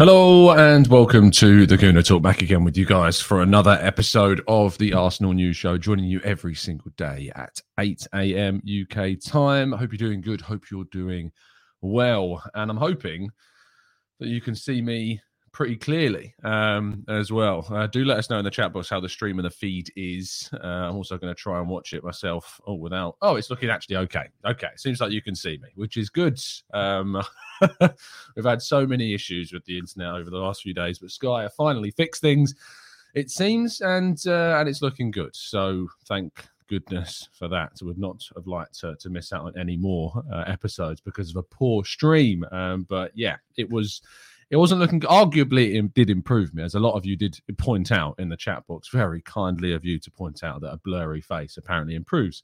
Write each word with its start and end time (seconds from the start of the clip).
Hello 0.00 0.52
and 0.52 0.86
welcome 0.86 1.30
to 1.32 1.66
the 1.66 1.76
Gooner 1.76 2.02
Talk. 2.02 2.22
Back 2.22 2.40
again 2.40 2.64
with 2.64 2.74
you 2.74 2.86
guys 2.86 3.20
for 3.20 3.42
another 3.42 3.78
episode 3.82 4.40
of 4.48 4.78
the 4.78 4.94
Arsenal 4.94 5.34
News 5.34 5.58
Show, 5.58 5.76
joining 5.76 6.06
you 6.06 6.22
every 6.24 6.54
single 6.54 6.90
day 6.96 7.30
at 7.36 7.60
8 7.78 8.08
a.m. 8.14 8.62
UK 8.64 9.20
time. 9.22 9.74
I 9.74 9.76
Hope 9.76 9.92
you're 9.92 9.98
doing 9.98 10.22
good. 10.22 10.40
Hope 10.40 10.70
you're 10.70 10.86
doing 10.90 11.30
well. 11.82 12.42
And 12.54 12.70
I'm 12.70 12.78
hoping 12.78 13.28
that 14.20 14.28
you 14.28 14.40
can 14.40 14.54
see 14.54 14.80
me 14.80 15.20
pretty 15.52 15.76
clearly 15.76 16.34
um, 16.44 17.04
as 17.08 17.32
well. 17.32 17.66
Uh, 17.70 17.86
do 17.86 18.04
let 18.04 18.18
us 18.18 18.30
know 18.30 18.38
in 18.38 18.44
the 18.44 18.50
chat 18.50 18.72
box 18.72 18.88
how 18.88 19.00
the 19.00 19.08
stream 19.08 19.38
and 19.38 19.46
the 19.46 19.50
feed 19.50 19.90
is. 19.96 20.48
Uh, 20.52 20.66
I'm 20.66 20.96
also 20.96 21.18
going 21.18 21.34
to 21.34 21.40
try 21.40 21.58
and 21.58 21.68
watch 21.68 21.92
it 21.92 22.04
myself. 22.04 22.60
Oh, 22.66 22.74
without. 22.74 23.16
Oh, 23.22 23.36
it's 23.36 23.50
looking 23.50 23.70
actually 23.70 23.96
okay. 23.96 24.28
Okay, 24.44 24.68
seems 24.76 25.00
like 25.00 25.12
you 25.12 25.22
can 25.22 25.34
see 25.34 25.58
me, 25.62 25.68
which 25.74 25.96
is 25.96 26.10
good. 26.10 26.40
Um, 26.72 27.22
we've 28.36 28.44
had 28.44 28.62
so 28.62 28.86
many 28.86 29.14
issues 29.14 29.52
with 29.52 29.64
the 29.64 29.78
internet 29.78 30.14
over 30.14 30.30
the 30.30 30.38
last 30.38 30.62
few 30.62 30.74
days, 30.74 30.98
but 30.98 31.10
Sky 31.10 31.42
have 31.42 31.54
finally 31.54 31.90
fixed 31.90 32.20
things. 32.20 32.54
It 33.14 33.30
seems, 33.30 33.80
and 33.80 34.18
uh, 34.26 34.56
and 34.58 34.68
it's 34.68 34.82
looking 34.82 35.10
good. 35.10 35.34
So 35.34 35.88
thank 36.06 36.46
goodness 36.68 37.28
for 37.32 37.48
that. 37.48 37.72
I 37.82 37.84
Would 37.84 37.98
not 37.98 38.24
have 38.36 38.46
liked 38.46 38.78
to, 38.80 38.94
to 38.94 39.10
miss 39.10 39.32
out 39.32 39.44
on 39.44 39.58
any 39.58 39.76
more 39.76 40.22
uh, 40.32 40.44
episodes 40.46 41.00
because 41.00 41.30
of 41.30 41.36
a 41.36 41.42
poor 41.42 41.84
stream. 41.84 42.44
Um, 42.52 42.86
but 42.88 43.10
yeah, 43.16 43.36
it 43.56 43.68
was 43.68 44.00
it 44.50 44.56
wasn't 44.56 44.80
looking 44.80 45.00
arguably 45.00 45.76
it 45.76 45.94
did 45.94 46.10
improve 46.10 46.52
me 46.54 46.62
as 46.62 46.74
a 46.74 46.80
lot 46.80 46.94
of 46.94 47.06
you 47.06 47.16
did 47.16 47.38
point 47.56 47.92
out 47.92 48.18
in 48.18 48.28
the 48.28 48.36
chat 48.36 48.66
box. 48.66 48.88
Very 48.88 49.22
kindly 49.22 49.72
of 49.72 49.84
you 49.84 49.98
to 50.00 50.10
point 50.10 50.42
out 50.42 50.60
that 50.62 50.72
a 50.72 50.76
blurry 50.78 51.20
face 51.20 51.56
apparently 51.56 51.94
improves 51.94 52.42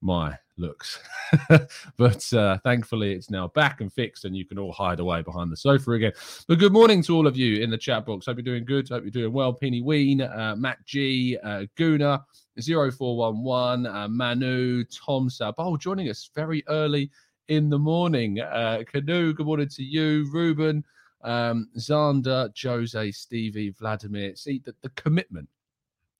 my 0.00 0.36
looks. 0.56 1.00
But 1.96 2.32
uh, 2.32 2.58
thankfully 2.58 3.12
it's 3.12 3.30
now 3.30 3.48
back 3.48 3.80
and 3.80 3.92
fixed 3.92 4.24
and 4.24 4.36
you 4.36 4.46
can 4.46 4.58
all 4.58 4.72
hide 4.72 5.00
away 5.00 5.22
behind 5.22 5.50
the 5.50 5.56
sofa 5.56 5.90
again. 5.92 6.12
But 6.46 6.60
good 6.60 6.72
morning 6.72 7.02
to 7.02 7.16
all 7.16 7.26
of 7.26 7.36
you 7.36 7.60
in 7.60 7.70
the 7.70 7.76
chat 7.76 8.06
box. 8.06 8.26
Hope 8.26 8.36
you're 8.36 8.44
doing 8.44 8.64
good. 8.64 8.88
Hope 8.88 9.02
you're 9.02 9.10
doing 9.10 9.32
well. 9.32 9.52
Penny 9.52 9.82
Ween 9.82 10.22
uh, 10.22 10.54
Matt 10.56 10.78
G 10.86 11.36
uh, 11.42 11.64
Guna 11.76 12.24
0411 12.60 13.86
uh, 13.86 14.08
Manu 14.08 14.84
Tom 14.84 15.28
Sabol 15.28 15.78
joining 15.78 16.08
us 16.08 16.30
very 16.34 16.62
early 16.68 17.10
in 17.48 17.68
the 17.68 17.78
morning. 17.78 18.40
Uh, 18.40 18.84
Canoe 18.86 19.34
good 19.34 19.46
morning 19.46 19.68
to 19.68 19.82
you. 19.82 20.30
Ruben 20.32 20.84
um, 21.22 21.68
Zander, 21.76 22.50
Jose, 22.62 23.10
Stevie, 23.12 23.70
Vladimir. 23.70 24.36
See 24.36 24.60
the, 24.64 24.74
the 24.82 24.90
commitment 24.90 25.48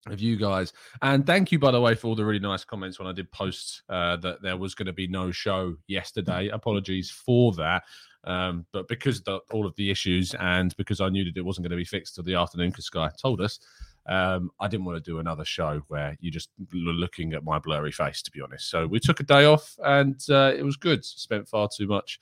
of 0.06 0.20
you 0.20 0.36
guys. 0.36 0.72
And 1.02 1.26
thank 1.26 1.52
you, 1.52 1.58
by 1.58 1.70
the 1.70 1.80
way, 1.80 1.94
for 1.94 2.08
all 2.08 2.14
the 2.14 2.24
really 2.24 2.38
nice 2.38 2.64
comments 2.64 2.98
when 2.98 3.08
I 3.08 3.12
did 3.12 3.30
post 3.30 3.82
uh, 3.88 4.16
that 4.18 4.42
there 4.42 4.56
was 4.56 4.74
going 4.74 4.86
to 4.86 4.92
be 4.92 5.06
no 5.06 5.30
show 5.30 5.76
yesterday. 5.86 6.48
Apologies 6.48 7.10
for 7.10 7.52
that. 7.54 7.82
Um, 8.24 8.66
but 8.72 8.88
because 8.88 9.22
the, 9.22 9.40
all 9.52 9.66
of 9.66 9.74
the 9.76 9.90
issues 9.90 10.34
and 10.34 10.76
because 10.76 11.00
I 11.00 11.08
knew 11.08 11.24
that 11.24 11.36
it 11.36 11.44
wasn't 11.44 11.64
going 11.64 11.70
to 11.70 11.76
be 11.76 11.84
fixed 11.84 12.14
till 12.14 12.24
the 12.24 12.34
afternoon 12.34 12.70
because 12.70 12.86
Sky 12.86 13.10
told 13.20 13.40
us, 13.40 13.60
um, 14.06 14.50
I 14.58 14.68
didn't 14.68 14.86
want 14.86 15.02
to 15.02 15.10
do 15.10 15.18
another 15.18 15.44
show 15.44 15.82
where 15.88 16.16
you 16.20 16.30
just 16.30 16.48
were 16.72 16.92
looking 16.92 17.34
at 17.34 17.44
my 17.44 17.58
blurry 17.58 17.92
face, 17.92 18.22
to 18.22 18.30
be 18.30 18.40
honest. 18.40 18.70
So 18.70 18.86
we 18.86 19.00
took 19.00 19.20
a 19.20 19.24
day 19.24 19.44
off 19.44 19.76
and 19.84 20.20
uh, 20.30 20.52
it 20.56 20.62
was 20.62 20.76
good. 20.76 21.04
Spent 21.04 21.48
far 21.48 21.68
too 21.74 21.86
much 21.86 22.18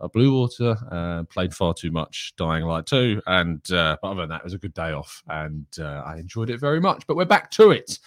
uh, 0.00 0.08
Blue 0.08 0.32
Water, 0.32 0.76
uh, 0.90 1.24
played 1.24 1.54
far 1.54 1.74
too 1.74 1.90
much 1.90 2.34
Dying 2.36 2.64
Light 2.64 2.86
2. 2.86 3.22
And 3.26 3.70
uh, 3.70 3.96
but 4.02 4.10
other 4.10 4.22
than 4.22 4.30
that, 4.30 4.40
it 4.40 4.44
was 4.44 4.54
a 4.54 4.58
good 4.58 4.74
day 4.74 4.92
off 4.92 5.22
and 5.28 5.66
uh, 5.78 6.02
I 6.04 6.16
enjoyed 6.18 6.50
it 6.50 6.60
very 6.60 6.80
much. 6.80 7.06
But 7.06 7.16
we're 7.16 7.24
back 7.24 7.50
to 7.52 7.70
it. 7.70 7.98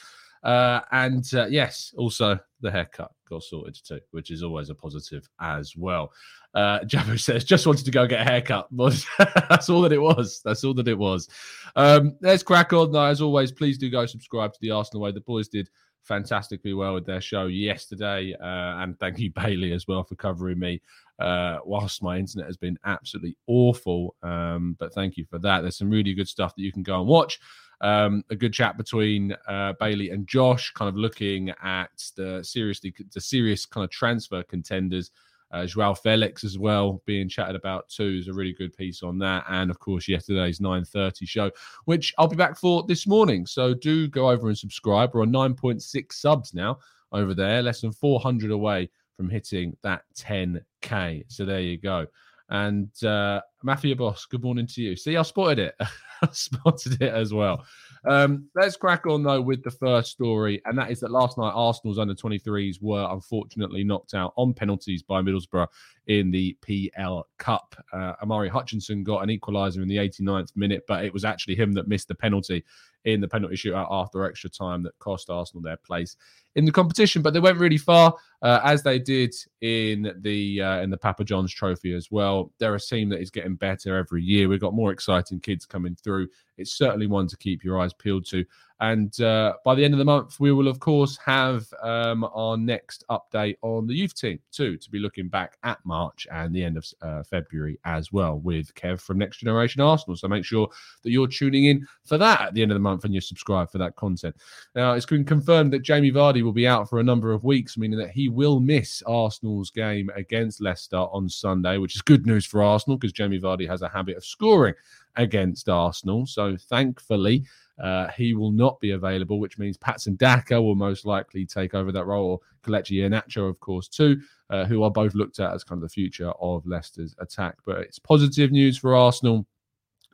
Uh, 0.43 0.79
and 0.91 1.33
uh, 1.33 1.47
yes, 1.47 1.93
also 1.97 2.39
the 2.61 2.71
haircut 2.71 3.11
got 3.29 3.43
sorted 3.43 3.77
too, 3.85 3.99
which 4.11 4.31
is 4.31 4.43
always 4.43 4.69
a 4.69 4.75
positive 4.75 5.27
as 5.41 5.75
well. 5.75 6.11
Uh, 6.53 6.79
says, 7.17 7.43
just 7.43 7.67
wanted 7.67 7.85
to 7.85 7.91
go 7.91 8.07
get 8.07 8.25
a 8.25 8.29
haircut. 8.29 8.67
That's 9.49 9.69
all 9.69 9.81
that 9.81 9.91
it 9.91 10.01
was. 10.01 10.41
That's 10.43 10.63
all 10.63 10.73
that 10.75 10.87
it 10.87 10.97
was. 10.97 11.29
Um, 11.75 12.15
let's 12.21 12.43
crack 12.43 12.73
on. 12.73 12.91
Now, 12.91 13.05
as 13.05 13.21
always, 13.21 13.51
please 13.51 13.77
do 13.77 13.89
go 13.89 14.05
subscribe 14.05 14.53
to 14.53 14.59
the 14.61 14.71
Arsenal 14.71 15.01
Way. 15.01 15.11
The 15.11 15.21
boys 15.21 15.47
did 15.47 15.69
fantastically 16.03 16.73
well 16.73 16.95
with 16.95 17.05
their 17.05 17.21
show 17.21 17.47
yesterday. 17.47 18.33
Uh, 18.33 18.83
and 18.83 18.97
thank 18.99 19.19
you, 19.19 19.31
Bailey, 19.31 19.73
as 19.73 19.87
well, 19.87 20.03
for 20.03 20.15
covering 20.15 20.59
me 20.59 20.81
uh, 21.19 21.59
whilst 21.65 22.01
my 22.01 22.17
internet 22.17 22.47
has 22.47 22.57
been 22.57 22.77
absolutely 22.85 23.35
awful. 23.47 24.15
Um, 24.23 24.75
but 24.79 24.93
thank 24.93 25.17
you 25.17 25.25
for 25.25 25.39
that. 25.39 25.61
There's 25.61 25.77
some 25.77 25.89
really 25.89 26.13
good 26.13 26.27
stuff 26.27 26.55
that 26.55 26.61
you 26.61 26.71
can 26.71 26.83
go 26.83 26.99
and 26.99 27.07
watch. 27.07 27.39
Um, 27.81 28.23
a 28.29 28.35
good 28.35 28.53
chat 28.53 28.77
between 28.77 29.35
uh, 29.47 29.73
Bailey 29.79 30.09
and 30.09 30.27
Josh, 30.27 30.71
kind 30.71 30.89
of 30.89 30.95
looking 30.95 31.49
at 31.63 31.91
the 32.17 32.43
seriously 32.43 32.93
the 33.13 33.21
serious 33.21 33.65
kind 33.65 33.83
of 33.83 33.89
transfer 33.89 34.43
contenders. 34.43 35.11
Uh, 35.51 35.65
Joao 35.65 35.95
Felix 35.95 36.43
as 36.43 36.59
well 36.59 37.01
being 37.05 37.27
chatted 37.27 37.55
about 37.55 37.89
too 37.89 38.17
is 38.19 38.27
a 38.27 38.33
really 38.33 38.53
good 38.53 38.75
piece 38.75 39.01
on 39.01 39.17
that, 39.19 39.45
and 39.49 39.71
of 39.71 39.79
course 39.79 40.07
yesterday's 40.07 40.59
9:30 40.59 41.25
show, 41.27 41.51
which 41.85 42.13
I'll 42.17 42.27
be 42.27 42.35
back 42.35 42.57
for 42.57 42.83
this 42.83 43.07
morning. 43.07 43.45
So 43.45 43.73
do 43.73 44.07
go 44.07 44.29
over 44.29 44.49
and 44.49 44.57
subscribe. 44.57 45.11
We're 45.13 45.21
on 45.21 45.31
9.6 45.31 46.13
subs 46.13 46.53
now 46.53 46.79
over 47.11 47.33
there, 47.33 47.63
less 47.63 47.81
than 47.81 47.91
400 47.91 48.51
away 48.51 48.89
from 49.19 49.29
hitting 49.29 49.75
that 49.83 50.03
10k. 50.15 51.25
So 51.27 51.43
there 51.43 51.59
you 51.59 51.77
go. 51.77 52.07
And 52.47 52.89
uh, 53.03 53.41
Mafia 53.63 53.97
Boss, 53.97 54.25
good 54.25 54.41
morning 54.41 54.65
to 54.67 54.81
you. 54.81 54.95
See, 54.95 55.17
I 55.17 55.23
spotted 55.23 55.59
it. 55.59 55.75
I 56.21 56.29
spotted 56.31 57.01
it 57.01 57.13
as 57.13 57.33
well. 57.33 57.65
Um, 58.07 58.47
let's 58.55 58.77
crack 58.77 59.05
on 59.07 59.23
though 59.23 59.41
with 59.41 59.61
the 59.61 59.71
first 59.71 60.11
story, 60.11 60.61
and 60.63 60.77
that 60.77 60.89
is 60.89 61.01
that 61.01 61.11
last 61.11 61.37
night 61.37 61.51
Arsenal's 61.53 61.99
under 61.99 62.15
23s 62.15 62.81
were 62.81 63.09
unfortunately 63.11 63.83
knocked 63.83 64.13
out 64.13 64.31
on 64.37 64.53
penalties 64.53 65.03
by 65.03 65.21
Middlesbrough 65.21 65.67
in 66.09 66.31
the 66.31 66.57
PL 66.61 67.27
Cup. 67.37 67.75
Uh, 67.93 68.13
Omari 68.23 68.49
Hutchinson 68.49 69.03
got 69.03 69.21
an 69.21 69.29
equaliser 69.29 69.77
in 69.77 69.87
the 69.87 69.97
89th 69.97 70.55
minute, 70.55 70.83
but 70.87 71.05
it 71.05 71.13
was 71.13 71.23
actually 71.23 71.55
him 71.55 71.71
that 71.73 71.87
missed 71.87 72.07
the 72.07 72.15
penalty 72.15 72.65
in 73.05 73.21
the 73.21 73.27
penalty 73.27 73.55
shootout 73.55 73.87
after 73.91 74.25
extra 74.25 74.49
time 74.49 74.81
that 74.83 74.97
cost 74.97 75.29
Arsenal 75.29 75.61
their 75.61 75.77
place 75.77 76.17
in 76.55 76.65
the 76.65 76.71
competition. 76.71 77.21
But 77.21 77.33
they 77.33 77.39
went 77.39 77.59
really 77.59 77.77
far, 77.77 78.15
uh, 78.41 78.59
as 78.63 78.81
they 78.81 78.97
did 78.97 79.35
in 79.61 80.11
the 80.21 80.61
uh, 80.61 80.81
in 80.81 80.89
the 80.89 80.97
Papa 80.97 81.23
John's 81.23 81.53
Trophy 81.53 81.93
as 81.93 82.09
well. 82.09 82.51
They're 82.57 82.75
a 82.75 82.79
team 82.79 83.07
that 83.09 83.21
is 83.21 83.29
getting 83.29 83.55
better 83.55 83.95
every 83.95 84.23
year. 84.23 84.49
We've 84.49 84.59
got 84.59 84.73
more 84.73 84.91
exciting 84.91 85.39
kids 85.39 85.65
coming 85.67 85.95
through. 85.95 86.27
It's 86.57 86.73
certainly 86.73 87.05
one 87.05 87.27
to 87.27 87.37
keep 87.37 87.63
your 87.63 87.79
eyes 87.79 87.93
peeled 87.93 88.25
to 88.29 88.43
And 88.81 89.19
uh, 89.19 89.55
by 89.65 89.75
the 89.75 89.83
end 89.83 89.93
of 89.93 89.97
the 89.97 90.05
month, 90.05 90.39
we 90.39 90.53
will, 90.53 90.69
of 90.69 90.79
course, 90.79 91.17
have 91.17 91.65
um, 91.83 92.23
our 92.33 92.55
next 92.55 93.03
update 93.09 93.57
on 93.61 93.87
the 93.87 93.93
youth 93.93 94.15
team, 94.15 94.39
too, 94.51 94.77
to 94.77 94.89
be 94.89 94.99
looking 94.99 95.27
back 95.27 95.57
at 95.63 95.79
March 95.83 96.27
and 96.31 96.55
the 96.55 96.63
end 96.63 96.77
of 96.77 96.85
uh, 97.01 97.23
February 97.23 97.77
as 97.83 98.13
well 98.13 98.39
with 98.39 98.73
Kev 98.75 99.01
from 99.01 99.17
Next 99.17 99.37
Generation 99.37 99.81
Arsenal. 99.81 100.15
So 100.15 100.29
make 100.29 100.45
sure 100.45 100.69
that 101.03 101.11
you're 101.11 101.27
tuning 101.27 101.65
in 101.65 101.85
for 102.05 102.17
that 102.19 102.41
at 102.41 102.53
the 102.53 102.61
end 102.61 102.71
of 102.71 102.75
the 102.75 102.79
month 102.79 103.03
and 103.03 103.13
you're 103.13 103.21
subscribed 103.21 103.71
for 103.71 103.79
that 103.79 103.97
content. 103.97 104.35
Now, 104.75 104.93
it's 104.93 105.05
been 105.05 105.25
confirmed 105.25 105.73
that 105.73 105.83
Jamie 105.83 106.11
Vardy 106.11 106.41
will 106.41 106.53
be 106.53 106.67
out 106.67 106.89
for 106.89 106.99
a 106.99 107.03
number 107.03 107.33
of 107.33 107.43
weeks, 107.43 107.77
meaning 107.77 107.99
that 107.99 108.11
he 108.11 108.29
will 108.29 108.61
miss 108.61 109.03
Arsenal's 109.05 109.71
game 109.71 110.09
against 110.15 110.61
Leicester 110.61 110.97
on 110.97 111.27
Sunday, 111.27 111.77
which 111.77 111.95
is 111.95 112.01
good 112.01 112.25
news 112.25 112.45
for 112.45 112.63
Arsenal 112.63 112.97
because 112.97 113.11
Jamie 113.11 113.41
Vardy 113.41 113.67
has 113.67 113.81
a 113.81 113.89
habit 113.89 114.15
of 114.15 114.23
scoring 114.23 114.73
against 115.17 115.67
Arsenal. 115.67 116.25
So 116.25 116.55
thankfully, 116.55 117.43
uh, 117.79 118.07
he 118.09 118.33
will 118.33 118.51
not 118.51 118.79
be 118.79 118.91
available, 118.91 119.39
which 119.39 119.57
means 119.57 119.77
Patson 119.77 120.15
Daka 120.15 120.61
will 120.61 120.75
most 120.75 121.05
likely 121.05 121.45
take 121.45 121.73
over 121.73 121.91
that 121.91 122.05
role, 122.05 122.31
or 122.31 122.39
Kelechi 122.63 122.97
Iheanacho, 122.97 123.49
of 123.49 123.59
course, 123.59 123.87
too, 123.87 124.21
uh, 124.49 124.65
who 124.65 124.83
are 124.83 124.91
both 124.91 125.15
looked 125.15 125.39
at 125.39 125.53
as 125.53 125.63
kind 125.63 125.77
of 125.77 125.89
the 125.89 125.93
future 125.93 126.31
of 126.41 126.65
Leicester's 126.65 127.15
attack. 127.19 127.57
But 127.65 127.79
it's 127.79 127.99
positive 127.99 128.51
news 128.51 128.77
for 128.77 128.95
Arsenal, 128.95 129.45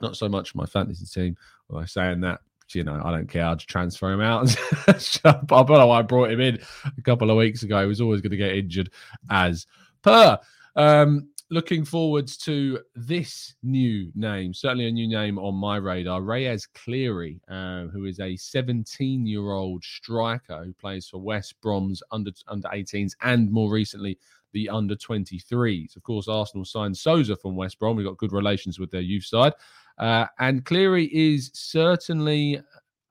not 0.02 0.16
so 0.16 0.30
much 0.30 0.56
my 0.56 0.66
fantasy 0.66 1.06
team. 1.06 1.38
By 1.70 1.86
saying 1.86 2.22
that, 2.22 2.42
you 2.74 2.84
know, 2.84 3.02
I 3.04 3.12
don't 3.12 3.28
care. 3.28 3.46
I'd 3.46 3.60
transfer 3.60 4.12
him 4.12 4.22
out. 4.22 4.56
I 4.88 4.94
don't 5.24 5.70
know 5.70 5.88
why 5.88 6.00
I 6.00 6.04
brought 6.04 6.32
him 6.32 6.42
in 6.42 6.60
a 6.98 7.02
couple 7.02 7.32
of 7.32 7.38
weeks 7.38 7.64
ago. 7.64 7.82
He 7.82 7.88
was 7.88 8.02
always 8.02 8.22
going 8.22 8.32
to 8.32 8.38
get 8.38 8.56
injured 8.56 8.92
as 9.30 9.66
per. 10.02 10.38
Um, 10.76 11.30
looking 11.52 11.86
forwards 11.86 12.38
to 12.38 12.80
this 12.96 13.56
new 13.62 14.12
name, 14.16 14.54
certainly 14.54 14.88
a 14.88 14.92
new 14.92 15.08
name 15.08 15.38
on 15.38 15.56
my 15.56 15.78
radar. 15.78 16.22
Reyes 16.22 16.68
Cleary, 16.68 17.40
uh, 17.48 17.86
who 17.86 18.06
is 18.06 18.20
a 18.20 18.36
17 18.36 19.26
year 19.26 19.52
old 19.52 19.84
striker 19.84 20.64
who 20.64 20.74
plays 20.74 21.08
for 21.08 21.20
West 21.20 21.56
Brom's 21.62 22.02
under 22.12 22.32
under 22.48 22.68
18s 22.70 23.14
and 23.22 23.52
more 23.52 23.72
recently 23.72 24.18
the 24.54 24.70
under 24.70 24.96
23s. 24.96 25.96
Of 25.96 26.04
course, 26.04 26.28
Arsenal 26.28 26.66
signed 26.66 26.98
Sousa 26.98 27.36
from 27.36 27.56
West 27.56 27.78
Brom. 27.78 27.96
We've 27.96 28.06
got 28.06 28.18
good 28.18 28.32
relations 28.32 28.80
with 28.80 28.90
their 28.90 29.02
youth 29.02 29.26
side. 29.26 29.54
Uh, 29.98 30.26
and 30.40 30.66
Cleary 30.66 31.06
is 31.14 31.52
certainly 31.54 32.62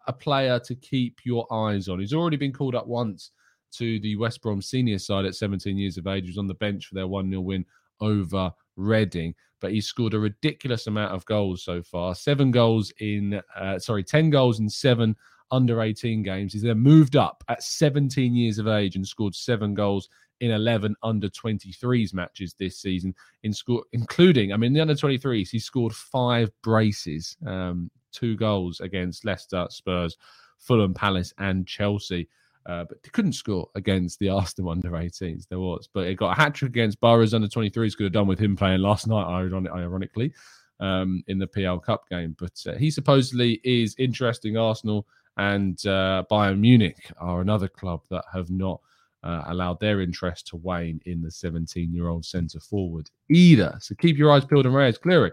a 0.06 0.12
player 0.12 0.58
to 0.60 0.74
keep 0.74 1.20
your 1.24 1.50
eyes 1.52 1.88
on. 1.88 2.00
He's 2.00 2.14
already 2.14 2.36
been 2.36 2.52
called 2.52 2.74
up 2.74 2.86
once 2.86 3.30
to 3.72 4.00
the 4.00 4.16
West 4.16 4.40
Brom 4.42 4.62
senior 4.62 4.98
side 4.98 5.24
at 5.24 5.34
17 5.34 5.76
years 5.76 5.98
of 5.98 6.06
age. 6.06 6.24
He 6.24 6.30
was 6.30 6.38
on 6.38 6.46
the 6.46 6.54
bench 6.54 6.86
for 6.86 6.94
their 6.94 7.06
1 7.06 7.28
0 7.28 7.40
win 7.42 7.64
over 8.00 8.52
Reading, 8.76 9.34
but 9.60 9.70
he's 9.70 9.86
scored 9.86 10.14
a 10.14 10.18
ridiculous 10.18 10.88
amount 10.88 11.12
of 11.12 11.24
goals 11.26 11.62
so 11.62 11.80
far. 11.80 12.14
Seven 12.16 12.50
goals 12.50 12.92
in, 12.98 13.40
uh, 13.56 13.78
sorry, 13.78 14.02
10 14.02 14.30
goals 14.30 14.58
in 14.58 14.68
seven 14.68 15.14
under 15.52 15.80
18 15.80 16.22
games. 16.24 16.52
He's 16.52 16.62
then 16.62 16.78
moved 16.78 17.14
up 17.14 17.44
at 17.48 17.62
17 17.62 18.34
years 18.34 18.58
of 18.58 18.66
age 18.66 18.96
and 18.96 19.06
scored 19.06 19.34
seven 19.34 19.74
goals 19.74 20.08
in 20.40 20.50
11 20.50 20.96
under 21.02 21.28
23s 21.28 22.12
matches 22.12 22.54
this 22.58 22.78
season, 22.78 23.14
in 23.44 23.52
score, 23.52 23.84
including, 23.92 24.52
I 24.52 24.56
mean, 24.56 24.72
the 24.72 24.80
under 24.80 24.94
23s, 24.94 25.48
he 25.50 25.58
scored 25.60 25.94
five 25.94 26.50
braces, 26.62 27.36
um, 27.46 27.90
two 28.12 28.36
goals 28.36 28.80
against 28.80 29.24
Leicester, 29.24 29.66
Spurs, 29.70 30.16
Fulham 30.58 30.94
Palace, 30.94 31.32
and 31.38 31.66
Chelsea. 31.66 32.28
Uh, 32.66 32.84
but 32.84 33.02
they 33.02 33.10
couldn't 33.10 33.34
score 33.34 33.68
against 33.74 34.18
the 34.18 34.28
Arsenal 34.28 34.70
under 34.70 34.90
18s. 34.90 35.46
There 35.48 35.60
was, 35.60 35.88
but 35.92 36.06
it 36.06 36.14
got 36.14 36.36
a 36.36 36.40
hat 36.40 36.54
trick 36.54 36.70
against 36.70 37.00
Boro's 37.00 37.34
under 37.34 37.48
23s. 37.48 37.96
Could 37.96 38.04
have 38.04 38.12
done 38.12 38.26
with 38.26 38.38
him 38.38 38.56
playing 38.56 38.80
last 38.80 39.06
night, 39.06 39.26
ironically, 39.26 40.32
um, 40.80 41.22
in 41.26 41.38
the 41.38 41.46
PL 41.46 41.78
Cup 41.80 42.08
game. 42.08 42.34
But 42.38 42.58
uh, 42.66 42.76
he 42.76 42.90
supposedly 42.90 43.60
is 43.64 43.94
interesting. 43.98 44.56
Arsenal 44.56 45.06
and 45.36 45.78
uh, 45.86 46.24
Bayern 46.30 46.58
Munich 46.58 47.10
are 47.18 47.40
another 47.40 47.68
club 47.68 48.02
that 48.10 48.24
have 48.32 48.50
not 48.50 48.80
uh, 49.24 49.44
allowed 49.46 49.80
their 49.80 50.00
interest 50.00 50.46
to 50.48 50.56
wane 50.56 51.00
in 51.06 51.22
the 51.22 51.30
17 51.30 51.92
year 51.92 52.08
old 52.08 52.24
centre 52.24 52.60
forward 52.60 53.10
either. 53.30 53.76
So 53.80 53.94
keep 53.94 54.16
your 54.16 54.30
eyes 54.30 54.44
peeled 54.44 54.66
and 54.66 54.74
Reyes 54.74 54.98
Cleary. 54.98 55.32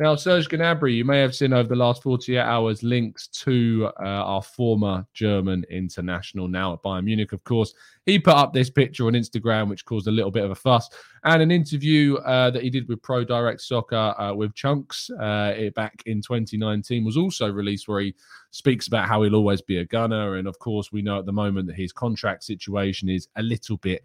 Now, 0.00 0.16
Serge 0.16 0.48
Gnabry, 0.48 0.96
you 0.96 1.04
may 1.04 1.18
have 1.18 1.34
seen 1.34 1.52
over 1.52 1.68
the 1.68 1.76
last 1.76 2.02
48 2.02 2.38
hours 2.38 2.82
links 2.82 3.26
to 3.44 3.90
uh, 4.02 4.06
our 4.06 4.40
former 4.40 5.06
German 5.12 5.62
international, 5.68 6.48
now 6.48 6.72
at 6.72 6.82
Bayern 6.82 7.04
Munich, 7.04 7.34
of 7.34 7.44
course. 7.44 7.74
He 8.06 8.18
put 8.18 8.32
up 8.32 8.54
this 8.54 8.70
picture 8.70 9.08
on 9.08 9.12
Instagram, 9.12 9.68
which 9.68 9.84
caused 9.84 10.08
a 10.08 10.10
little 10.10 10.30
bit 10.30 10.42
of 10.42 10.52
a 10.52 10.54
fuss, 10.54 10.88
and 11.24 11.42
an 11.42 11.50
interview 11.50 12.14
uh, 12.14 12.50
that 12.50 12.62
he 12.62 12.70
did 12.70 12.88
with 12.88 13.02
Pro 13.02 13.24
Direct 13.24 13.60
Soccer 13.60 14.14
uh, 14.18 14.32
with 14.32 14.54
Chunkz 14.54 15.10
uh, 15.20 15.68
back 15.76 16.02
in 16.06 16.22
2019 16.22 17.04
was 17.04 17.18
also 17.18 17.52
released, 17.52 17.86
where 17.86 18.00
he 18.00 18.14
speaks 18.52 18.86
about 18.86 19.06
how 19.06 19.22
he'll 19.22 19.34
always 19.34 19.60
be 19.60 19.76
a 19.76 19.84
gunner. 19.84 20.36
And 20.36 20.48
of 20.48 20.58
course, 20.60 20.90
we 20.90 21.02
know 21.02 21.18
at 21.18 21.26
the 21.26 21.32
moment 21.32 21.66
that 21.66 21.76
his 21.76 21.92
contract 21.92 22.42
situation 22.42 23.10
is 23.10 23.28
a 23.36 23.42
little 23.42 23.76
bit 23.76 24.02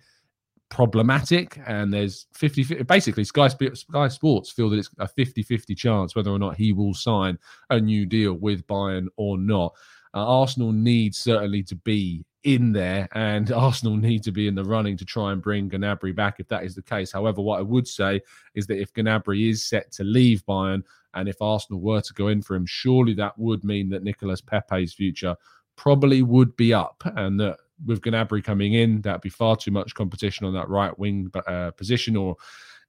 problematic 0.70 1.60
and 1.68 1.94
there's 1.94 2.26
50 2.34 2.84
basically 2.84 3.24
sky 3.24 3.48
sky 3.48 4.08
sports 4.08 4.52
feel 4.52 4.70
that 4.70 4.78
it's 4.78 4.90
a 5.00 5.08
50-50 5.08 5.78
chance 5.78 6.16
whether 6.16 6.32
or 6.32 6.40
not 6.40 6.56
he 6.56 6.74
will 6.74 6.94
sign 6.94 7.38
a 7.70 7.80
new 7.80 8.06
deal 8.06 8.34
with 8.34 8.66
bayern 8.68 9.08
or 9.16 9.38
not. 9.38 9.74
Uh, 10.14 10.26
arsenal 10.26 10.72
needs 10.72 11.18
certainly 11.18 11.62
to 11.62 11.76
be 11.76 12.26
in 12.44 12.72
there 12.72 13.08
and 13.14 13.52
arsenal 13.54 13.96
need 13.96 14.24
to 14.24 14.32
be 14.32 14.48
in 14.48 14.56
the 14.56 14.64
running 14.64 14.98
to 14.98 15.06
try 15.06 15.32
and 15.32 15.42
bring 15.42 15.70
Gnabry 15.70 16.16
back 16.16 16.40
if 16.40 16.48
that 16.48 16.64
is 16.64 16.74
the 16.74 16.82
case. 16.82 17.12
However 17.12 17.42
what 17.42 17.60
i 17.60 17.64
would 17.64 17.88
say 17.88 18.22
is 18.56 18.66
that 18.68 18.80
if 18.80 18.94
Gnabry 18.94 19.50
is 19.50 19.64
set 19.64 19.92
to 19.94 20.04
leave 20.04 20.44
bayern 20.46 20.84
and 21.14 21.30
if 21.30 21.42
arsenal 21.42 21.82
were 21.82 22.02
to 22.02 22.14
go 22.14 22.30
in 22.30 22.42
for 22.42 22.56
him 22.56 22.66
surely 22.66 23.14
that 23.14 23.38
would 23.38 23.64
mean 23.64 23.90
that 23.90 24.04
nicolas 24.04 24.42
pepe's 24.42 24.94
future 24.94 25.36
probably 25.76 26.22
would 26.22 26.56
be 26.56 26.74
up 26.74 27.02
and 27.16 27.40
that 27.40 27.58
with 27.86 28.02
Gnabry 28.02 28.44
coming 28.44 28.74
in, 28.74 29.02
that'd 29.02 29.22
be 29.22 29.30
far 29.30 29.56
too 29.56 29.72
much 29.72 29.94
competition 29.96 30.46
on 30.46 30.54
that 30.54 30.70
right 30.70 30.98
wing 30.98 31.32
uh, 31.48 31.72
position 31.72 32.16
or 32.16 32.36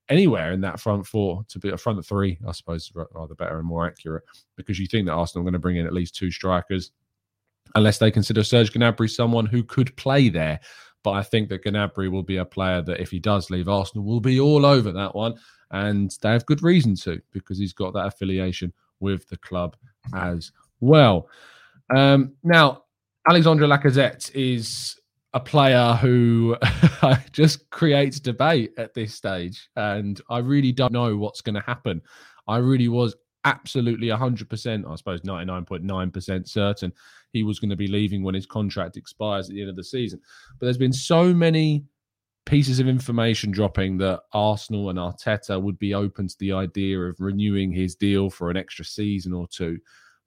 anywhere 0.09 0.53
in 0.53 0.61
that 0.61 0.79
front 0.79 1.05
four 1.05 1.45
to 1.49 1.59
be 1.59 1.71
a 1.71 1.77
front 1.77 2.05
three, 2.07 2.39
I 2.47 2.53
suppose, 2.53 2.93
rather 3.13 3.35
better 3.35 3.59
and 3.59 3.67
more 3.67 3.87
accurate, 3.87 4.23
because 4.57 4.79
you 4.79 4.87
think 4.87 5.07
that 5.07 5.13
Arsenal 5.13 5.43
are 5.43 5.45
going 5.45 5.55
to 5.55 5.59
bring 5.59 5.77
in 5.77 5.87
at 5.87 5.93
least 5.93 6.15
two 6.15 6.31
strikers, 6.31 6.93
unless 7.75 7.99
they 7.99 8.13
consider 8.13 8.45
Serge 8.45 8.73
Gnabry 8.73 9.11
someone 9.11 9.47
who 9.47 9.65
could 9.65 9.97
play 9.97 10.29
there. 10.29 10.61
But 11.03 11.13
I 11.13 11.23
think 11.23 11.49
that 11.49 11.65
Gnabry 11.65 12.11
will 12.11 12.23
be 12.23 12.37
a 12.37 12.45
player 12.45 12.83
that, 12.83 13.01
if 13.01 13.11
he 13.11 13.19
does 13.19 13.51
leave 13.51 13.69
Arsenal, 13.69 14.05
will 14.05 14.21
be 14.21 14.39
all 14.39 14.65
over 14.65 14.93
that 14.93 15.15
one, 15.15 15.35
and 15.73 16.17
they 16.23 16.31
have 16.31 16.47
good 16.47 16.63
reason 16.63 16.95
to 16.97 17.21
because 17.33 17.59
he's 17.59 17.73
got 17.73 17.93
that 17.95 18.07
affiliation 18.07 18.73
with 19.01 19.29
the 19.29 19.37
club 19.39 19.77
as 20.15 20.53
well. 20.81 21.29
Um, 21.95 22.35
now, 22.43 22.85
Alexandre 23.29 23.67
Lacazette 23.67 24.31
is 24.35 24.99
a 25.35 25.41
player 25.41 25.95
who 25.95 26.57
just 27.33 27.69
creates 27.71 28.21
debate 28.21 28.73
at 28.79 28.95
this 28.95 29.15
stage. 29.15 29.69
And 29.77 30.21
I 30.31 30.39
really 30.39 30.73
don't 30.73 30.93
know 30.93 31.17
what's 31.17 31.41
going 31.41 31.57
to 31.57 31.61
happen. 31.61 32.01
I 32.47 32.59
really 32.59 32.89
was 32.89 33.15
absolutely 33.45 34.09
100%, 34.09 34.91
I 34.91 34.95
suppose 34.97 35.21
99.9% 35.23 36.49
certain 36.49 36.93
he 37.33 37.43
was 37.43 37.59
going 37.59 37.71
to 37.71 37.77
be 37.77 37.87
leaving 37.87 38.23
when 38.23 38.35
his 38.35 38.47
contract 38.47 38.97
expires 38.97 39.49
at 39.49 39.55
the 39.55 39.61
end 39.61 39.71
of 39.71 39.77
the 39.77 39.85
season. 39.85 40.21
But 40.59 40.67
there's 40.67 40.79
been 40.79 40.93
so 40.93 41.35
many 41.35 41.85
pieces 42.47 42.79
of 42.79 42.89
information 42.89 43.51
dropping 43.51 43.99
that 43.99 44.21
Arsenal 44.33 44.89
and 44.89 44.99
Arteta 44.99 45.61
would 45.61 45.79
be 45.79 45.95
open 45.95 46.29
to 46.29 46.39
the 46.39 46.53
idea 46.53 46.99
of 46.99 47.17
renewing 47.19 47.73
his 47.73 47.95
deal 47.95 48.31
for 48.31 48.51
an 48.51 48.57
extra 48.57 48.85
season 48.85 49.33
or 49.33 49.47
two. 49.49 49.79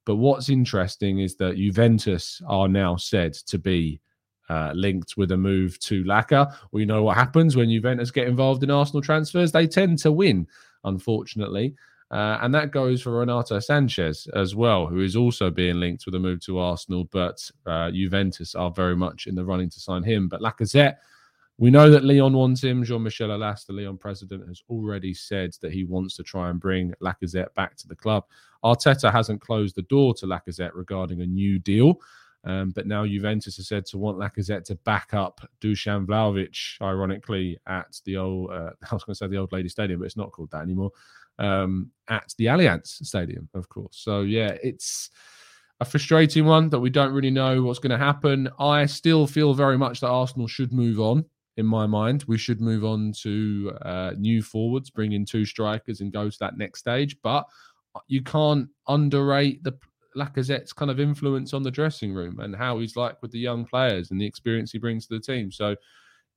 But 0.09 0.15
what's 0.15 0.49
interesting 0.49 1.19
is 1.19 1.35
that 1.35 1.57
Juventus 1.57 2.41
are 2.47 2.67
now 2.67 2.95
said 2.95 3.35
to 3.45 3.59
be 3.59 4.01
uh, 4.49 4.71
linked 4.73 5.17
with 5.17 5.33
a 5.33 5.37
move 5.37 5.77
to 5.81 6.03
Laka. 6.03 6.51
We 6.71 6.83
know 6.83 7.03
what 7.03 7.15
happens 7.15 7.55
when 7.55 7.69
Juventus 7.69 8.09
get 8.09 8.27
involved 8.27 8.63
in 8.63 8.71
Arsenal 8.71 9.03
transfers. 9.03 9.51
They 9.51 9.67
tend 9.67 9.99
to 9.99 10.11
win, 10.11 10.47
unfortunately. 10.83 11.75
Uh, 12.09 12.39
and 12.41 12.55
that 12.55 12.71
goes 12.71 13.03
for 13.03 13.19
Renato 13.19 13.59
Sanches 13.59 14.27
as 14.35 14.55
well, 14.55 14.87
who 14.87 15.01
is 15.01 15.15
also 15.15 15.51
being 15.51 15.79
linked 15.79 16.07
with 16.07 16.15
a 16.15 16.19
move 16.19 16.43
to 16.45 16.57
Arsenal. 16.57 17.03
But 17.11 17.47
uh, 17.67 17.91
Juventus 17.91 18.55
are 18.55 18.71
very 18.71 18.95
much 18.95 19.27
in 19.27 19.35
the 19.35 19.45
running 19.45 19.69
to 19.69 19.79
sign 19.79 20.01
him. 20.01 20.27
But 20.27 20.41
Lacazette 20.41 20.95
we 21.59 21.69
know 21.69 21.91
that 21.91 22.05
Lyon 22.05 22.33
wants 22.33 22.63
him. 22.63 22.85
Jean 22.85 23.03
Michel 23.03 23.29
Aulas, 23.29 23.65
the 23.65 23.73
Lyon 23.73 23.97
president, 23.97 24.47
has 24.47 24.63
already 24.69 25.13
said 25.13 25.51
that 25.61 25.73
he 25.73 25.83
wants 25.83 26.15
to 26.15 26.23
try 26.23 26.49
and 26.49 26.57
bring 26.57 26.93
Lacazette 27.03 27.53
back 27.53 27.75
to 27.75 27.87
the 27.87 27.95
club. 27.95 28.23
Arteta 28.63 29.11
hasn't 29.11 29.41
closed 29.41 29.75
the 29.75 29.81
door 29.83 30.13
to 30.15 30.25
Lacazette 30.25 30.71
regarding 30.73 31.21
a 31.21 31.25
new 31.25 31.59
deal. 31.59 31.99
Um, 32.45 32.71
but 32.71 32.87
now 32.87 33.05
Juventus 33.05 33.57
has 33.57 33.67
said 33.67 33.85
to 33.87 33.97
want 33.97 34.17
Lacazette 34.17 34.63
to 34.65 34.75
back 34.75 35.13
up 35.13 35.41
Dusan 35.59 36.05
Vlahovic, 36.05 36.81
ironically, 36.81 37.59
at 37.67 37.99
the 38.05 38.15
old, 38.15 38.51
uh, 38.51 38.69
I 38.89 38.95
was 38.95 39.03
going 39.03 39.13
to 39.13 39.15
say 39.15 39.27
the 39.27 39.37
old 39.37 39.51
lady 39.51 39.67
stadium, 39.67 39.99
but 39.99 40.05
it's 40.05 40.15
not 40.15 40.31
called 40.31 40.51
that 40.51 40.61
anymore, 40.61 40.91
um, 41.39 41.91
at 42.07 42.33
the 42.37 42.45
Allianz 42.45 42.87
Stadium, 43.05 43.49
of 43.53 43.67
course. 43.67 43.97
So, 43.97 44.21
yeah, 44.21 44.55
it's 44.63 45.09
a 45.81 45.85
frustrating 45.85 46.45
one 46.45 46.69
that 46.69 46.79
we 46.79 46.89
don't 46.89 47.11
really 47.11 47.31
know 47.31 47.63
what's 47.63 47.79
going 47.79 47.91
to 47.91 47.97
happen. 47.97 48.47
I 48.59 48.85
still 48.85 49.27
feel 49.27 49.53
very 49.53 49.77
much 49.77 49.99
that 49.99 50.07
Arsenal 50.07 50.47
should 50.47 50.71
move 50.71 51.01
on 51.01 51.25
in 51.59 51.65
my 51.65 51.85
mind. 51.85 52.23
We 52.27 52.37
should 52.37 52.61
move 52.61 52.85
on 52.85 53.11
to 53.21 53.73
uh, 53.81 54.11
new 54.17 54.41
forwards, 54.41 54.89
bring 54.89 55.11
in 55.11 55.25
two 55.25 55.45
strikers, 55.45 55.99
and 55.99 56.11
go 56.11 56.29
to 56.29 56.39
that 56.39 56.57
next 56.57 56.79
stage. 56.79 57.17
But 57.21 57.45
you 58.07 58.23
can't 58.23 58.69
underrate 58.87 59.63
the 59.63 59.77
Lacazette's 60.15 60.73
kind 60.73 60.89
of 60.89 60.99
influence 60.99 61.53
on 61.53 61.61
the 61.61 61.69
dressing 61.69 62.13
room 62.13 62.39
and 62.39 62.55
how 62.55 62.79
he's 62.79 62.95
like 62.95 63.21
with 63.21 63.31
the 63.31 63.39
young 63.39 63.65
players 63.65 64.09
and 64.09 64.19
the 64.19 64.25
experience 64.25 64.71
he 64.71 64.79
brings 64.79 65.05
to 65.07 65.15
the 65.15 65.19
team. 65.19 65.51
So, 65.51 65.75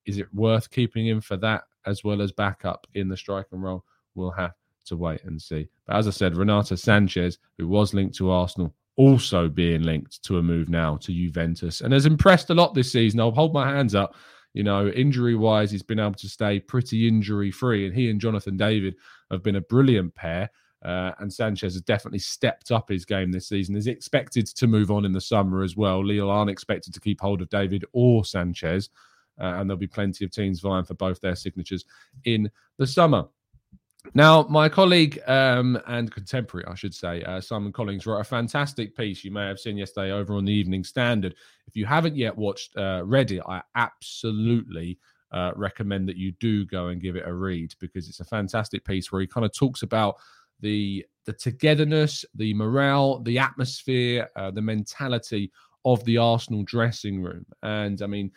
is 0.05 0.19
it 0.19 0.27
worth 0.35 0.69
keeping 0.71 1.07
him 1.07 1.21
for 1.21 1.37
that 1.39 1.63
as 1.87 2.03
well 2.03 2.21
as 2.21 2.33
backup 2.33 2.87
in 2.95 3.09
the 3.09 3.17
striking 3.17 3.61
role? 3.61 3.85
We'll 4.15 4.33
have 4.33 4.55
to 4.87 4.97
wait 4.97 5.23
and 5.25 5.41
see. 5.41 5.69
But 5.87 5.97
as 5.97 6.09
I 6.09 6.11
said, 6.11 6.37
Renato 6.37 6.75
Sanches, 6.75 7.39
who 7.57 7.69
was 7.69 7.95
linked 7.95 8.17
to 8.17 8.31
Arsenal, 8.31 8.75
also 8.97 9.49
being 9.49 9.83
linked 9.83 10.23
to 10.25 10.39
a 10.39 10.43
move 10.43 10.69
now 10.69 10.97
to 10.97 11.13
Juventus 11.13 11.81
and 11.81 11.93
has 11.93 12.05
impressed 12.05 12.51
a 12.51 12.55
lot 12.55 12.75
this 12.75 12.93
season. 12.93 13.21
I'll 13.21 13.31
hold 13.31 13.55
my 13.55 13.69
hands 13.69 13.95
up. 13.95 14.17
You 14.55 14.63
know, 14.63 14.89
injury 14.89 15.35
wise, 15.35 15.71
he's 15.71 15.83
been 15.83 16.01
able 16.01 16.15
to 16.15 16.29
stay 16.29 16.61
pretty 16.61 17.09
injury 17.09 17.51
free. 17.51 17.87
And 17.87 17.95
he 17.95 18.11
and 18.11 18.21
Jonathan 18.21 18.57
David 18.57 18.97
have 19.31 19.43
been 19.43 19.57
a 19.57 19.61
brilliant 19.61 20.15
pair. 20.15 20.51
Uh, 20.85 21.13
and 21.21 21.31
Sanches 21.31 21.63
has 21.63 21.81
definitely 21.81 22.19
stepped 22.19 22.71
up 22.71 22.89
his 22.89 23.05
game 23.05 23.31
this 23.31 23.49
season. 23.49 23.77
Is 23.77 23.87
expected 23.87 24.47
to 24.47 24.67
move 24.67 24.91
on 24.91 25.05
in 25.05 25.13
the 25.13 25.21
summer 25.21 25.63
as 25.63 25.77
well. 25.77 26.05
Lille 26.05 26.31
aren't 26.31 26.51
expected 26.51 26.93
to 26.93 27.01
keep 27.01 27.21
hold 27.21 27.41
of 27.41 27.49
David 27.51 27.85
or 27.93 28.23
Sanches. 28.23 28.89
Uh, 29.41 29.55
and 29.57 29.71
there'll 29.71 29.79
be 29.79 29.87
plenty 29.87 30.25
of 30.25 30.31
teams 30.31 30.61
vying 30.61 30.85
for 30.85 30.95
both 30.95 31.21
their 31.21 31.37
signatures 31.37 31.85
in 32.25 32.51
the 32.79 32.87
summer. 32.87 33.25
Now, 34.15 34.43
my 34.51 34.69
colleague 34.69 35.21
um, 35.27 35.81
and 35.87 36.11
contemporary, 36.11 36.67
I 36.67 36.75
should 36.75 36.95
say, 36.95 37.23
uh, 37.23 37.41
Simon 37.41 37.73
Collins, 37.73 38.07
wrote 38.07 38.21
a 38.21 38.25
fantastic 38.25 38.97
piece 38.97 39.25
you 39.25 39.31
may 39.31 39.47
have 39.47 39.59
seen 39.59 39.77
yesterday 39.77 40.11
over 40.11 40.35
on 40.35 40.45
the 40.45 40.53
Evening 40.53 40.85
Standard. 40.85 41.35
If 41.67 41.77
you 41.77 41.87
haven't 41.87 42.17
yet 42.17 42.37
watched, 42.37 42.77
uh, 42.77 43.03
read 43.05 43.31
it, 43.31 43.43
I 43.49 43.63
absolutely 43.75 44.99
uh, 45.31 45.53
recommend 45.57 46.09
that 46.09 46.17
you 46.17 46.33
do 46.33 46.67
go 46.67 46.89
and 46.89 47.01
give 47.01 47.17
it 47.17 47.27
a 47.27 47.33
read 47.33 47.75
because 47.79 48.09
it's 48.09 48.21
a 48.21 48.25
fantastic 48.25 48.85
piece 48.85 49.11
where 49.11 49.21
he 49.21 49.27
kind 49.27 49.47
of 49.47 49.53
talks 49.55 49.83
about 49.83 50.17
the 50.61 51.07
the 51.25 51.33
togetherness, 51.33 52.25
the 52.35 52.53
morale, 52.53 53.21
the 53.21 53.39
atmosphere, 53.39 54.29
uh, 54.35 54.51
the 54.51 54.61
mentality 54.61 55.53
of 55.85 56.05
the 56.05 56.19
Arsenal 56.19 56.65
dressing 56.65 57.23
room. 57.23 57.47
And 57.63 58.03
I 58.03 58.07
mean, 58.07 58.33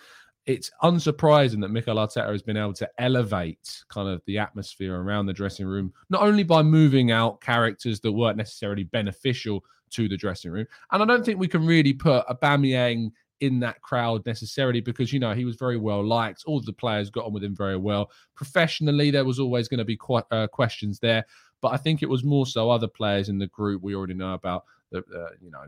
it's 0.45 0.69
unsurprising 0.83 1.59
that 1.61 1.69
Mikel 1.69 1.95
Arteta 1.95 2.31
has 2.31 2.43
been 2.43 2.57
able 2.57 2.73
to 2.73 2.89
elevate 2.99 3.83
kind 3.89 4.07
of 4.07 4.21
the 4.25 4.37
atmosphere 4.37 4.95
around 4.95 5.25
the 5.25 5.33
dressing 5.33 5.65
room, 5.65 5.91
not 6.09 6.21
only 6.21 6.43
by 6.43 6.61
moving 6.61 7.11
out 7.11 7.41
characters 7.41 7.99
that 8.01 8.11
weren't 8.11 8.37
necessarily 8.37 8.83
beneficial 8.83 9.63
to 9.91 10.07
the 10.07 10.17
dressing 10.17 10.51
room. 10.51 10.67
And 10.91 11.01
I 11.01 11.05
don't 11.05 11.25
think 11.25 11.39
we 11.39 11.47
can 11.47 11.65
really 11.65 11.93
put 11.93 12.27
Aubameyang 12.27 13.11
in 13.41 13.59
that 13.59 13.81
crowd 13.81 14.25
necessarily 14.25 14.81
because 14.81 15.11
you 15.11 15.19
know 15.19 15.33
he 15.33 15.45
was 15.45 15.55
very 15.55 15.77
well 15.77 16.05
liked. 16.05 16.43
All 16.45 16.61
the 16.61 16.73
players 16.73 17.09
got 17.09 17.25
on 17.25 17.33
with 17.33 17.43
him 17.43 17.55
very 17.55 17.77
well. 17.77 18.11
Professionally, 18.35 19.11
there 19.11 19.25
was 19.25 19.39
always 19.39 19.67
going 19.67 19.79
to 19.79 19.85
be 19.85 19.97
quite 19.97 20.23
uh, 20.31 20.47
questions 20.47 20.99
there, 20.99 21.25
but 21.61 21.73
I 21.73 21.77
think 21.77 22.01
it 22.03 22.09
was 22.09 22.23
more 22.23 22.45
so 22.45 22.69
other 22.69 22.87
players 22.87 23.29
in 23.29 23.39
the 23.39 23.47
group 23.47 23.81
we 23.81 23.95
already 23.95 24.13
know 24.13 24.33
about. 24.33 24.65
The, 24.91 24.99
uh, 24.99 25.29
you 25.41 25.51
know 25.51 25.63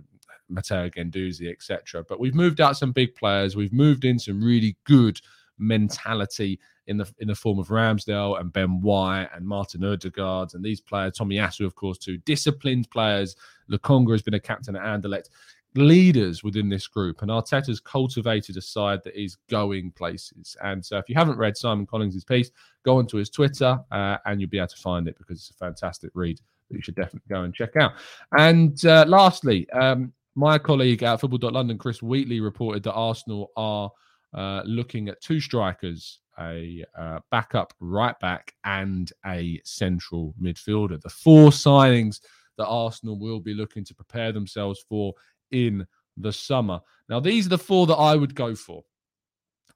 Matteo 0.50 0.90
Guendouzi, 0.90 1.52
etc. 1.52 2.04
But 2.08 2.20
we've 2.20 2.36
moved 2.36 2.62
out 2.62 2.78
some 2.78 2.92
big 2.92 3.16
players. 3.16 3.56
We've 3.56 3.74
moved 3.74 4.06
in 4.06 4.20
some 4.20 4.44
really 4.44 4.78
good 4.86 5.20
mentality 5.60 6.60
in 6.88 6.98
the 6.98 7.12
in 7.20 7.28
the 7.28 7.36
form 7.36 7.60
of 7.60 7.68
Ramsdale 7.68 8.40
and 8.40 8.52
Ben 8.52 8.82
White 8.82 9.30
and 9.36 9.46
Martin 9.46 9.84
Odegaard 9.84 10.54
and 10.54 10.64
these 10.64 10.82
players, 10.82 11.14
Tomiyasu, 11.14 11.66
of 11.66 11.76
course, 11.76 11.98
two 11.98 12.18
Disciplined 12.20 12.90
players. 12.90 13.36
Lokonga 13.70 14.12
has 14.12 14.22
been 14.22 14.34
a 14.34 14.40
captain 14.40 14.76
at 14.76 14.84
Anderlecht. 14.84 15.30
Leaders 15.76 16.44
within 16.44 16.70
this 16.70 16.88
group, 16.88 17.22
and 17.22 17.30
Arteta's 17.30 17.80
cultivated 17.80 18.58
a 18.58 18.62
side 18.62 19.04
that 19.04 19.22
is 19.22 19.38
going 19.48 19.92
places. 19.92 20.56
And 20.64 20.84
so, 20.84 20.98
if 20.98 21.08
you 21.08 21.14
haven't 21.14 21.38
read 21.38 21.56
Simon 21.56 21.86
Collins' 21.86 22.24
piece, 22.24 22.50
go 22.84 22.98
onto 22.98 23.18
his 23.18 23.30
Twitter 23.30 23.78
uh, 23.92 24.18
and 24.26 24.42
you'll 24.42 24.50
be 24.50 24.58
able 24.58 24.70
to 24.70 24.78
find 24.78 25.08
it 25.08 25.18
because 25.20 25.38
it's 25.38 25.52
a 25.52 25.54
fantastic 25.54 26.10
read 26.16 26.40
that 26.70 26.76
you 26.76 26.82
should 26.82 26.96
definitely 26.96 27.28
go 27.30 27.44
and 27.44 27.54
check 27.54 27.76
out. 27.80 27.94
And 28.38 28.84
uh, 28.86 29.06
lastly, 29.08 29.70
um, 29.72 30.14
my 30.36 30.58
colleague 30.58 31.04
at 31.04 31.20
Football.London, 31.20 31.78
Chris 31.78 32.02
Wheatley, 32.02 32.40
reported 32.40 32.84
that 32.84 32.94
Arsenal 32.94 33.52
are 33.58 33.92
uh, 34.34 34.62
looking 34.66 35.10
at 35.10 35.22
two 35.22 35.40
strikers, 35.40 36.20
a 36.40 36.84
uh, 36.98 37.20
backup 37.32 37.74
right 37.80 38.18
back, 38.20 38.54
and 38.64 39.12
a 39.26 39.60
central 39.64 40.36
midfielder. 40.42 41.02
The 41.02 41.10
four 41.10 41.50
signings 41.50 42.20
that 42.58 42.68
Arsenal 42.68 43.18
will 43.18 43.40
be 43.40 43.54
looking 43.54 43.84
to 43.86 43.96
prepare 43.96 44.32
themselves 44.32 44.84
for 44.88 45.14
in 45.52 45.88
the 46.18 46.34
summer. 46.34 46.80
Now, 47.10 47.20
these 47.20 47.46
are 47.46 47.50
the 47.50 47.58
four 47.58 47.88
that 47.88 47.96
I 47.96 48.16
would 48.16 48.36
go 48.36 48.56
for. 48.56 48.84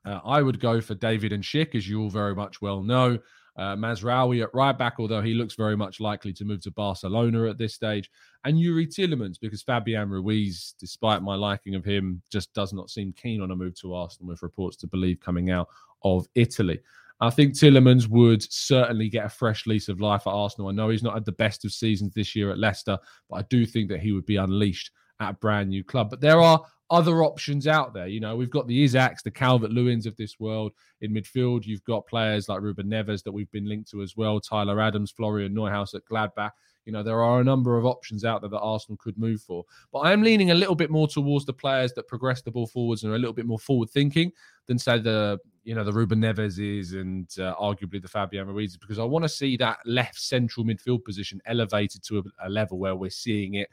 Uh, 0.05 0.19
I 0.25 0.41
would 0.41 0.59
go 0.59 0.81
for 0.81 0.95
David 0.95 1.31
and 1.31 1.43
Schick, 1.43 1.75
as 1.75 1.87
you 1.87 2.01
all 2.01 2.09
very 2.09 2.35
much 2.35 2.61
well 2.61 2.81
know. 2.83 3.19
Uh, 3.57 3.75
Mazraoui 3.75 4.41
at 4.41 4.53
right 4.53 4.77
back, 4.77 4.95
although 4.97 5.21
he 5.21 5.33
looks 5.33 5.55
very 5.55 5.75
much 5.75 5.99
likely 5.99 6.31
to 6.33 6.45
move 6.45 6.61
to 6.61 6.71
Barcelona 6.71 7.49
at 7.49 7.57
this 7.57 7.73
stage. 7.73 8.09
And 8.45 8.59
Yuri 8.59 8.87
Tielemans, 8.87 9.39
because 9.39 9.61
Fabian 9.61 10.09
Ruiz, 10.09 10.73
despite 10.79 11.21
my 11.21 11.35
liking 11.35 11.75
of 11.75 11.83
him, 11.83 12.21
just 12.31 12.53
does 12.53 12.71
not 12.71 12.89
seem 12.89 13.13
keen 13.13 13.41
on 13.41 13.51
a 13.51 13.55
move 13.55 13.75
to 13.81 13.93
Arsenal, 13.93 14.29
with 14.29 14.41
reports 14.41 14.77
to 14.77 14.87
believe 14.87 15.19
coming 15.19 15.51
out 15.51 15.67
of 16.03 16.27
Italy. 16.35 16.79
I 17.19 17.29
think 17.29 17.53
Tielemans 17.53 18.07
would 18.07 18.41
certainly 18.51 19.07
get 19.07 19.25
a 19.25 19.29
fresh 19.29 19.67
lease 19.67 19.89
of 19.89 20.01
life 20.01 20.25
at 20.25 20.31
Arsenal. 20.33 20.69
I 20.69 20.71
know 20.71 20.89
he's 20.89 21.03
not 21.03 21.13
had 21.13 21.25
the 21.25 21.31
best 21.33 21.63
of 21.65 21.71
seasons 21.71 22.13
this 22.13 22.35
year 22.35 22.51
at 22.51 22.57
Leicester, 22.57 22.97
but 23.29 23.35
I 23.35 23.41
do 23.43 23.65
think 23.65 23.89
that 23.89 23.99
he 23.99 24.11
would 24.11 24.25
be 24.25 24.37
unleashed 24.37 24.89
at 25.19 25.29
a 25.29 25.33
brand 25.33 25.69
new 25.69 25.83
club. 25.83 26.09
But 26.09 26.21
there 26.21 26.41
are 26.41 26.63
other 26.91 27.23
options 27.23 27.67
out 27.67 27.93
there. 27.93 28.07
You 28.07 28.19
know, 28.19 28.35
we've 28.35 28.49
got 28.49 28.67
the 28.67 28.83
Isaks, 28.83 29.23
the 29.23 29.31
Calvert 29.31 29.71
Lewins 29.71 30.05
of 30.05 30.15
this 30.17 30.39
world 30.39 30.73
in 30.99 31.13
midfield. 31.13 31.65
You've 31.65 31.83
got 31.85 32.05
players 32.05 32.49
like 32.49 32.61
Ruben 32.61 32.87
Neves 32.87 33.23
that 33.23 33.31
we've 33.31 33.49
been 33.51 33.67
linked 33.67 33.89
to 33.91 34.01
as 34.01 34.17
well, 34.17 34.41
Tyler 34.41 34.79
Adams, 34.81 35.09
Florian 35.09 35.55
Neuhaus 35.55 35.95
at 35.95 36.05
Gladbach. 36.05 36.51
You 36.85 36.91
know, 36.91 37.01
there 37.01 37.23
are 37.23 37.39
a 37.39 37.43
number 37.43 37.77
of 37.77 37.85
options 37.85 38.25
out 38.25 38.41
there 38.41 38.49
that 38.49 38.59
Arsenal 38.59 38.97
could 38.97 39.17
move 39.17 39.41
for. 39.41 39.63
But 39.93 39.99
I 39.99 40.11
am 40.11 40.21
leaning 40.21 40.51
a 40.51 40.55
little 40.55 40.75
bit 40.75 40.91
more 40.91 41.07
towards 41.07 41.45
the 41.45 41.53
players 41.53 41.93
that 41.93 42.07
progress 42.07 42.41
the 42.41 42.51
ball 42.51 42.67
forwards 42.67 43.03
and 43.03 43.13
are 43.13 43.15
a 43.15 43.19
little 43.19 43.33
bit 43.33 43.45
more 43.45 43.59
forward 43.59 43.89
thinking 43.89 44.31
than 44.67 44.77
say 44.77 44.99
the 44.99 45.39
you 45.63 45.75
know 45.75 45.83
the 45.83 45.93
Ruben 45.93 46.19
Neveses 46.19 46.93
and 46.93 47.29
uh, 47.37 47.55
arguably 47.55 48.01
the 48.01 48.07
Fabian 48.07 48.47
Ruiz 48.47 48.77
because 48.77 48.97
I 48.97 49.03
want 49.03 49.23
to 49.23 49.29
see 49.29 49.55
that 49.57 49.77
left 49.85 50.19
central 50.19 50.65
midfield 50.65 51.05
position 51.05 51.39
elevated 51.45 52.03
to 52.05 52.19
a, 52.19 52.47
a 52.47 52.49
level 52.49 52.79
where 52.79 52.95
we're 52.95 53.11
seeing 53.11 53.53
it 53.53 53.69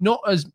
not 0.00 0.20
as 0.26 0.46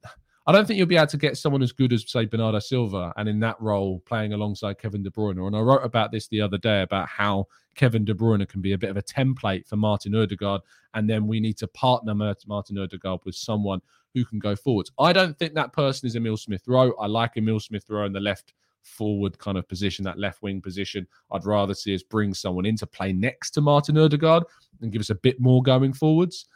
I 0.47 0.51
don't 0.51 0.65
think 0.65 0.77
you'll 0.77 0.87
be 0.87 0.97
able 0.97 1.07
to 1.07 1.17
get 1.17 1.37
someone 1.37 1.61
as 1.61 1.71
good 1.71 1.93
as, 1.93 2.09
say, 2.09 2.25
Bernardo 2.25 2.57
Silva 2.59 3.13
and 3.15 3.29
in 3.29 3.39
that 3.41 3.61
role 3.61 3.99
playing 4.05 4.33
alongside 4.33 4.79
Kevin 4.79 5.03
De 5.03 5.11
Bruyne. 5.11 5.45
And 5.45 5.55
I 5.55 5.59
wrote 5.59 5.83
about 5.83 6.11
this 6.11 6.27
the 6.27 6.41
other 6.41 6.57
day 6.57 6.81
about 6.81 7.07
how 7.07 7.47
Kevin 7.75 8.03
De 8.03 8.13
Bruyne 8.13 8.47
can 8.47 8.59
be 8.59 8.73
a 8.73 8.77
bit 8.77 8.89
of 8.89 8.97
a 8.97 9.03
template 9.03 9.67
for 9.67 9.75
Martin 9.75 10.15
Odegaard. 10.15 10.61
And 10.95 11.07
then 11.07 11.27
we 11.27 11.39
need 11.39 11.57
to 11.57 11.67
partner 11.67 12.15
Martin 12.15 12.79
Odegaard 12.79 13.21
with 13.23 13.35
someone 13.35 13.81
who 14.15 14.25
can 14.25 14.39
go 14.39 14.55
forwards. 14.55 14.91
I 14.97 15.13
don't 15.13 15.37
think 15.37 15.53
that 15.53 15.73
person 15.73 16.07
is 16.07 16.15
Emil 16.15 16.37
Smith 16.37 16.63
Rowe. 16.67 16.93
I 16.99 17.05
like 17.05 17.37
Emil 17.37 17.59
Smith 17.59 17.85
Rowe 17.87 18.05
in 18.05 18.13
the 18.13 18.19
left 18.19 18.53
forward 18.81 19.37
kind 19.37 19.59
of 19.59 19.67
position, 19.69 20.03
that 20.05 20.17
left 20.17 20.41
wing 20.41 20.59
position. 20.59 21.07
I'd 21.31 21.45
rather 21.45 21.75
see 21.75 21.93
us 21.93 22.01
bring 22.01 22.33
someone 22.33 22.65
in 22.65 22.75
to 22.77 22.87
play 22.87 23.13
next 23.13 23.51
to 23.51 23.61
Martin 23.61 23.97
Odegaard 23.97 24.43
and 24.81 24.91
give 24.91 25.01
us 25.01 25.11
a 25.11 25.15
bit 25.15 25.39
more 25.39 25.61
going 25.61 25.93
forwards 25.93 26.47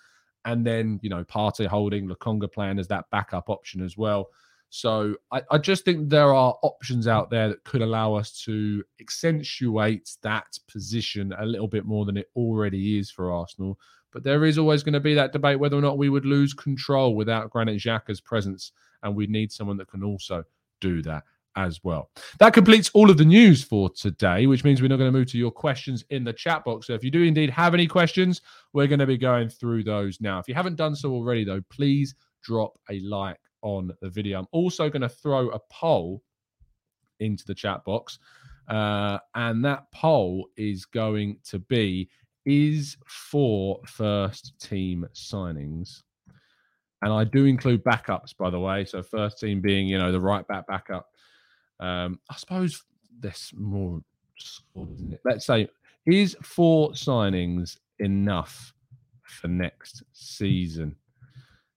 and 0.45 0.65
then 0.65 0.99
you 1.01 1.09
know 1.09 1.23
Partey 1.23 1.67
holding 1.67 2.07
Lokonga 2.07 2.51
playing 2.51 2.79
as 2.79 2.87
that 2.87 3.05
backup 3.11 3.49
option 3.49 3.81
as 3.81 3.97
well. 3.97 4.29
So 4.69 5.15
I, 5.31 5.41
I, 5.51 5.57
just 5.57 5.85
think 5.85 6.09
there 6.09 6.33
are 6.33 6.57
options 6.61 7.07
out 7.07 7.29
there 7.29 7.47
that 7.47 7.63
could 7.63 7.81
allow 7.81 8.13
us 8.13 8.41
to 8.43 8.83
accentuate 8.99 10.09
that 10.21 10.57
position 10.67 11.33
a 11.37 11.45
little 11.45 11.67
bit 11.67 11.85
more 11.85 12.03
than 12.03 12.17
it 12.17 12.29
already 12.35 12.99
is 12.99 13.09
for 13.09 13.31
Arsenal. 13.31 13.79
But 14.11 14.23
there 14.23 14.43
is 14.43 14.57
always 14.57 14.83
going 14.83 14.93
to 14.93 14.99
be 14.99 15.13
that 15.13 15.31
debate 15.31 15.59
whether 15.59 15.77
or 15.77 15.81
not 15.81 15.97
we 15.97 16.09
would 16.09 16.25
lose 16.25 16.53
control 16.53 17.15
without 17.15 17.51
Granit 17.51 17.79
Xhaka's 17.79 18.19
presence, 18.19 18.71
and 19.03 19.15
we 19.15 19.27
need 19.27 19.51
someone 19.51 19.77
that 19.77 19.87
can 19.87 20.03
also 20.03 20.43
do 20.81 21.01
that 21.03 21.23
as 21.55 21.79
well. 21.83 22.09
That 22.39 22.53
completes 22.53 22.89
all 22.93 23.09
of 23.09 23.17
the 23.17 23.25
news 23.25 23.63
for 23.63 23.89
today, 23.89 24.47
which 24.47 24.63
means 24.63 24.81
we're 24.81 24.87
not 24.87 24.97
going 24.97 25.11
to 25.11 25.17
move 25.17 25.31
to 25.31 25.37
your 25.37 25.51
questions 25.51 26.03
in 26.09 26.23
the 26.23 26.33
chat 26.33 26.63
box. 26.65 26.87
So 26.87 26.93
if 26.93 27.03
you 27.03 27.11
do 27.11 27.23
indeed 27.23 27.49
have 27.49 27.73
any 27.73 27.87
questions, 27.87 28.41
we're 28.73 28.87
going 28.87 28.99
to 28.99 29.07
be 29.07 29.17
going 29.17 29.49
through 29.49 29.83
those 29.83 30.19
now. 30.21 30.39
If 30.39 30.47
you 30.47 30.53
haven't 30.53 30.75
done 30.75 30.95
so 30.95 31.11
already, 31.11 31.43
though, 31.43 31.61
please 31.69 32.15
drop 32.43 32.77
a 32.89 32.99
like 33.01 33.39
on 33.61 33.91
the 34.01 34.09
video. 34.09 34.39
I'm 34.39 34.47
also 34.51 34.89
going 34.89 35.01
to 35.01 35.09
throw 35.09 35.49
a 35.49 35.59
poll 35.71 36.21
into 37.19 37.45
the 37.45 37.55
chat 37.55 37.83
box. 37.85 38.19
Uh, 38.67 39.19
and 39.35 39.63
that 39.63 39.91
poll 39.91 40.49
is 40.57 40.85
going 40.85 41.37
to 41.45 41.59
be 41.59 42.09
is 42.45 42.97
for 43.05 43.79
first 43.85 44.53
team 44.59 45.05
signings. 45.13 46.03
And 47.01 47.13
I 47.13 47.23
do 47.23 47.45
include 47.45 47.83
backups, 47.83 48.35
by 48.37 48.49
the 48.49 48.59
way. 48.59 48.85
So 48.85 49.03
first 49.03 49.39
team 49.39 49.61
being, 49.61 49.87
you 49.87 49.97
know, 49.97 50.11
the 50.11 50.19
right 50.19 50.47
back 50.47 50.67
backup 50.67 51.07
um, 51.79 52.19
I 52.29 52.35
suppose 52.35 52.83
there's 53.19 53.51
more. 53.55 54.01
Let's 55.23 55.45
say, 55.45 55.69
is 56.05 56.35
four 56.41 56.91
signings 56.91 57.77
enough 57.99 58.73
for 59.23 59.47
next 59.47 60.03
season? 60.13 60.95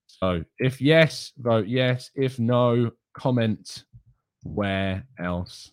So, 0.06 0.44
if 0.58 0.80
yes, 0.80 1.32
vote 1.38 1.68
yes. 1.68 2.10
If 2.14 2.38
no, 2.38 2.90
comment 3.12 3.84
where 4.42 5.06
else 5.18 5.72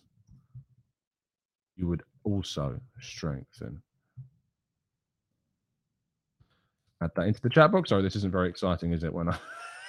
you 1.76 1.86
would 1.88 2.02
also 2.24 2.80
strengthen. 3.00 3.82
Add 7.02 7.10
that 7.16 7.26
into 7.26 7.40
the 7.40 7.50
chat 7.50 7.72
box. 7.72 7.90
Sorry, 7.90 8.02
this 8.02 8.16
isn't 8.16 8.32
very 8.32 8.48
exciting, 8.48 8.92
is 8.92 9.04
it? 9.04 9.12
When 9.12 9.28
I 9.28 9.38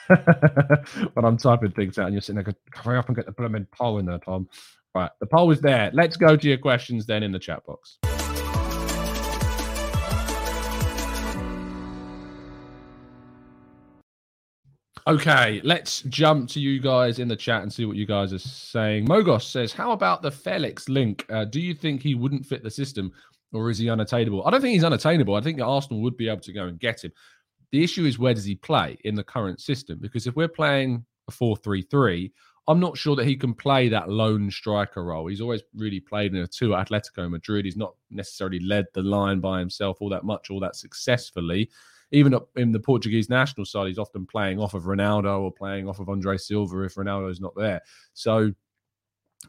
when 1.14 1.26
I'm 1.26 1.38
typing 1.38 1.72
things 1.72 1.98
out 1.98 2.06
and 2.06 2.14
you're 2.14 2.22
sitting 2.22 2.44
there 2.44 2.56
hurry 2.74 2.98
up 2.98 3.08
and 3.08 3.16
get 3.16 3.26
the 3.26 3.32
blooming 3.32 3.68
poll 3.72 4.00
in 4.00 4.06
there, 4.06 4.20
Tom. 4.20 4.48
Right, 4.96 5.12
the 5.20 5.28
poll 5.28 5.52
is 5.52 5.62
there. 5.62 5.92
Let's 5.94 6.18
go 6.18 6.36
to 6.36 6.48
your 6.48 6.58
questions 6.58 7.06
then 7.06 7.24
in 7.24 7.32
the 7.32 7.40
chat 7.40 7.64
box. 7.66 7.98
Okay, 15.08 15.62
let's 15.64 16.02
jump 16.02 16.50
to 16.50 16.60
you 16.60 16.82
guys 16.82 17.20
in 17.20 17.30
the 17.30 17.36
chat 17.36 17.64
and 17.64 17.72
see 17.72 17.86
what 17.86 17.96
you 17.96 18.06
guys 18.06 18.34
are 18.34 18.40
saying. 18.40 19.08
Mogos 19.08 19.44
says, 19.44 19.72
How 19.72 19.94
about 19.94 20.22
the 20.22 20.32
Felix 20.32 20.90
link? 20.90 21.26
Uh, 21.30 21.46
do 21.46 21.62
you 21.62 21.74
think 21.74 22.02
he 22.02 22.14
wouldn't 22.14 22.46
fit 22.46 22.62
the 22.62 22.70
system 22.70 23.14
or 23.54 23.70
is 23.70 23.78
he 23.78 23.90
unattainable? 23.90 24.46
I 24.46 24.52
don't 24.52 24.60
think 24.60 24.74
he's 24.74 24.84
unattainable. 24.84 25.36
I 25.36 25.42
think 25.42 25.62
Arsenal 25.62 26.02
would 26.02 26.18
be 26.18 26.28
able 26.28 26.42
to 26.42 26.52
go 26.52 26.66
and 26.66 26.78
get 26.78 27.06
him. 27.06 27.14
The 27.72 27.84
issue 27.84 28.06
is 28.06 28.20
where 28.20 28.34
does 28.34 28.46
he 28.46 28.56
play 28.56 28.98
in 29.04 29.16
the 29.16 29.24
current 29.24 29.62
system? 29.62 30.00
Because 30.00 30.28
if 30.28 30.36
we're 30.36 30.48
playing 30.48 31.06
a 31.28 31.32
4 31.32 31.58
3 31.58 31.82
3, 31.82 32.32
I'm 32.70 32.80
not 32.80 32.98
sure 32.98 33.16
that 33.16 33.26
he 33.26 33.36
can 33.36 33.54
play 33.54 33.88
that 33.90 34.10
lone 34.10 34.52
striker 34.52 35.04
role. 35.04 35.28
He's 35.28 35.42
always 35.42 35.64
really 35.76 36.00
played 36.00 36.34
in 36.34 36.42
a 36.42 36.48
two 36.48 36.76
at 36.76 36.90
Atletico 36.90 37.30
Madrid. 37.30 37.66
He's 37.66 37.78
not 37.78 37.96
necessarily 38.12 38.60
led 38.60 38.86
the 38.94 39.02
line 39.02 39.40
by 39.40 39.60
himself 39.60 39.98
all 40.02 40.10
that 40.10 40.26
much, 40.26 40.50
all 40.50 40.60
that 40.60 40.76
successfully 40.76 41.70
even 42.12 42.34
up 42.34 42.50
in 42.56 42.72
the 42.72 42.80
Portuguese 42.80 43.30
national 43.30 43.66
side, 43.66 43.88
he's 43.88 43.98
often 43.98 44.26
playing 44.26 44.60
off 44.60 44.74
of 44.74 44.84
Ronaldo 44.84 45.42
or 45.42 45.52
playing 45.52 45.90
off 45.90 46.00
of 46.00 46.10
Andre 46.10 46.38
Silva 46.38 46.84
if 46.84 46.96
Ronaldo's 46.96 47.42
not 47.42 47.56
there. 47.56 47.82
So 48.14 48.52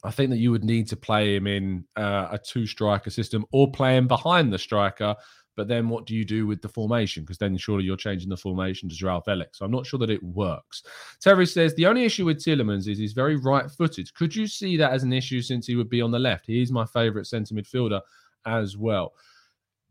I 0.02 0.10
think 0.10 0.30
that 0.30 0.38
you 0.38 0.50
would 0.50 0.64
need 0.64 0.88
to 0.88 0.96
play 0.96 1.36
him 1.36 1.46
in 1.46 1.84
uh, 1.96 2.28
a 2.32 2.38
two 2.38 2.66
striker 2.66 3.10
system 3.10 3.44
or 3.52 3.70
play 3.70 3.96
him 3.96 4.08
behind 4.08 4.52
the 4.52 4.58
striker. 4.58 5.14
But 5.58 5.66
then 5.66 5.88
what 5.88 6.06
do 6.06 6.14
you 6.14 6.24
do 6.24 6.46
with 6.46 6.62
the 6.62 6.68
formation? 6.68 7.24
Because 7.24 7.38
then 7.38 7.56
surely 7.56 7.82
you're 7.82 7.96
changing 7.96 8.28
the 8.28 8.36
formation 8.36 8.88
to 8.88 8.94
Joao 8.94 9.20
Felix. 9.20 9.58
So 9.58 9.64
I'm 9.64 9.72
not 9.72 9.84
sure 9.84 9.98
that 9.98 10.08
it 10.08 10.22
works. 10.22 10.84
Terry 11.20 11.46
says 11.46 11.74
the 11.74 11.86
only 11.86 12.04
issue 12.04 12.24
with 12.24 12.38
Tielemans 12.38 12.86
is 12.86 12.96
he's 12.96 13.12
very 13.12 13.34
right 13.34 13.68
footed. 13.68 14.14
Could 14.14 14.36
you 14.36 14.46
see 14.46 14.76
that 14.76 14.92
as 14.92 15.02
an 15.02 15.12
issue 15.12 15.42
since 15.42 15.66
he 15.66 15.74
would 15.74 15.90
be 15.90 16.00
on 16.00 16.12
the 16.12 16.18
left? 16.20 16.46
He 16.46 16.62
is 16.62 16.70
my 16.70 16.86
favourite 16.86 17.26
centre 17.26 17.56
midfielder 17.56 18.00
as 18.46 18.76
well 18.76 19.14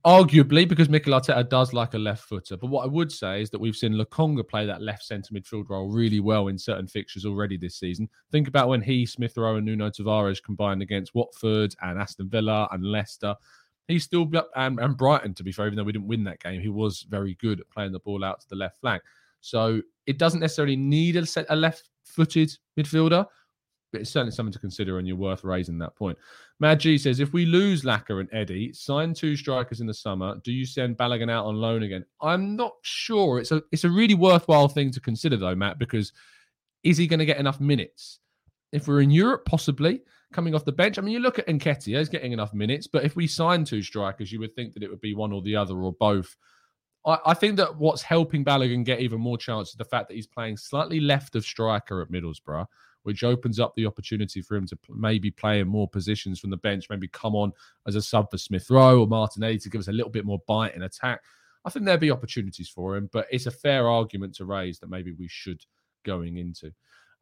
arguably 0.07 0.65
because 0.65 0.87
Mikel 0.87 1.11
Arteta 1.11 1.49
does 1.49 1.73
like 1.73 1.93
a 1.93 1.97
left 1.97 2.23
footer. 2.23 2.55
But 2.55 2.67
what 2.67 2.85
I 2.85 2.87
would 2.87 3.11
say 3.11 3.41
is 3.41 3.49
that 3.49 3.59
we've 3.59 3.75
seen 3.75 3.93
Lokonga 3.93 4.47
play 4.47 4.65
that 4.65 4.81
left 4.81 5.03
centre 5.03 5.33
midfield 5.33 5.67
role 5.67 5.91
really 5.91 6.21
well 6.21 6.47
in 6.47 6.57
certain 6.57 6.87
fixtures 6.87 7.25
already 7.25 7.57
this 7.57 7.75
season. 7.75 8.07
Think 8.31 8.47
about 8.47 8.69
when 8.69 8.81
he, 8.81 9.05
Smith 9.05 9.35
Rowe, 9.35 9.57
and 9.57 9.65
Nuno 9.65 9.89
Tavares 9.89 10.41
combined 10.41 10.81
against 10.81 11.13
Watford 11.13 11.75
and 11.81 11.99
Aston 11.99 12.29
Villa 12.29 12.69
and 12.71 12.85
Leicester. 12.85 13.35
He's 13.87 14.03
still 14.03 14.29
and, 14.55 14.79
and 14.79 14.97
Brighton, 14.97 15.33
to 15.35 15.43
be 15.43 15.51
fair, 15.51 15.67
even 15.67 15.77
though 15.77 15.83
we 15.83 15.93
didn't 15.93 16.07
win 16.07 16.23
that 16.25 16.41
game, 16.41 16.61
he 16.61 16.69
was 16.69 17.05
very 17.09 17.35
good 17.35 17.59
at 17.59 17.69
playing 17.69 17.93
the 17.93 17.99
ball 17.99 18.23
out 18.23 18.41
to 18.41 18.49
the 18.49 18.55
left 18.55 18.79
flank. 18.81 19.01
So 19.41 19.81
it 20.05 20.17
doesn't 20.17 20.41
necessarily 20.41 20.75
need 20.75 21.15
a, 21.15 21.25
set, 21.25 21.45
a 21.49 21.55
left-footed 21.55 22.51
midfielder, 22.77 23.25
but 23.91 24.01
it's 24.01 24.09
certainly 24.09 24.33
something 24.33 24.51
to 24.51 24.59
consider 24.59 24.99
and 24.99 25.07
you're 25.07 25.15
worth 25.15 25.45
raising 25.45 25.77
that 25.77 25.95
point. 25.95 26.17
Matt 26.59 26.79
G 26.79 26.97
says, 26.97 27.19
if 27.19 27.31
we 27.31 27.45
lose 27.45 27.83
Laka 27.83 28.19
and 28.19 28.29
Eddie, 28.33 28.73
sign 28.73 29.13
two 29.13 29.37
strikers 29.37 29.79
in 29.79 29.87
the 29.87 29.93
summer, 29.93 30.35
do 30.43 30.51
you 30.51 30.65
send 30.65 30.97
Balogun 30.97 31.31
out 31.31 31.45
on 31.45 31.55
loan 31.55 31.83
again? 31.83 32.03
I'm 32.21 32.55
not 32.55 32.73
sure. 32.81 33.39
It's 33.39 33.51
a 33.51 33.61
it's 33.71 33.83
a 33.83 33.89
really 33.89 34.15
worthwhile 34.15 34.67
thing 34.67 34.91
to 34.91 34.99
consider 34.99 35.37
though, 35.37 35.55
Matt, 35.55 35.79
because 35.79 36.11
is 36.83 36.97
he 36.97 37.07
going 37.07 37.19
to 37.19 37.25
get 37.25 37.37
enough 37.37 37.61
minutes? 37.61 38.19
If 38.73 38.87
we're 38.87 39.01
in 39.01 39.11
Europe, 39.11 39.45
possibly 39.45 40.01
coming 40.33 40.55
off 40.55 40.65
the 40.65 40.71
bench. 40.71 40.97
I 40.97 41.01
mean, 41.01 41.13
you 41.13 41.19
look 41.19 41.39
at 41.39 41.47
Nketiah, 41.47 41.99
he's 41.99 42.09
getting 42.09 42.33
enough 42.33 42.53
minutes, 42.53 42.87
but 42.87 43.03
if 43.03 43.15
we 43.15 43.27
sign 43.27 43.63
two 43.63 43.81
strikers, 43.81 44.31
you 44.31 44.39
would 44.39 44.55
think 44.55 44.73
that 44.73 44.83
it 44.83 44.89
would 44.89 45.01
be 45.01 45.13
one 45.13 45.31
or 45.31 45.41
the 45.41 45.55
other 45.55 45.75
or 45.75 45.93
both. 45.93 46.35
I, 47.05 47.17
I 47.27 47.33
think 47.33 47.57
that 47.57 47.77
what's 47.77 48.01
helping 48.01 48.43
Balogun 48.43 48.83
get 48.83 48.99
even 48.99 49.19
more 49.19 49.37
chance 49.37 49.69
is 49.69 49.75
the 49.75 49.85
fact 49.85 50.07
that 50.09 50.15
he's 50.15 50.27
playing 50.27 50.57
slightly 50.57 50.99
left 50.99 51.35
of 51.35 51.45
striker 51.45 52.01
at 52.01 52.11
Middlesbrough 52.11 52.67
which 53.07 53.23
opens 53.23 53.57
up 53.57 53.73
the 53.77 53.85
opportunity 53.85 54.41
for 54.41 54.57
him 54.57 54.67
to 54.67 54.77
maybe 54.89 55.31
play 55.31 55.61
in 55.61 55.67
more 55.69 55.87
positions 55.87 56.41
from 56.41 56.49
the 56.49 56.57
bench, 56.57 56.87
maybe 56.89 57.07
come 57.07 57.35
on 57.35 57.53
as 57.87 57.95
a 57.95 58.01
sub 58.01 58.29
for 58.29 58.37
Smith 58.37 58.69
Rowe 58.69 58.99
or 58.99 59.07
Martinelli 59.07 59.57
to 59.59 59.69
give 59.69 59.79
us 59.79 59.87
a 59.87 59.93
little 59.93 60.11
bit 60.11 60.25
more 60.25 60.41
bite 60.45 60.75
in 60.75 60.81
attack. 60.81 61.21
I 61.63 61.69
think 61.69 61.85
there'll 61.85 62.01
be 62.01 62.11
opportunities 62.11 62.67
for 62.67 62.97
him, 62.97 63.09
but 63.13 63.25
it's 63.31 63.45
a 63.45 63.51
fair 63.51 63.87
argument 63.87 64.35
to 64.35 64.45
raise 64.45 64.79
that 64.79 64.89
maybe 64.89 65.13
we 65.13 65.29
should 65.29 65.63
going 66.03 66.35
into. 66.35 66.73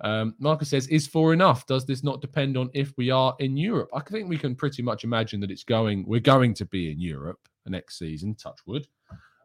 Um, 0.01 0.35
Marcus 0.39 0.69
says, 0.69 0.87
is 0.87 1.07
four 1.07 1.33
enough? 1.33 1.65
Does 1.65 1.85
this 1.85 2.03
not 2.03 2.21
depend 2.21 2.57
on 2.57 2.69
if 2.73 2.93
we 2.97 3.11
are 3.11 3.35
in 3.39 3.55
Europe? 3.55 3.89
I 3.93 4.01
think 4.01 4.27
we 4.27 4.37
can 4.37 4.55
pretty 4.55 4.81
much 4.81 5.03
imagine 5.03 5.39
that 5.41 5.51
it's 5.51 5.63
going, 5.63 6.05
we're 6.05 6.19
going 6.19 6.53
to 6.55 6.65
be 6.65 6.91
in 6.91 6.99
Europe 6.99 7.39
next 7.65 7.97
season, 7.97 8.35
touch 8.35 8.59
wood 8.65 8.87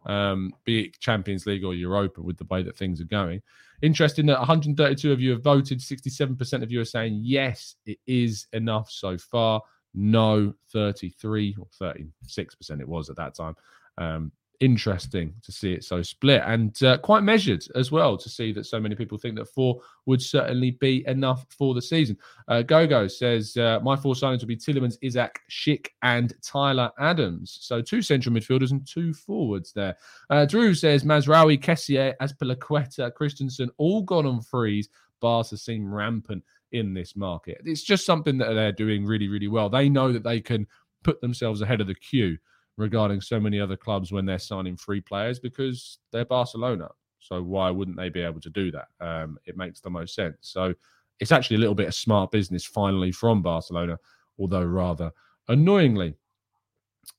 um, 0.07 0.55
be 0.65 0.87
it 0.87 1.01
Champions 1.01 1.47
League 1.47 1.65
or 1.65 1.75
Europa, 1.75 2.21
with 2.21 2.39
the 2.39 2.47
way 2.51 2.63
that 2.63 2.77
things 2.77 3.01
are 3.01 3.05
going. 3.05 3.43
Interesting 3.83 4.27
that 4.27 4.39
132 4.39 5.13
of 5.13 5.21
you 5.21 5.31
have 5.33 5.43
voted. 5.43 5.81
67% 5.81 6.63
of 6.63 6.71
you 6.71 6.81
are 6.81 6.87
saying 6.87 7.21
yes, 7.23 7.77
it 7.87 7.99
is 8.07 8.47
enough 8.53 8.91
so 8.91 9.19
far. 9.19 9.63
No, 9.95 10.55
33 10.73 11.57
or 11.59 11.67
36% 11.81 12.81
it 12.81 12.89
was 12.89 13.11
at 13.11 13.17
that 13.17 13.35
time. 13.35 13.57
Um, 13.99 14.33
interesting 14.61 15.35
to 15.43 15.51
see 15.51 15.73
it 15.73 15.83
so 15.83 16.03
split 16.03 16.43
and 16.45 16.83
uh, 16.83 16.99
quite 16.99 17.23
measured 17.23 17.65
as 17.75 17.91
well 17.91 18.17
to 18.17 18.29
see 18.29 18.53
that 18.53 18.67
so 18.67 18.79
many 18.79 18.95
people 18.95 19.17
think 19.17 19.35
that 19.37 19.49
four 19.49 19.81
would 20.07 20.21
certainly 20.21 20.73
be 20.73 21.03
enough 21.07 21.47
for 21.49 21.75
the 21.75 21.81
season. 21.81 22.17
Uh, 22.47 22.63
Gogo 22.63 23.09
says, 23.09 23.57
uh, 23.57 23.81
My 23.83 23.97
four 23.97 24.15
signings 24.15 24.41
will 24.41 24.49
be 24.49 24.57
Tielemans, 24.57 24.99
Isak, 25.01 25.41
Schick, 25.51 25.89
and 26.03 26.35
Tyler 26.43 26.91
Adams. 26.99 27.59
So 27.63 27.81
two 27.81 28.03
central 28.03 28.35
midfielders 28.35 28.71
and 28.71 28.87
two 28.87 29.15
forwards 29.15 29.73
there. 29.73 29.97
Uh, 30.29 30.45
Drew 30.45 30.75
says, 30.75 31.05
Mazraoui, 31.05 31.61
Kessié, 31.61 32.15
Azpilicueta, 32.21 33.13
Christensen, 33.15 33.71
all 33.79 34.03
gone 34.03 34.27
on 34.27 34.43
frees. 34.43 34.89
Barca 35.21 35.57
seem 35.57 35.93
rampant 35.93 36.43
in 36.73 36.95
this 36.95 37.17
market. 37.17 37.61
It's 37.65 37.83
just 37.83 38.07
something 38.07 38.39
that 38.39 38.55
they're 38.55 38.73
doing 38.73 39.05
really, 39.05 39.29
really 39.29 39.49
well. 39.49 39.69
They 39.69 39.89
know 39.89 40.13
that 40.13 40.23
they 40.23 40.41
can 40.41 40.67
put 41.03 41.21
themselves 41.21 41.63
ahead 41.63 41.81
of 41.81 41.87
the 41.87 41.95
queue 41.95 42.39
regarding 42.77 43.21
so 43.21 43.39
many 43.39 43.61
other 43.61 43.77
clubs 43.77 44.13
when 44.13 44.25
they're 44.25 44.39
signing 44.39 44.77
free 44.77 45.01
players 45.01 45.39
because 45.39 45.99
they're 46.13 46.25
Barcelona. 46.25 46.89
So 47.19 47.43
why 47.43 47.71
wouldn't 47.71 47.97
they 47.97 48.09
be 48.09 48.23
able 48.23 48.41
to 48.41 48.51
do 48.51 48.73
that? 48.73 48.89
Um, 49.01 49.39
it 49.45 49.57
makes 49.57 49.81
the 49.81 49.91
most 49.91 50.15
sense. 50.15 50.37
So 50.41 50.75
it's 51.21 51.33
actually 51.33 51.57
a 51.57 51.61
little 51.61 51.75
bit 51.75 51.89
of 51.89 51.95
smart 51.95 52.31
business 52.31 52.65
finally 52.65 53.13
from 53.13 53.43
Barcelona, 53.43 53.99
although 54.39 54.65
rather 54.65 55.13
annoyingly. 55.49 56.15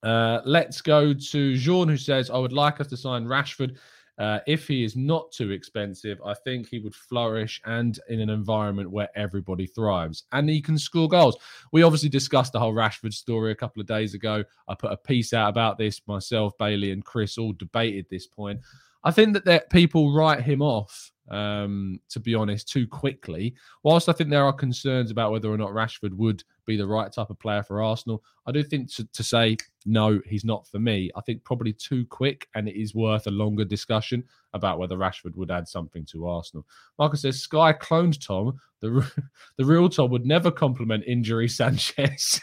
Uh, 0.03 0.41
let's 0.45 0.81
go 0.81 1.13
to 1.13 1.55
Jean, 1.55 1.87
who 1.87 1.97
says, 1.97 2.29
I 2.29 2.37
would 2.37 2.53
like 2.53 2.79
us 2.81 2.87
to 2.87 2.97
sign 2.97 3.25
Rashford 3.25 3.77
uh, 4.21 4.39
if 4.45 4.67
he 4.67 4.83
is 4.83 4.95
not 4.95 5.31
too 5.31 5.49
expensive, 5.49 6.21
I 6.23 6.35
think 6.35 6.69
he 6.69 6.77
would 6.77 6.93
flourish 6.93 7.59
and 7.65 7.99
in 8.07 8.19
an 8.19 8.29
environment 8.29 8.91
where 8.91 9.09
everybody 9.15 9.65
thrives 9.65 10.25
and 10.31 10.47
he 10.47 10.61
can 10.61 10.77
score 10.77 11.09
goals. 11.09 11.37
We 11.71 11.81
obviously 11.81 12.09
discussed 12.09 12.53
the 12.53 12.59
whole 12.59 12.75
Rashford 12.75 13.13
story 13.13 13.51
a 13.51 13.55
couple 13.55 13.81
of 13.81 13.87
days 13.87 14.13
ago. 14.13 14.43
I 14.67 14.75
put 14.75 14.91
a 14.91 14.97
piece 14.97 15.33
out 15.33 15.49
about 15.49 15.79
this 15.79 16.01
myself, 16.05 16.55
Bailey, 16.59 16.91
and 16.91 17.03
Chris 17.03 17.39
all 17.39 17.53
debated 17.53 18.05
this 18.11 18.27
point. 18.27 18.59
I 19.03 19.09
think 19.09 19.43
that, 19.43 19.71
people 19.71 20.13
write 20.13 20.41
him 20.41 20.61
off 20.61 21.11
um, 21.31 21.99
to 22.09 22.19
be 22.19 22.35
honest, 22.35 22.67
too 22.67 22.85
quickly. 22.85 23.55
Whilst 23.83 24.09
I 24.09 24.11
think 24.11 24.29
there 24.29 24.43
are 24.43 24.53
concerns 24.53 25.11
about 25.11 25.31
whether 25.31 25.49
or 25.49 25.57
not 25.57 25.71
Rashford 25.71 26.13
would 26.13 26.43
be 26.65 26.75
the 26.75 26.85
right 26.85 27.11
type 27.11 27.29
of 27.29 27.39
player 27.39 27.63
for 27.63 27.81
Arsenal, 27.81 28.21
I 28.45 28.51
do 28.51 28.61
think 28.63 28.93
to, 28.95 29.05
to, 29.05 29.23
say 29.23 29.57
no, 29.85 30.19
he's 30.25 30.43
not 30.43 30.67
for 30.67 30.77
me. 30.77 31.09
I 31.15 31.21
think 31.21 31.43
probably 31.45 31.71
too 31.71 32.05
quick, 32.05 32.47
and 32.53 32.67
it 32.67 32.79
is 32.79 32.93
worth 32.93 33.27
a 33.27 33.31
longer 33.31 33.63
discussion 33.63 34.25
about 34.53 34.77
whether 34.77 34.97
Rashford 34.97 35.35
would 35.37 35.51
add 35.51 35.69
something 35.69 36.05
to 36.07 36.27
Arsenal. 36.27 36.67
Marcus 36.99 37.21
says 37.21 37.41
Sky 37.41 37.71
cloned 37.73 38.23
Tom. 38.23 38.59
The 38.81 39.09
the 39.57 39.65
real 39.65 39.87
Tom 39.87 40.11
would 40.11 40.25
never 40.25 40.51
compliment 40.51 41.05
injury 41.07 41.47
Sanches. 41.49 42.41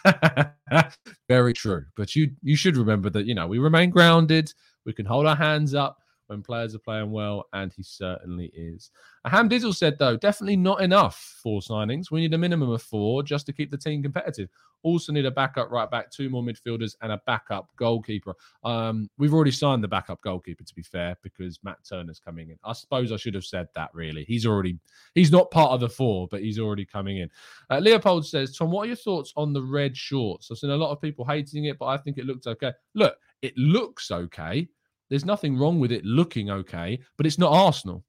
Very 1.29 1.53
true, 1.53 1.85
but 1.95 2.17
you 2.17 2.31
you 2.43 2.57
should 2.57 2.79
remember 2.79 3.11
that 3.11 3.27
you 3.27 3.35
know 3.35 3.47
we 3.47 3.59
remain 3.59 3.91
grounded. 3.91 4.53
We 4.87 4.95
can 4.95 5.05
hold 5.05 5.27
our 5.27 5.37
hands 5.37 5.75
up 5.75 5.99
when 6.29 6.43
players 6.43 6.75
are 6.75 6.81
playing 6.81 7.11
well, 7.11 7.47
and 7.53 7.73
he 7.73 7.83
certainly 7.83 8.53
is. 8.55 8.91
Ham 9.25 9.49
Dizzle 9.49 9.75
said, 9.75 9.99
though, 9.99 10.17
definitely 10.17 10.57
not 10.57 10.81
enough 10.81 11.39
for 11.43 11.61
signings. 11.61 12.11
We 12.11 12.21
need 12.21 12.35
a 12.35 12.39
minimum 12.39 12.71
of 12.71 12.83
four 12.83 13.23
just 13.23 13.47
to 13.47 13.53
keep 13.53 13.71
the 13.71 13.77
team 13.77 14.03
competitive. 14.03 14.49
Also 14.83 15.13
need 15.13 15.27
a 15.27 15.31
backup 15.31 15.71
right 15.71 15.91
back, 15.91 16.11
two 16.11 16.31
more 16.31 16.43
midfielders, 16.43 16.95
and 17.03 17.13
a 17.13 17.21
backup 17.27 17.69
goalkeeper. 17.77 18.35
Um, 18.65 19.11
we've 19.19 19.35
already 19.35 19.51
signed 19.51 19.83
the 19.83 19.89
backup 19.89 20.21
goalkeeper, 20.23 20.65
to 20.65 20.75
be 20.75 20.83
fair, 20.83 21.17
because 21.23 21.59
Matt 21.63 21.79
Turner's 21.89 22.21
coming 22.21 22.51
in. 22.51 22.59
I 22.65 22.73
suppose 22.73 23.11
I 23.11 23.17
should 23.17 23.35
have 23.35 23.45
said 23.45 23.69
that, 23.75 23.91
really. 23.93 24.25
He's 24.25 24.47
already, 24.47 24.79
he's 25.15 25.33
not 25.33 25.51
part 25.51 25.73
of 25.73 25.81
the 25.81 25.89
four, 25.89 26.29
but 26.31 26.43
he's 26.43 26.59
already 26.59 26.85
coming 26.85 27.19
in. 27.19 27.31
Uh, 27.71 27.79
Leopold 27.79 28.27
says, 28.27 28.57
Tom, 28.57 28.71
what 28.71 28.85
are 28.85 28.89
your 28.89 28.97
thoughts 28.97 29.33
on 29.37 29.53
the 29.53 29.63
red 29.63 29.97
shorts? 29.97 30.49
I've 30.51 30.59
seen 30.59 30.71
a 30.71 30.77
lot 30.77 30.93
of 30.93 31.01
people 31.01 31.25
hating 31.25 31.65
it, 31.65 31.79
but 31.79 31.87
I 31.87 31.97
think 31.97 32.19
it 32.19 32.25
looks 32.25 32.47
okay. 32.47 32.73
Look, 32.95 33.17
it 33.43 33.57
looks 33.57 34.11
okay 34.11 34.69
there's 35.11 35.25
nothing 35.25 35.57
wrong 35.57 35.81
with 35.81 35.93
it 35.93 36.05
looking 36.05 36.51
okay, 36.51 36.99
but 37.17 37.27
it's 37.27 37.39
not 37.39 37.53
Arsenal. 37.53 38.05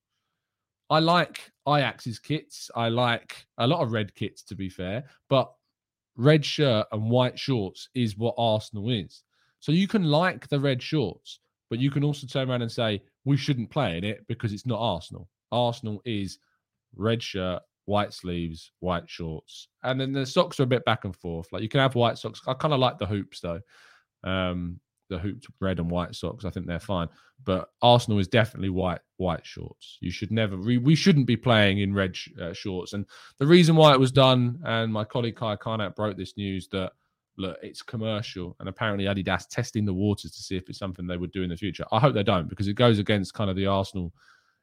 I 0.90 1.00
like 1.00 1.52
Ajax's 1.68 2.20
kits. 2.20 2.72
I 2.76 2.90
like 2.90 3.46
a 3.58 3.68
lot 3.68 3.82
of 3.82 3.92
red 3.92 4.14
kits, 4.16 4.42
to 4.44 4.56
be 4.56 4.70
fair, 4.70 5.06
but 5.30 5.52
red 6.18 6.44
shirt 6.44 6.88
and 6.92 7.10
white 7.10 7.40
shorts 7.40 7.90
is 7.94 8.18
what 8.18 8.36
Arsenal 8.38 8.90
is. 8.90 9.24
So 9.60 9.72
you 9.72 9.88
can 9.88 10.04
like 10.04 10.48
the 10.48 10.60
red 10.60 10.82
shorts, 10.82 11.40
but 11.70 11.80
you 11.80 11.92
can 11.92 12.04
also 12.04 12.28
turn 12.28 12.50
around 12.50 12.62
and 12.62 12.72
say, 12.72 13.02
we 13.26 13.38
shouldn't 13.38 13.70
play 13.70 13.98
in 13.98 14.04
it 14.04 14.26
because 14.28 14.52
it's 14.52 14.66
not 14.66 14.80
Arsenal. 14.80 15.30
Arsenal 15.52 16.02
is 16.06 16.40
red 16.96 17.22
shirt, 17.22 17.62
white 17.86 18.14
sleeves, 18.14 18.72
white 18.80 19.10
shorts, 19.10 19.68
and 19.84 20.00
then 20.00 20.12
the 20.12 20.26
socks 20.26 20.60
are 20.60 20.64
a 20.64 20.68
bit 20.68 20.86
back 20.86 21.06
and 21.06 21.16
forth. 21.16 21.48
Like 21.52 21.62
you 21.62 21.70
can 21.70 21.80
have 21.80 21.96
white 21.96 22.18
socks. 22.18 22.42
I 22.48 22.54
kind 22.54 22.74
of 22.74 22.80
like 22.80 22.98
the 22.98 23.06
hoops 23.06 23.40
though. 23.40 23.62
Um, 24.24 24.80
the 25.10 25.20
hooped 25.20 25.48
red 25.60 25.80
and 25.80 25.90
white 25.90 26.16
socks. 26.16 26.46
I 26.46 26.50
think 26.50 26.68
they're 26.68 26.80
fine. 26.80 27.10
But 27.44 27.70
Arsenal 27.82 28.20
is 28.20 28.28
definitely 28.28 28.70
white 28.70 29.02
white 29.18 29.46
shorts. 29.46 29.98
You 30.02 30.12
should 30.12 30.32
never 30.32 30.58
we, 30.58 30.78
we 30.78 30.96
shouldn't 30.96 31.28
be 31.28 31.38
playing 31.38 31.80
in 31.80 31.94
red 31.94 32.16
sh- 32.16 32.30
uh, 32.42 32.54
shorts. 32.54 32.94
And 32.94 33.06
the 33.38 33.48
reason 33.48 33.76
why 33.76 33.94
it 33.94 34.00
was 34.00 34.12
done, 34.12 34.60
and 34.66 34.92
my 34.92 35.04
colleague 35.04 35.36
Kaya 35.36 35.58
Kaynak 35.58 35.96
broke 35.96 36.18
this 36.18 36.38
news 36.38 36.68
that 36.70 36.94
look, 37.38 37.58
it's 37.62 37.82
commercial, 37.82 38.56
and 38.60 38.70
apparently 38.70 39.06
Adidas 39.06 39.48
testing 39.48 39.86
the 39.86 39.94
waters 39.94 40.32
to 40.32 40.44
see 40.44 40.58
if 40.58 40.70
it's 40.70 40.80
something 40.80 41.08
they 41.08 41.18
would 41.18 41.32
do 41.32 41.44
in 41.44 41.50
the 41.50 41.58
future. 41.58 41.86
I 41.92 42.00
hope 42.00 42.14
they 42.14 42.24
don't 42.24 42.50
because 42.50 42.68
it 42.68 42.74
goes 42.74 43.00
against 43.00 43.34
kind 43.34 43.50
of 43.50 43.56
the 43.56 43.66
Arsenal. 43.66 44.14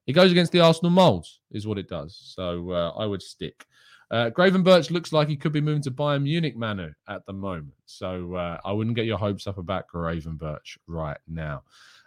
It 0.06 0.12
goes 0.12 0.30
against 0.30 0.52
the 0.52 0.61
Arsenal 0.61 0.90
molds, 0.90 1.40
is 1.50 1.66
what 1.66 1.78
it 1.78 1.88
does. 1.88 2.16
So 2.37 2.70
uh, 2.70 2.90
I 2.96 3.06
would 3.06 3.22
stick. 3.22 3.66
Uh, 4.10 4.30
Gravenberch 4.30 4.90
looks 4.90 5.12
like 5.12 5.28
he 5.28 5.36
could 5.36 5.52
be 5.52 5.60
moving 5.60 5.82
to 5.82 5.90
Bayern 5.90 6.22
Munich, 6.22 6.56
Manu, 6.56 6.92
at 7.08 7.26
the 7.26 7.32
moment. 7.32 7.74
So 7.86 8.34
uh, 8.34 8.58
I 8.64 8.72
wouldn't 8.72 8.96
get 8.96 9.06
your 9.06 9.18
hopes 9.18 9.46
up 9.46 9.58
about 9.58 9.88
Gravenberch 9.88 10.78
right 10.86 11.18
now. 11.26 11.62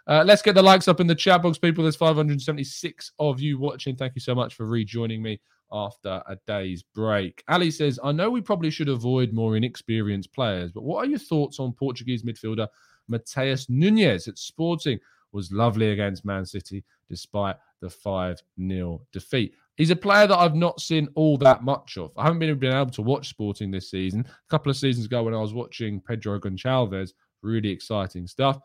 Uh, 0.06 0.24
let's 0.24 0.42
get 0.42 0.54
the 0.54 0.62
likes 0.62 0.88
up 0.88 1.00
in 1.00 1.06
the 1.06 1.14
chat 1.14 1.42
box, 1.42 1.58
people. 1.58 1.84
There's 1.84 1.96
576 1.96 3.12
of 3.18 3.40
you 3.40 3.58
watching. 3.58 3.96
Thank 3.96 4.14
you 4.14 4.20
so 4.20 4.34
much 4.34 4.54
for 4.54 4.66
rejoining 4.66 5.22
me 5.22 5.40
after 5.72 6.22
a 6.26 6.36
day's 6.46 6.82
break. 6.82 7.44
Ali 7.48 7.70
says, 7.70 8.00
I 8.02 8.12
know 8.12 8.30
we 8.30 8.40
probably 8.40 8.70
should 8.70 8.88
avoid 8.88 9.32
more 9.32 9.56
inexperienced 9.56 10.32
players, 10.32 10.72
but 10.72 10.82
what 10.82 11.04
are 11.04 11.08
your 11.08 11.18
thoughts 11.18 11.60
on 11.60 11.72
Portuguese 11.72 12.22
midfielder 12.22 12.66
Matheus 13.10 13.68
Nunes 13.68 14.26
at 14.26 14.38
Sporting? 14.38 14.98
Was 15.32 15.52
lovely 15.52 15.92
against 15.92 16.24
Man 16.24 16.44
City 16.44 16.82
despite 17.08 17.54
the 17.80 17.88
5 17.88 18.42
0 18.60 19.00
defeat. 19.12 19.54
He's 19.80 19.88
a 19.88 19.96
player 19.96 20.26
that 20.26 20.36
I've 20.36 20.54
not 20.54 20.78
seen 20.78 21.08
all 21.14 21.38
that 21.38 21.64
much 21.64 21.96
of. 21.96 22.10
I 22.18 22.24
haven't 22.24 22.38
been, 22.38 22.58
been 22.58 22.74
able 22.74 22.90
to 22.90 23.00
watch 23.00 23.30
Sporting 23.30 23.70
this 23.70 23.90
season. 23.90 24.26
A 24.28 24.50
couple 24.50 24.68
of 24.68 24.76
seasons 24.76 25.06
ago, 25.06 25.22
when 25.22 25.32
I 25.32 25.40
was 25.40 25.54
watching 25.54 26.02
Pedro 26.02 26.38
Goncalves, 26.38 27.14
really 27.40 27.70
exciting 27.70 28.26
stuff. 28.26 28.58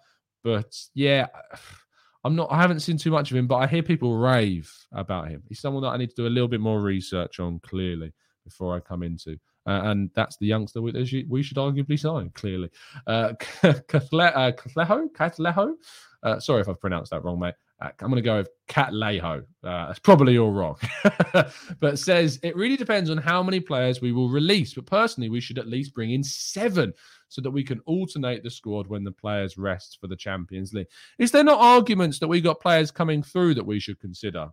But 0.43 0.77
yeah, 0.93 1.27
I'm 2.25 2.35
not. 2.35 2.51
I 2.51 2.59
haven't 2.59 2.81
seen 2.81 2.97
too 2.97 3.11
much 3.11 3.31
of 3.31 3.37
him, 3.37 3.47
but 3.47 3.55
I 3.55 3.65
hear 3.65 3.81
people 3.81 4.17
rave 4.17 4.69
about 4.91 5.29
him. 5.29 5.41
He's 5.47 5.61
someone 5.61 5.83
that 5.83 5.91
I 5.91 5.97
need 5.97 6.09
to 6.09 6.15
do 6.17 6.27
a 6.27 6.35
little 6.35 6.49
bit 6.49 6.59
more 6.59 6.81
research 6.81 7.39
on, 7.39 7.59
clearly, 7.59 8.11
before 8.43 8.75
I 8.75 8.81
come 8.81 9.01
into. 9.01 9.39
Uh, 9.65 9.83
and 9.85 10.09
that's 10.15 10.35
the 10.35 10.47
youngster 10.47 10.81
we, 10.81 11.25
we 11.29 11.41
should 11.41 11.55
arguably 11.55 11.97
sign, 11.97 12.29
clearly. 12.31 12.69
Uh, 13.07 13.31
Catlejo? 13.63 14.53
Catlejo? 15.13 15.75
Uh, 16.23 16.39
sorry 16.41 16.59
if 16.59 16.67
I've 16.67 16.81
pronounced 16.81 17.11
that 17.11 17.23
wrong, 17.23 17.39
mate. 17.39 17.55
Uh, 17.81 17.89
I'm 17.99 18.09
going 18.09 18.15
to 18.15 18.21
go 18.21 18.37
with 18.37 18.49
Cat 18.67 18.91
Leho. 18.91 19.41
Uh, 19.63 19.87
that's 19.87 19.99
probably 19.99 20.37
all 20.37 20.51
wrong. 20.51 20.77
but 21.79 21.99
says 21.99 22.39
it 22.41 22.55
really 22.55 22.77
depends 22.77 23.09
on 23.09 23.17
how 23.17 23.43
many 23.43 23.59
players 23.59 24.01
we 24.01 24.13
will 24.13 24.29
release. 24.29 24.73
But 24.73 24.85
personally, 24.85 25.29
we 25.29 25.41
should 25.41 25.57
at 25.57 25.67
least 25.67 25.93
bring 25.93 26.11
in 26.11 26.23
seven 26.23 26.93
so 27.27 27.41
that 27.41 27.51
we 27.51 27.63
can 27.63 27.81
alternate 27.81 28.43
the 28.43 28.49
squad 28.49 28.87
when 28.87 29.03
the 29.03 29.11
players 29.11 29.57
rest 29.57 29.97
for 29.99 30.07
the 30.07 30.15
Champions 30.15 30.73
League. 30.73 30.87
Is 31.19 31.31
there 31.31 31.43
not 31.43 31.59
arguments 31.59 32.19
that 32.19 32.27
we 32.27 32.39
got 32.39 32.61
players 32.61 32.91
coming 32.91 33.21
through 33.21 33.55
that 33.55 33.65
we 33.65 33.79
should 33.79 33.99
consider? 33.99 34.49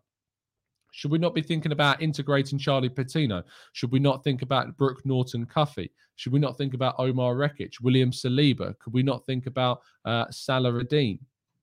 Should 0.91 1.11
we 1.11 1.19
not 1.19 1.35
be 1.35 1.43
thinking 1.43 1.73
about 1.73 2.03
integrating 2.03 2.59
Charlie 2.59 2.91
Patino? 2.91 3.43
Should 3.73 3.93
we 3.93 3.99
not 3.99 4.23
think 4.25 4.43
about 4.43 4.77
Brooke 4.77 5.05
Norton 5.07 5.47
Cuffy? 5.47 5.91
Should 6.17 6.33
we 6.33 6.39
not 6.39 6.59
think 6.59 6.75
about 6.75 6.97
Omar 6.99 7.35
Rekik, 7.35 7.81
William 7.81 8.11
Saliba? 8.11 8.79
Could 8.79 8.93
we 8.93 9.03
not 9.03 9.25
think 9.25 9.47
about 9.47 9.81
uh, 10.05 10.27
Salah 10.31 10.71
Radin, 10.71 11.19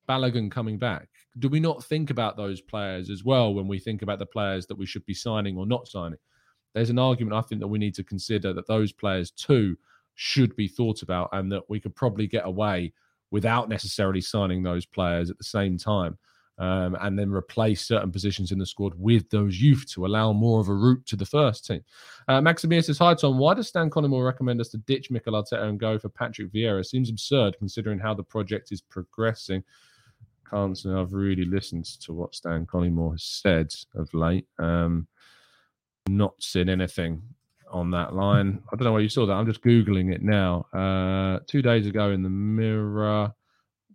Balogun 0.07 0.49
coming 0.49 0.79
back? 0.79 1.09
Do 1.39 1.49
we 1.49 1.59
not 1.59 1.83
think 1.83 2.09
about 2.09 2.37
those 2.37 2.61
players 2.61 3.09
as 3.09 3.23
well 3.23 3.53
when 3.53 3.67
we 3.67 3.79
think 3.79 4.01
about 4.01 4.19
the 4.19 4.25
players 4.25 4.65
that 4.67 4.77
we 4.77 4.85
should 4.85 5.05
be 5.05 5.13
signing 5.13 5.57
or 5.57 5.65
not 5.65 5.87
signing? 5.87 6.19
There's 6.73 6.89
an 6.89 6.99
argument 6.99 7.35
I 7.35 7.41
think 7.41 7.61
that 7.61 7.67
we 7.67 7.79
need 7.79 7.95
to 7.95 8.03
consider 8.03 8.53
that 8.53 8.67
those 8.67 8.91
players 8.91 9.31
too 9.31 9.77
should 10.15 10.55
be 10.55 10.67
thought 10.67 11.01
about 11.01 11.29
and 11.31 11.51
that 11.51 11.69
we 11.69 11.79
could 11.79 11.95
probably 11.95 12.27
get 12.27 12.45
away 12.45 12.93
without 13.31 13.69
necessarily 13.69 14.21
signing 14.21 14.61
those 14.61 14.85
players 14.85 15.29
at 15.29 15.37
the 15.37 15.43
same 15.43 15.77
time. 15.77 16.17
Um, 16.57 16.97
and 16.99 17.17
then 17.17 17.31
replace 17.31 17.87
certain 17.87 18.11
positions 18.11 18.51
in 18.51 18.59
the 18.59 18.65
squad 18.65 18.93
with 18.97 19.29
those 19.29 19.61
youth 19.61 19.85
to 19.93 20.05
allow 20.05 20.33
more 20.33 20.59
of 20.59 20.67
a 20.67 20.73
route 20.73 21.05
to 21.05 21.15
the 21.15 21.25
first 21.25 21.65
team. 21.65 21.81
Uh, 22.27 22.41
says, 22.53 22.97
Hi, 22.97 23.13
Tom. 23.13 23.37
Why 23.37 23.53
does 23.53 23.69
Stan 23.69 23.89
Collymore 23.89 24.25
recommend 24.25 24.59
us 24.59 24.67
to 24.69 24.77
ditch 24.79 25.09
Mikel 25.09 25.41
Arteta 25.41 25.63
and 25.63 25.79
go 25.79 25.97
for 25.97 26.09
Patrick 26.09 26.51
Vieira? 26.51 26.85
Seems 26.85 27.09
absurd 27.09 27.55
considering 27.59 27.97
how 27.97 28.13
the 28.13 28.23
project 28.23 28.73
is 28.73 28.81
progressing 28.81 29.63
can't 30.49 30.77
say 30.77 30.91
I've 30.91 31.13
really 31.13 31.45
listened 31.45 31.85
to 32.01 32.13
what 32.13 32.35
Stan 32.35 32.65
Collymore 32.65 33.13
has 33.13 33.23
said 33.23 33.73
of 33.95 34.13
late. 34.13 34.47
Um, 34.57 35.07
not 36.07 36.41
seen 36.41 36.69
anything 36.69 37.21
on 37.71 37.91
that 37.91 38.15
line. 38.15 38.61
I 38.71 38.75
don't 38.75 38.85
know 38.85 38.93
where 38.93 39.01
you 39.01 39.09
saw 39.09 39.25
that. 39.25 39.33
I'm 39.33 39.45
just 39.45 39.61
googling 39.61 40.13
it 40.13 40.21
now. 40.21 40.65
Uh, 40.73 41.39
two 41.47 41.61
days 41.61 41.87
ago 41.87 42.11
in 42.11 42.23
the 42.23 42.29
Mirror, 42.29 43.33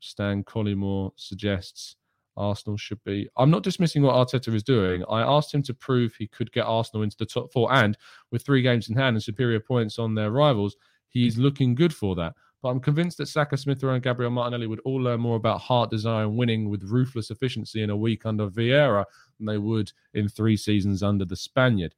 Stan 0.01 0.45
Collymore 0.45 1.13
suggests 1.17 1.97
Arsenal 2.37 2.77
should 2.77 3.03
be. 3.05 3.29
I'm 3.37 3.51
not 3.51 3.63
dismissing 3.63 4.03
what 4.03 4.15
Arteta 4.15 4.55
is 4.55 4.63
doing. 4.63 5.05
I 5.09 5.23
asked 5.23 5.55
him 5.55 5.63
to 5.65 5.75
prove 5.75 6.15
he 6.15 6.27
could 6.27 6.53
get 6.53 6.67
Arsenal 6.67 7.03
into 7.03 7.17
the 7.17 7.27
top 7.27 7.53
four, 7.53 7.73
and 7.73 7.97
with 8.31 8.45
three 8.45 8.63
games 8.63 8.89
in 8.89 8.97
hand 8.97 9.17
and 9.17 9.23
superior 9.23 9.61
points 9.61 9.99
on 9.99 10.15
their 10.15 10.31
rivals, 10.31 10.77
he's 11.09 11.39
looking 11.39 11.75
good 11.75 11.95
for 11.95 12.15
that. 12.17 12.35
But 12.65 12.71
I'm 12.71 12.81
convinced 12.81 13.19
that 13.19 13.27
Saka, 13.27 13.59
Smith 13.59 13.83
and 13.83 14.03
Gabriel 14.03 14.31
Martinelli 14.31 14.67
would 14.67 14.81
all 14.87 14.97
learn 14.97 15.21
more 15.21 15.37
about 15.37 15.61
heart 15.61 15.91
desire 15.91 16.25
and 16.25 16.35
winning 16.35 16.71
with 16.71 16.83
ruthless 16.85 17.31
efficiency 17.31 17.83
in 17.83 17.91
a 17.91 17.97
week 17.97 18.25
under 18.25 18.49
Vieira 18.49 19.05
than 19.37 19.45
they 19.45 19.59
would 19.59 19.93
in 20.15 20.31
three 20.31 20.57
seasons 20.57 21.03
under 21.03 21.27
the 21.27 21.37
Spaniard. 21.37 21.95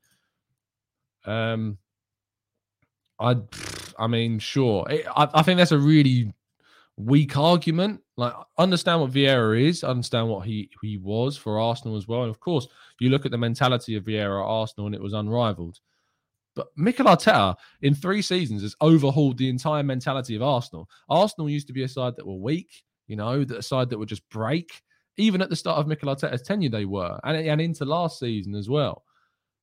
Um, 1.25 1.79
I, 3.21 3.37
I 3.97 4.09
mean, 4.09 4.41
sure. 4.41 4.85
I, 4.91 5.29
I 5.35 5.43
think 5.45 5.59
that's 5.59 5.71
a 5.71 5.79
really 5.79 6.35
weak 6.97 7.37
argument. 7.37 8.01
Like, 8.17 8.35
understand 8.59 9.03
what 9.03 9.13
Vieira 9.13 9.63
is, 9.63 9.85
understand 9.85 10.29
what 10.29 10.47
he 10.47 10.69
he 10.83 10.97
was 10.97 11.37
for 11.37 11.61
Arsenal 11.61 11.97
as 11.97 12.09
well, 12.09 12.23
and 12.23 12.31
of 12.31 12.41
course, 12.41 12.67
you 12.99 13.11
look 13.11 13.25
at 13.25 13.31
the 13.31 13.39
mentality 13.39 13.95
of 13.95 14.03
Vieira 14.03 14.43
at 14.43 14.51
Arsenal, 14.51 14.87
and 14.87 14.97
it 14.97 15.01
was 15.01 15.13
unrivaled. 15.13 15.79
But 16.57 16.69
Mikel 16.75 17.07
Arteta, 17.07 17.55
in 17.83 17.95
three 17.95 18.23
seasons, 18.23 18.63
has 18.63 18.75
overhauled 18.81 19.39
the 19.39 19.49
entire 19.49 19.83
mentality 19.83 20.35
of 20.35 20.43
Arsenal. 20.43 20.89
Arsenal 21.09 21.51
used 21.51 21.69
to 21.69 21.73
be 21.73 21.85
a 21.85 21.89
side 21.89 22.17
that 22.17 22.27
were 22.27 22.35
weak, 22.35 22.83
you 23.07 23.15
know, 23.15 23.43
a 23.43 23.63
side 23.63 23.91
that 23.91 23.99
would 23.99 24.09
just 24.09 24.29
break. 24.31 24.83
Even 25.19 25.41
at 25.41 25.51
the 25.51 25.57
start 25.57 25.79
of 25.79 25.87
Mikel 25.87 26.15
Arteta's 26.15 26.43
tenure, 26.43 26.71
they 26.71 26.87
were, 26.87 27.21
and, 27.25 27.37
and 27.37 27.61
into 27.61 27.85
last 27.85 28.19
season 28.19 28.55
as 28.55 28.69
well. 28.69 29.05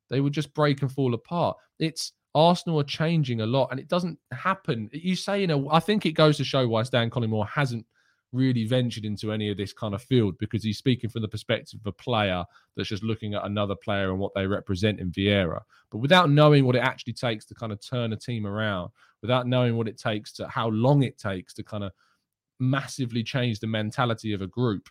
They 0.10 0.22
would 0.22 0.34
just 0.34 0.54
break 0.54 0.82
and 0.82 0.92
fall 0.92 1.14
apart. 1.14 1.58
It's 1.80 2.14
Arsenal 2.36 2.80
are 2.80 2.86
changing 2.86 3.42
a 3.42 3.46
lot, 3.46 3.70
and 3.72 3.80
it 3.80 3.88
doesn't 3.88 4.20
happen. 4.32 4.90
You 4.94 5.16
say, 5.16 5.42
you 5.42 5.48
know, 5.48 5.70
I 5.72 5.80
think 5.80 6.06
it 6.06 6.14
goes 6.14 6.38
to 6.38 6.44
show 6.44 6.68
why 6.68 6.84
Stan 6.84 7.10
Collymore 7.10 7.48
hasn't 7.48 7.86
really 8.34 8.65
ventured 8.65 9.06
into 9.06 9.32
any 9.32 9.50
of 9.50 9.58
this 9.58 9.72
kind 9.72 9.93
of 9.93 10.02
field 10.02 10.38
because 10.39 10.63
he's 10.63 10.78
speaking 10.78 11.10
from 11.10 11.22
the 11.22 11.28
perspective 11.28 11.80
of 11.80 11.88
a 11.88 11.91
player 11.91 12.43
that's 12.76 12.89
just 12.89 13.04
looking 13.04 13.36
at 13.36 13.46
another 13.46 13.76
player 13.76 14.10
and 14.10 14.19
what 14.19 14.34
they 14.34 14.46
represent 14.46 15.00
in 15.00 15.12
Vieira. 15.12 15.62
But 15.91 16.00
without 16.00 16.30
knowing 16.30 16.65
what 16.65 16.76
it 16.76 16.80
actually 16.80 17.13
takes 17.13 17.46
to 17.46 17.56
kind 17.56 17.72
of 17.72 17.80
turn 17.80 18.12
a 18.12 18.17
team 18.17 18.48
around, 18.48 18.89
without 19.22 19.48
knowing 19.48 19.78
what 19.78 19.88
it 19.88 19.98
takes 19.98 20.34
to 20.34 20.48
how 20.48 20.69
long 20.69 21.04
it 21.04 21.17
takes 21.17 21.54
to 21.54 21.63
kind 21.63 21.84
of 21.84 21.91
massively 22.60 23.24
change 23.24 23.60
the 23.60 23.67
mentality 23.67 24.34
of 24.34 24.41
a 24.41 24.48
group, 24.48 24.89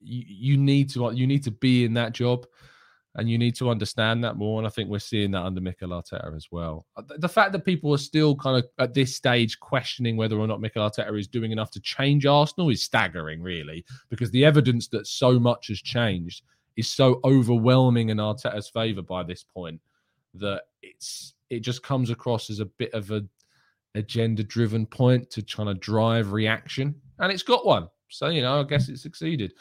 you, 0.00 0.24
you 0.26 0.56
need 0.56 0.88
to 0.90 1.12
you 1.12 1.26
need 1.26 1.44
to 1.44 1.50
be 1.50 1.84
in 1.84 1.94
that 1.94 2.12
job 2.12 2.46
and 3.16 3.28
you 3.28 3.36
need 3.36 3.54
to 3.56 3.68
understand 3.68 4.24
that 4.24 4.36
more. 4.36 4.58
And 4.58 4.66
I 4.66 4.70
think 4.70 4.88
we're 4.88 4.98
seeing 4.98 5.32
that 5.32 5.42
under 5.42 5.60
Mikel 5.60 5.90
Arteta 5.90 6.34
as 6.34 6.48
well. 6.50 6.86
Uh, 6.96 7.02
the 7.18 7.28
fact 7.28 7.52
that 7.52 7.64
people 7.64 7.92
are 7.92 7.98
still 7.98 8.34
kind 8.36 8.56
of 8.56 8.68
at 8.78 8.94
this 8.94 9.14
stage 9.14 9.60
questioning 9.60 10.16
whether 10.16 10.38
or 10.38 10.46
not 10.46 10.60
Mikel 10.60 10.88
Arteta 10.88 11.18
is 11.18 11.28
doing 11.28 11.52
enough 11.52 11.70
to 11.72 11.80
change 11.80 12.24
Arsenal 12.24 12.70
is 12.70 12.82
staggering, 12.82 13.42
really, 13.42 13.84
because 14.08 14.30
the 14.30 14.44
evidence 14.44 14.88
that 14.88 15.06
so 15.06 15.38
much 15.38 15.68
has 15.68 15.80
changed 15.80 16.42
is 16.76 16.88
so 16.88 17.20
overwhelming 17.24 18.08
in 18.08 18.16
Arteta's 18.16 18.68
favour 18.68 19.02
by 19.02 19.22
this 19.22 19.44
point 19.44 19.80
that 20.34 20.62
it's 20.82 21.34
it 21.50 21.60
just 21.60 21.82
comes 21.82 22.08
across 22.08 22.48
as 22.48 22.60
a 22.60 22.64
bit 22.64 22.92
of 22.94 23.10
a 23.10 23.22
agenda 23.94 24.42
driven 24.42 24.86
point 24.86 25.28
to 25.28 25.42
trying 25.42 25.66
to 25.66 25.74
drive 25.74 26.32
reaction, 26.32 26.94
and 27.18 27.30
it's 27.30 27.42
got 27.42 27.66
one. 27.66 27.88
So 28.08 28.28
you 28.28 28.40
know, 28.40 28.60
I 28.60 28.62
guess 28.62 28.88
it 28.88 28.98
succeeded. 28.98 29.52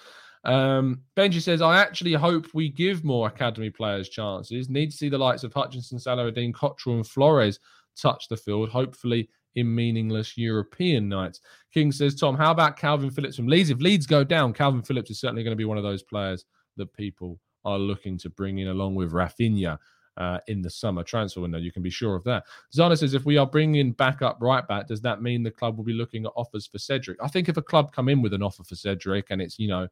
Um, 0.44 1.02
Benji 1.16 1.42
says, 1.42 1.62
I 1.62 1.80
actually 1.80 2.14
hope 2.14 2.48
we 2.54 2.70
give 2.70 3.04
more 3.04 3.28
academy 3.28 3.70
players 3.70 4.10
chances. 4.10 4.70
Need 4.70 4.92
to 4.92 4.98
see 4.98 5.10
the 5.10 5.18
likes 5.18 5.44
of 5.44 5.54
Hutchinson, 5.54 6.00
Saladin, 6.00 6.54
Cottrell, 6.54 6.96
and 6.96 7.08
Flores 7.08 7.60
touch 7.96 8.28
the 8.28 8.38
field, 8.38 8.70
hopefully 8.70 9.30
in 9.56 9.74
meaningless 9.74 10.38
European 10.38 11.10
nights. 11.10 11.42
King 11.74 11.92
says, 11.92 12.16
Tom, 12.16 12.36
how 12.36 12.52
about 12.52 12.80
Kalvin 12.80 13.14
Phillips 13.14 13.36
from 13.36 13.48
Leeds? 13.48 13.70
If 13.70 13.80
Leeds 13.80 14.06
go 14.06 14.24
down, 14.24 14.54
Kalvin 14.54 14.86
Phillips 14.86 15.12
is 15.12 15.20
certainly 15.20 15.44
going 15.44 15.52
to 15.52 15.58
be 15.58 15.66
one 15.66 15.78
of 15.78 15.84
those 15.84 16.04
players 16.04 16.46
that 16.78 16.94
people 16.94 17.40
are 17.66 17.78
looking 17.78 18.18
to 18.20 18.30
bring 18.30 18.60
in 18.60 18.70
along 18.70 18.96
with 18.96 19.12
Raphinha. 19.12 19.78
Uh, 20.18 20.40
in 20.48 20.62
the 20.62 20.70
summer 20.70 21.04
transfer 21.04 21.40
window. 21.40 21.58
You 21.58 21.72
can 21.72 21.82
be 21.82 21.90
sure 21.90 22.18
of 22.18 22.24
that. 22.26 22.44
Zana 22.76 22.98
says, 22.98 23.14
if 23.14 23.24
we 23.24 23.38
are 23.38 23.48
bringing 23.48 23.94
back 23.94 24.22
up 24.22 24.38
right 24.42 24.68
back, 24.68 24.86
does 24.88 25.02
that 25.02 25.22
mean 25.22 25.42
the 25.42 25.50
club 25.50 25.78
will 25.78 25.86
be 25.86 25.94
looking 25.94 26.26
at 26.26 26.34
offers 26.36 26.68
for 26.68 26.80
Cedric? 26.80 27.18
I 27.24 27.30
think 27.30 27.48
if 27.48 27.56
a 27.56 27.62
club 27.62 27.94
come 27.94 28.10
in 28.10 28.22
with 28.22 28.34
an 28.34 28.44
offer 28.44 28.66
for 28.66 28.76
Cedric 28.76 29.28
and 29.30 29.42
it's, 29.42 29.58
you 29.58 29.70
know, 29.70 29.88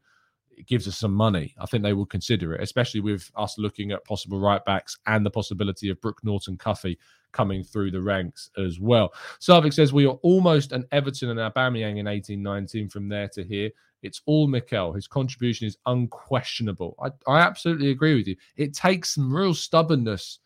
gives 0.67 0.87
us 0.87 0.97
some 0.97 1.13
money, 1.13 1.55
I 1.59 1.65
think 1.65 1.83
they 1.83 1.93
will 1.93 2.05
consider 2.05 2.53
it, 2.53 2.61
especially 2.61 3.01
with 3.01 3.29
us 3.35 3.57
looking 3.57 3.91
at 3.91 4.05
possible 4.05 4.39
right 4.39 4.63
backs 4.65 4.97
and 5.05 5.25
the 5.25 5.31
possibility 5.31 5.89
of 5.89 6.01
Brooke 6.01 6.23
Norton 6.23 6.57
Cuffy 6.57 6.97
coming 7.31 7.63
through 7.63 7.91
the 7.91 8.01
ranks 8.01 8.49
as 8.57 8.79
well. 8.79 9.13
Sarvik 9.39 9.73
says 9.73 9.93
we 9.93 10.05
are 10.05 10.17
almost 10.23 10.71
an 10.71 10.85
Everton 10.91 11.29
and 11.29 11.39
Aubameyang 11.39 11.97
in 11.97 12.05
1819 12.05 12.89
from 12.89 13.07
there 13.07 13.27
to 13.29 13.43
here. 13.43 13.69
It's 14.01 14.21
all 14.25 14.47
Mikel. 14.47 14.93
His 14.93 15.07
contribution 15.07 15.67
is 15.67 15.77
unquestionable. 15.85 16.95
I, 17.01 17.31
I 17.31 17.39
absolutely 17.39 17.91
agree 17.91 18.15
with 18.15 18.27
you. 18.27 18.35
It 18.55 18.73
takes 18.73 19.15
some 19.15 19.33
real 19.33 19.53
stubbornness, 19.53 20.39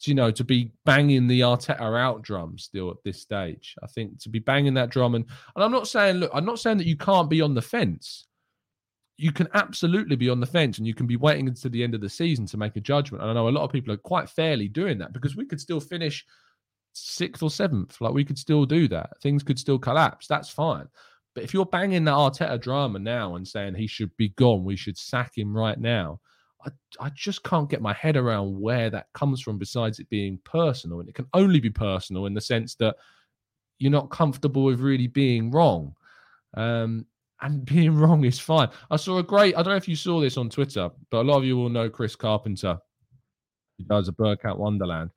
to, 0.00 0.10
you 0.10 0.14
know, 0.14 0.30
to 0.30 0.44
be 0.44 0.72
banging 0.84 1.26
the 1.26 1.40
Arteta 1.40 1.80
out 1.80 2.22
drum 2.22 2.58
still 2.58 2.90
at 2.90 3.02
this 3.04 3.20
stage. 3.20 3.76
I 3.82 3.86
think 3.86 4.18
to 4.20 4.28
be 4.28 4.38
banging 4.38 4.74
that 4.74 4.90
drum 4.90 5.14
and 5.14 5.24
and 5.54 5.64
I'm 5.64 5.72
not 5.72 5.88
saying 5.88 6.16
look, 6.16 6.30
I'm 6.34 6.44
not 6.44 6.58
saying 6.58 6.78
that 6.78 6.86
you 6.86 6.96
can't 6.96 7.30
be 7.30 7.40
on 7.40 7.54
the 7.54 7.62
fence. 7.62 8.26
You 9.20 9.32
can 9.32 9.48
absolutely 9.52 10.16
be 10.16 10.30
on 10.30 10.40
the 10.40 10.46
fence 10.46 10.78
and 10.78 10.86
you 10.86 10.94
can 10.94 11.06
be 11.06 11.16
waiting 11.16 11.46
until 11.46 11.70
the 11.70 11.84
end 11.84 11.94
of 11.94 12.00
the 12.00 12.08
season 12.08 12.46
to 12.46 12.56
make 12.56 12.76
a 12.76 12.80
judgment. 12.80 13.22
And 13.22 13.30
I 13.30 13.34
know 13.34 13.48
a 13.48 13.50
lot 13.50 13.64
of 13.64 13.70
people 13.70 13.92
are 13.92 13.98
quite 13.98 14.30
fairly 14.30 14.66
doing 14.66 14.96
that 14.98 15.12
because 15.12 15.36
we 15.36 15.44
could 15.44 15.60
still 15.60 15.80
finish 15.80 16.24
sixth 16.94 17.42
or 17.42 17.50
seventh. 17.50 18.00
Like 18.00 18.14
we 18.14 18.24
could 18.24 18.38
still 18.38 18.64
do 18.64 18.88
that. 18.88 19.10
Things 19.20 19.42
could 19.42 19.58
still 19.58 19.78
collapse. 19.78 20.26
That's 20.26 20.48
fine. 20.48 20.88
But 21.34 21.44
if 21.44 21.52
you're 21.52 21.66
banging 21.66 22.04
the 22.04 22.12
Arteta 22.12 22.58
drama 22.58 22.98
now 22.98 23.36
and 23.36 23.46
saying 23.46 23.74
he 23.74 23.86
should 23.86 24.16
be 24.16 24.30
gone, 24.30 24.64
we 24.64 24.76
should 24.76 24.96
sack 24.96 25.36
him 25.36 25.54
right 25.54 25.78
now, 25.78 26.20
I, 26.64 26.70
I 26.98 27.10
just 27.10 27.42
can't 27.42 27.68
get 27.68 27.82
my 27.82 27.92
head 27.92 28.16
around 28.16 28.58
where 28.58 28.88
that 28.88 29.12
comes 29.12 29.42
from 29.42 29.58
besides 29.58 29.98
it 29.98 30.08
being 30.08 30.38
personal. 30.44 31.00
And 31.00 31.08
it 31.10 31.14
can 31.14 31.26
only 31.34 31.60
be 31.60 31.70
personal 31.70 32.24
in 32.24 32.32
the 32.32 32.40
sense 32.40 32.74
that 32.76 32.96
you're 33.78 33.92
not 33.92 34.10
comfortable 34.10 34.64
with 34.64 34.80
really 34.80 35.08
being 35.08 35.50
wrong. 35.50 35.94
Um, 36.54 37.06
and 37.42 37.64
being 37.64 37.96
wrong 37.96 38.24
is 38.24 38.38
fine. 38.38 38.68
I 38.90 38.96
saw 38.96 39.18
a 39.18 39.22
great, 39.22 39.54
I 39.56 39.62
don't 39.62 39.72
know 39.72 39.76
if 39.76 39.88
you 39.88 39.96
saw 39.96 40.20
this 40.20 40.36
on 40.36 40.50
Twitter, 40.50 40.90
but 41.10 41.22
a 41.22 41.26
lot 41.28 41.38
of 41.38 41.44
you 41.44 41.56
will 41.56 41.68
know 41.68 41.88
Chris 41.88 42.16
Carpenter. 42.16 42.78
He 43.78 43.84
does 43.84 44.08
a 44.08 44.12
Burkout 44.12 44.58
Wonderland. 44.58 45.10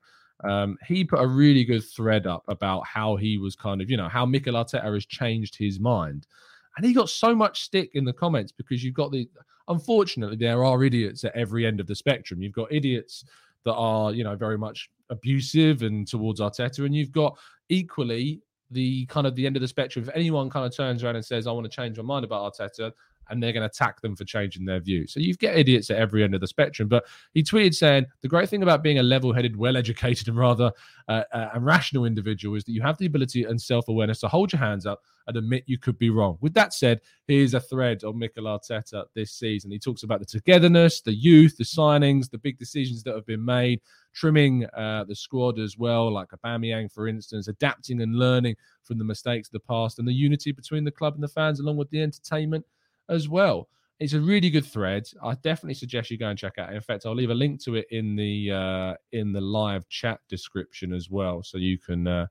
Um, 0.44 0.78
he 0.86 1.06
put 1.06 1.22
a 1.22 1.28
really 1.28 1.64
good 1.64 1.84
thread 1.84 2.28
up 2.28 2.44
about 2.48 2.86
how 2.86 3.16
he 3.16 3.38
was 3.38 3.56
kind 3.56 3.82
of, 3.82 3.90
you 3.90 3.98
know, 3.98 4.10
how 4.10 4.26
Mikel 4.26 4.56
Arteta 4.56 4.84
has 4.84 5.06
changed 5.06 5.56
his 5.56 5.80
mind. 5.80 6.28
And 6.76 6.86
he 6.86 6.94
got 6.94 7.10
so 7.10 7.36
much 7.36 7.62
stick 7.62 7.92
in 7.94 8.04
the 8.04 8.14
comments 8.14 8.52
because 8.52 8.84
you've 8.84 8.96
got 8.96 9.12
the, 9.12 9.30
unfortunately, 9.68 10.36
there 10.36 10.64
are 10.64 10.84
idiots 10.84 11.24
at 11.24 11.36
every 11.36 11.66
end 11.66 11.80
of 11.80 11.88
the 11.88 11.96
spectrum. 11.96 12.42
You've 12.42 12.54
got 12.54 12.72
idiots 12.72 13.24
that 13.64 13.74
are, 13.74 14.12
you 14.14 14.24
know, 14.24 14.36
very 14.36 14.58
much 14.58 14.90
abusive 15.10 15.84
and 15.84 16.08
towards 16.08 16.42
Arteta, 16.42 16.86
and 16.86 16.96
you've 16.96 17.12
got 17.12 17.38
equally 17.70 18.42
the 18.74 19.06
kind 19.06 19.26
of 19.26 19.36
the 19.36 19.46
end 19.46 19.56
of 19.56 19.62
the 19.62 19.68
spectrum. 19.68 20.04
If 20.08 20.16
anyone 20.16 20.50
kind 20.50 20.66
of 20.66 20.76
turns 20.76 21.04
around 21.04 21.16
and 21.16 21.26
says, 21.26 21.48
I 21.48 21.52
want 21.52 21.66
to 21.70 21.76
change 21.76 21.98
my 21.98 22.04
mind 22.04 22.26
about 22.26 22.54
Arteta, 22.54 22.92
and 23.30 23.42
they're 23.42 23.54
going 23.54 23.62
to 23.62 23.68
attack 23.68 24.02
them 24.02 24.18
for 24.18 24.26
changing 24.26 24.66
their 24.66 24.82
view. 24.82 25.08
So 25.08 25.22
you 25.22 25.34
get 25.36 25.56
idiots 25.56 25.90
at 25.90 25.98
every 25.98 26.26
end 26.26 26.36
of 26.36 26.42
the 26.42 26.48
spectrum. 26.48 26.90
But 26.90 27.06
he 27.34 27.42
tweeted 27.42 27.74
saying 27.74 28.06
the 28.22 28.28
great 28.28 28.50
thing 28.50 28.64
about 28.64 28.84
being 28.84 29.00
a 29.00 29.04
level-headed, 29.04 29.56
well-educated, 29.56 30.28
and 30.28 30.38
rather 30.38 30.74
uh, 31.08 31.24
uh, 31.32 31.52
and 31.54 31.66
rational 31.66 32.04
individual 32.04 32.58
is 32.58 32.66
that 32.66 32.74
you 32.74 32.82
have 32.82 32.98
the 32.98 33.06
ability 33.06 33.46
and 33.46 33.60
self-awareness 33.60 34.20
to 34.20 34.28
hold 34.28 34.52
your 34.52 34.60
hands 34.60 34.86
up 34.86 35.04
and 35.28 35.38
admit 35.38 35.64
you 35.68 35.78
could 35.78 35.98
be 35.98 36.10
wrong. 36.10 36.38
With 36.42 36.54
that 36.56 36.74
said, 36.74 37.00
here's 37.26 37.54
a 37.54 37.62
thread 37.62 38.04
on 38.04 38.20
Mikel 38.20 38.44
Arteta 38.44 39.06
this 39.16 39.32
season. 39.32 39.72
He 39.72 39.80
talks 39.80 40.04
about 40.04 40.20
the 40.20 40.26
togetherness, 40.26 41.00
the 41.00 41.16
youth, 41.16 41.56
the 41.56 41.64
signings, 41.64 42.30
the 42.30 42.38
big 42.38 42.58
decisions 42.60 43.04
that 43.04 43.16
have 43.16 43.26
been 43.26 43.46
made, 43.46 43.80
trimming 44.14 44.66
uh, 44.76 45.04
the 45.06 45.16
squad 45.16 45.60
as 45.60 45.78
well, 45.78 46.12
like 46.12 46.30
Aubameyang, 46.30 46.92
for 46.92 47.08
instance, 47.08 47.48
adapting 47.48 48.02
and 48.02 48.16
learning 48.16 48.56
from 48.84 48.98
the 48.98 49.04
mistakes 49.04 49.48
of 49.48 49.54
the 49.54 49.60
past, 49.60 50.00
and 50.00 50.08
the 50.08 50.14
unity 50.14 50.52
between 50.52 50.84
the 50.84 50.92
club 50.92 51.16
and 51.16 51.24
the 51.24 51.28
fans, 51.28 51.60
along 51.60 51.78
with 51.78 51.90
the 51.90 52.02
entertainment 52.02 52.66
as 53.10 53.28
well. 53.28 53.68
It's 54.00 54.14
a 54.14 54.20
really 54.20 54.50
good 54.50 54.66
thread. 54.66 55.08
I 55.24 55.36
definitely 55.36 55.76
suggest 55.76 56.12
you 56.12 56.18
go 56.18 56.28
and 56.28 56.38
check 56.38 56.58
out. 56.58 56.74
In 56.74 56.82
fact, 56.82 57.06
I'll 57.06 57.16
leave 57.16 57.30
a 57.30 57.36
link 57.36 57.64
to 57.64 57.76
it 57.76 57.86
in 57.92 58.16
the 58.16 58.52
uh, 58.52 58.94
in 59.12 59.32
the 59.32 59.42
live 59.42 59.88
chat 59.88 60.20
description 60.28 60.94
as 60.94 61.10
well, 61.10 61.44
so 61.44 61.58
you 61.58 61.78
can 61.78 62.08
uh, 62.08 62.28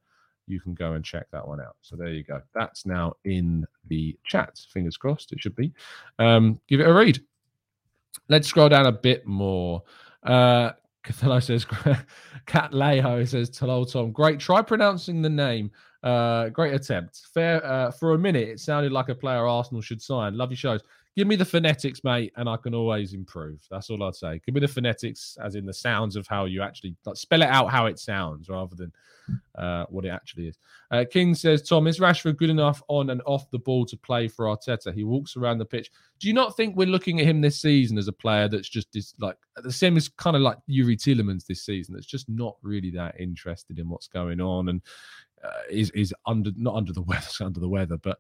you 0.47 0.61
can 0.61 0.75
go 0.75 0.92
and 0.92 1.05
check 1.05 1.27
that 1.31 1.47
one 1.47 1.61
out. 1.61 1.77
So 1.81 1.97
there 1.97 2.09
you 2.09 2.25
go. 2.25 2.40
That's 2.55 2.85
now 2.85 3.14
in 3.25 3.64
the 3.88 4.16
chat. 4.25 4.59
Fingers 4.73 4.97
crossed, 4.97 5.33
it 5.33 5.40
should 5.40 5.57
be. 5.57 5.73
Um, 6.18 6.61
give 6.68 6.81
it 6.81 6.88
a 6.88 6.92
read. 6.92 7.21
Let's 8.29 8.49
scroll 8.49 8.68
down 8.68 8.87
a 8.87 8.92
bit 8.92 9.27
more. 9.27 9.83
Uh, 10.23 10.73
Cathello 11.05 11.43
says, 11.43 11.65
Cat 12.47 12.73
Leho 12.73 13.27
says, 13.27 13.57
hello, 13.57 13.85
Tom. 13.85 14.12
Great. 14.12 14.38
Try 14.38 14.62
pronouncing 14.62 15.23
the 15.23 15.31
name. 15.31 15.71
Uh, 16.03 16.49
great 16.49 16.75
attempt. 16.75 17.23
Fair. 17.33 17.65
Uh, 17.65 17.91
for 17.91 18.15
a 18.15 18.19
minute, 18.19 18.49
it 18.49 18.61
sounded 18.61 18.93
like 18.93 19.09
a 19.09 19.15
player 19.15 19.47
Arsenal 19.47 19.83
should 19.83 20.03
sign. 20.03 20.37
Love 20.37 20.51
your 20.51 20.57
shows. 20.57 20.81
Give 21.14 21.29
me 21.29 21.37
the 21.37 21.44
phonetics, 21.44 22.03
mate, 22.05 22.33
and 22.37 22.48
I 22.48 22.57
can 22.57 22.75
always 22.75 23.12
improve. 23.12 23.61
That's 23.70 23.90
all 23.90 24.03
I'd 24.03 24.14
say. 24.14 24.40
Give 24.46 24.55
me 24.55 24.62
the 24.62 24.68
phonetics, 24.68 25.37
as 25.42 25.57
in 25.57 25.66
the 25.66 25.72
sounds 25.72 26.16
of 26.16 26.27
how 26.27 26.46
you 26.46 26.62
actually 26.62 26.96
like, 27.05 27.16
spell 27.16 27.42
it 27.42 27.51
out 27.51 27.70
how 27.70 27.85
it 27.85 27.98
sounds, 27.98 28.48
rather 28.48 28.75
than 28.75 28.90
uh, 29.59 29.85
what 29.90 30.07
it 30.07 30.09
actually 30.09 30.48
is. 30.48 30.59
Uh, 30.90 31.05
King 31.11 31.35
says, 31.35 31.61
Tom, 31.61 31.87
is 31.87 32.01
Rashford 32.01 32.38
good 32.38 32.48
enough 32.48 32.83
on 32.88 33.11
and 33.11 33.20
off 33.27 33.51
the 33.51 33.59
ball 33.59 33.85
to 33.87 33.96
play 33.98 34.27
for 34.27 34.46
Arteta? 34.46 34.94
He 34.94 35.05
walks 35.05 35.37
around 35.37 35.59
the 35.59 35.66
pitch. 35.66 35.90
Do 36.18 36.29
you 36.29 36.35
not 36.35 36.57
think 36.57 36.77
we're 36.77 36.87
looking 36.87 37.20
at 37.20 37.27
him 37.27 37.42
this 37.42 37.61
season 37.61 37.98
as 37.98 38.09
a 38.09 38.12
player 38.12 38.48
that's 38.48 38.70
just 38.70 38.90
this, 38.92 39.14
like 39.20 39.37
the 39.57 39.70
same 39.70 39.98
as 39.98 40.09
kind 40.09 40.35
of 40.35 40.40
like 40.40 40.57
Yuri 40.66 40.96
Tielemans 40.96 41.44
this 41.44 41.62
season? 41.62 41.94
That's 41.94 42.07
just 42.07 42.27
not 42.31 42.57
really 42.62 42.90
that 42.92 43.20
interested 43.20 43.79
in 43.79 43.87
what's 43.90 44.09
going 44.09 44.40
on 44.40 44.70
and 44.70 44.81
uh, 45.44 45.61
is 45.68 45.90
is 45.90 46.14
under 46.25 46.53
not 46.57 46.75
under 46.75 46.94
the 46.94 47.03
weather, 47.03 47.29
under 47.44 47.61
the 47.61 47.68
weather, 47.68 47.98
but 47.98 48.18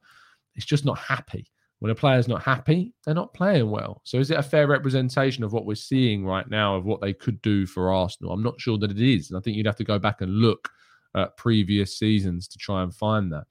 it's 0.54 0.66
just 0.66 0.84
not 0.84 0.98
happy 0.98 1.46
when 1.82 1.90
a 1.90 1.96
player's 1.96 2.28
not 2.28 2.44
happy, 2.44 2.94
they're 3.04 3.12
not 3.12 3.34
playing 3.34 3.68
well. 3.68 4.02
So 4.04 4.18
is 4.18 4.30
it 4.30 4.38
a 4.38 4.42
fair 4.42 4.68
representation 4.68 5.42
of 5.42 5.52
what 5.52 5.66
we're 5.66 5.74
seeing 5.74 6.24
right 6.24 6.48
now 6.48 6.76
of 6.76 6.84
what 6.84 7.00
they 7.00 7.12
could 7.12 7.42
do 7.42 7.66
for 7.66 7.92
Arsenal? 7.92 8.30
I'm 8.32 8.42
not 8.42 8.60
sure 8.60 8.78
that 8.78 8.92
it 8.92 9.00
is. 9.00 9.30
And 9.30 9.36
I 9.36 9.40
think 9.40 9.56
you'd 9.56 9.66
have 9.66 9.74
to 9.74 9.84
go 9.84 9.98
back 9.98 10.20
and 10.20 10.30
look 10.32 10.70
at 11.16 11.36
previous 11.36 11.98
seasons 11.98 12.46
to 12.46 12.58
try 12.58 12.84
and 12.84 12.94
find 12.94 13.32
that. 13.32 13.46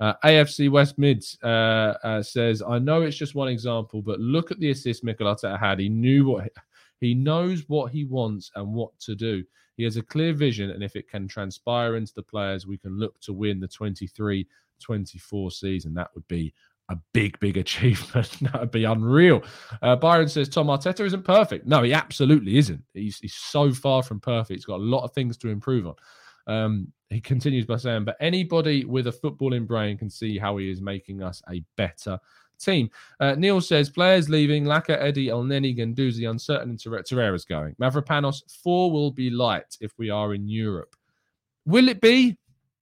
Uh, 0.00 0.14
AFC 0.24 0.68
West 0.68 0.98
Mids 0.98 1.38
uh, 1.44 1.94
uh, 2.02 2.24
says, 2.24 2.60
I 2.60 2.80
know 2.80 3.02
it's 3.02 3.16
just 3.16 3.36
one 3.36 3.46
example, 3.46 4.02
but 4.02 4.18
look 4.18 4.50
at 4.50 4.58
the 4.58 4.72
assist 4.72 5.04
Mikel 5.04 5.32
Arteta 5.32 5.56
had. 5.56 5.78
He 5.78 5.88
knew 5.88 6.26
what 6.26 6.50
he 7.00 7.14
knows 7.14 7.68
what 7.68 7.92
he 7.92 8.04
wants 8.04 8.50
and 8.56 8.74
what 8.74 8.98
to 8.98 9.14
do. 9.14 9.44
He 9.76 9.84
has 9.84 9.96
a 9.96 10.02
clear 10.02 10.32
vision, 10.32 10.70
and 10.70 10.82
if 10.82 10.96
it 10.96 11.08
can 11.08 11.28
transpire 11.28 11.94
into 11.94 12.14
the 12.14 12.22
players, 12.24 12.66
we 12.66 12.78
can 12.78 12.98
look 12.98 13.20
to 13.20 13.32
win 13.32 13.60
the 13.60 13.68
23 13.68 14.44
24 14.80 15.50
season. 15.52 15.94
That 15.94 16.10
would 16.16 16.26
be 16.26 16.52
a 16.88 16.96
big, 17.12 17.38
big 17.40 17.56
achievement. 17.56 18.30
that 18.42 18.60
would 18.60 18.70
be 18.70 18.84
unreal. 18.84 19.42
Uh, 19.82 19.96
Byron 19.96 20.28
says 20.28 20.48
Tom 20.48 20.68
Arteta 20.68 21.04
isn't 21.04 21.24
perfect. 21.24 21.66
No, 21.66 21.82
he 21.82 21.92
absolutely 21.92 22.58
isn't. 22.58 22.82
He's, 22.94 23.18
he's 23.18 23.34
so 23.34 23.72
far 23.72 24.02
from 24.02 24.20
perfect. 24.20 24.58
He's 24.58 24.64
got 24.64 24.80
a 24.80 24.82
lot 24.82 25.04
of 25.04 25.12
things 25.12 25.36
to 25.38 25.48
improve 25.48 25.86
on. 25.86 25.94
Um, 26.46 26.92
he 27.10 27.20
continues 27.20 27.66
by 27.66 27.76
saying, 27.76 28.04
but 28.04 28.16
anybody 28.20 28.84
with 28.84 29.06
a 29.08 29.12
footballing 29.12 29.66
brain 29.66 29.98
can 29.98 30.10
see 30.10 30.38
how 30.38 30.56
he 30.56 30.70
is 30.70 30.80
making 30.80 31.22
us 31.22 31.42
a 31.50 31.62
better 31.76 32.18
team. 32.58 32.90
Uh, 33.20 33.34
Neil 33.34 33.60
says, 33.60 33.90
players 33.90 34.28
leaving, 34.28 34.64
Laka, 34.64 34.96
Eddie, 35.00 35.26
Elneny, 35.26 35.76
Guendouzi, 35.76 36.28
uncertain, 36.28 36.70
and 36.70 36.78
Torreira's 36.78 37.44
going. 37.44 37.74
Mavropanos, 37.80 38.42
four 38.62 38.90
will 38.90 39.10
be 39.10 39.30
light 39.30 39.76
if 39.80 39.92
we 39.98 40.10
are 40.10 40.34
in 40.34 40.48
Europe. 40.48 40.94
Will 41.64 41.88
it 41.88 42.00
be? 42.00 42.36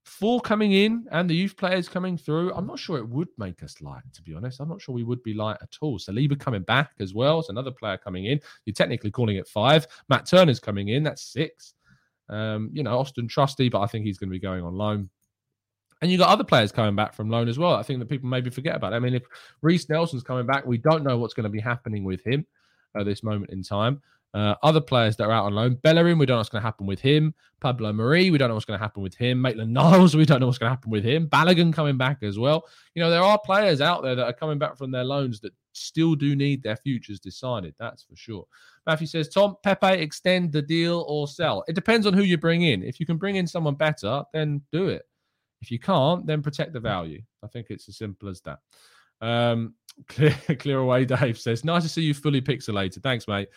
Four 0.04 0.40
coming 0.40 0.72
in 0.72 1.06
and 1.10 1.28
the 1.28 1.34
youth 1.34 1.56
players 1.56 1.88
coming 1.88 2.16
through, 2.16 2.52
I'm 2.54 2.66
not 2.66 2.78
sure 2.78 2.98
it 2.98 3.08
would 3.08 3.28
make 3.38 3.62
us 3.62 3.80
light, 3.80 4.02
to 4.12 4.22
be 4.22 4.34
honest. 4.34 4.60
I'm 4.60 4.68
not 4.68 4.80
sure 4.80 4.94
we 4.94 5.02
would 5.02 5.22
be 5.22 5.34
light 5.34 5.56
at 5.62 5.76
all. 5.80 5.98
Saliba 5.98 6.38
coming 6.38 6.62
back 6.62 6.92
as 7.00 7.14
well. 7.14 7.40
It's 7.40 7.48
another 7.48 7.70
player 7.70 7.96
coming 7.96 8.26
in. 8.26 8.40
You're 8.64 8.74
technically 8.74 9.10
calling 9.10 9.36
it 9.36 9.48
five. 9.48 9.86
Matt 10.08 10.26
Turner's 10.26 10.60
coming 10.60 10.88
in. 10.88 11.02
That's 11.02 11.22
six. 11.22 11.74
Um, 12.28 12.70
you 12.72 12.82
know, 12.82 12.98
Austin 12.98 13.28
Trusty, 13.28 13.68
but 13.68 13.80
I 13.80 13.86
think 13.86 14.04
he's 14.04 14.18
going 14.18 14.28
to 14.28 14.34
be 14.34 14.38
going 14.38 14.62
on 14.62 14.74
loan. 14.74 15.08
And 16.02 16.10
you 16.10 16.18
got 16.18 16.28
other 16.28 16.44
players 16.44 16.70
coming 16.70 16.94
back 16.94 17.14
from 17.14 17.30
loan 17.30 17.48
as 17.48 17.58
well. 17.58 17.74
I 17.74 17.82
think 17.82 17.98
that 17.98 18.08
people 18.08 18.28
maybe 18.28 18.50
forget 18.50 18.76
about. 18.76 18.92
I 18.92 18.98
mean, 18.98 19.14
if 19.14 19.22
Reiss 19.62 19.88
Nelson's 19.88 20.22
coming 20.22 20.46
back, 20.46 20.66
we 20.66 20.76
don't 20.76 21.02
know 21.02 21.16
what's 21.16 21.34
going 21.34 21.44
to 21.44 21.50
be 21.50 21.60
happening 21.60 22.04
with 22.04 22.22
him 22.24 22.46
at 22.96 23.04
this 23.04 23.22
moment 23.22 23.50
in 23.50 23.62
time. 23.62 24.00
Uh, 24.34 24.56
other 24.64 24.80
players 24.80 25.16
that 25.16 25.24
are 25.24 25.32
out 25.32 25.44
on 25.44 25.54
loan, 25.54 25.74
Bellerin, 25.84 26.18
we 26.18 26.26
don't 26.26 26.34
know 26.34 26.38
what's 26.38 26.48
going 26.48 26.60
to 26.60 26.66
happen 26.66 26.86
with 26.86 27.00
him. 27.00 27.32
Pablo 27.60 27.92
Marie, 27.92 28.32
we 28.32 28.38
don't 28.38 28.48
know 28.48 28.54
what's 28.54 28.66
going 28.66 28.76
to 28.76 28.82
happen 28.82 29.00
with 29.00 29.14
him. 29.14 29.40
Maitland 29.40 29.72
Niles, 29.72 30.16
we 30.16 30.24
don't 30.24 30.40
know 30.40 30.46
what's 30.46 30.58
going 30.58 30.70
to 30.70 30.74
happen 30.74 30.90
with 30.90 31.04
him. 31.04 31.28
Balogun 31.28 31.72
coming 31.72 31.96
back 31.96 32.24
as 32.24 32.36
well. 32.36 32.64
You 32.96 33.02
know, 33.02 33.10
there 33.10 33.22
are 33.22 33.38
players 33.38 33.80
out 33.80 34.02
there 34.02 34.16
that 34.16 34.26
are 34.26 34.32
coming 34.32 34.58
back 34.58 34.76
from 34.76 34.90
their 34.90 35.04
loans 35.04 35.38
that 35.40 35.52
still 35.72 36.16
do 36.16 36.34
need 36.34 36.64
their 36.64 36.74
futures 36.74 37.20
decided. 37.20 37.76
That's 37.78 38.02
for 38.02 38.16
sure. 38.16 38.44
Matthew 38.88 39.06
says, 39.06 39.28
Tom, 39.28 39.54
Pepe, 39.62 39.86
extend 39.86 40.50
the 40.50 40.62
deal 40.62 41.04
or 41.06 41.28
sell. 41.28 41.62
It 41.68 41.74
depends 41.74 42.04
on 42.04 42.12
who 42.12 42.22
you 42.22 42.36
bring 42.36 42.62
in. 42.62 42.82
If 42.82 42.98
you 42.98 43.06
can 43.06 43.18
bring 43.18 43.36
in 43.36 43.46
someone 43.46 43.76
better, 43.76 44.24
then 44.32 44.62
do 44.72 44.88
it. 44.88 45.02
If 45.62 45.70
you 45.70 45.78
can't, 45.78 46.26
then 46.26 46.42
protect 46.42 46.72
the 46.72 46.80
value. 46.80 47.22
I 47.44 47.46
think 47.46 47.68
it's 47.70 47.88
as 47.88 47.96
simple 47.96 48.28
as 48.28 48.40
that. 48.42 48.58
Um, 49.20 49.74
clear, 50.08 50.36
clear 50.58 50.78
away, 50.78 51.04
Dave 51.04 51.38
says, 51.38 51.64
nice 51.64 51.82
to 51.82 51.88
see 51.88 52.02
you 52.02 52.14
fully 52.14 52.40
pixelated. 52.40 53.02
Thanks, 53.02 53.28
mate. 53.28 53.48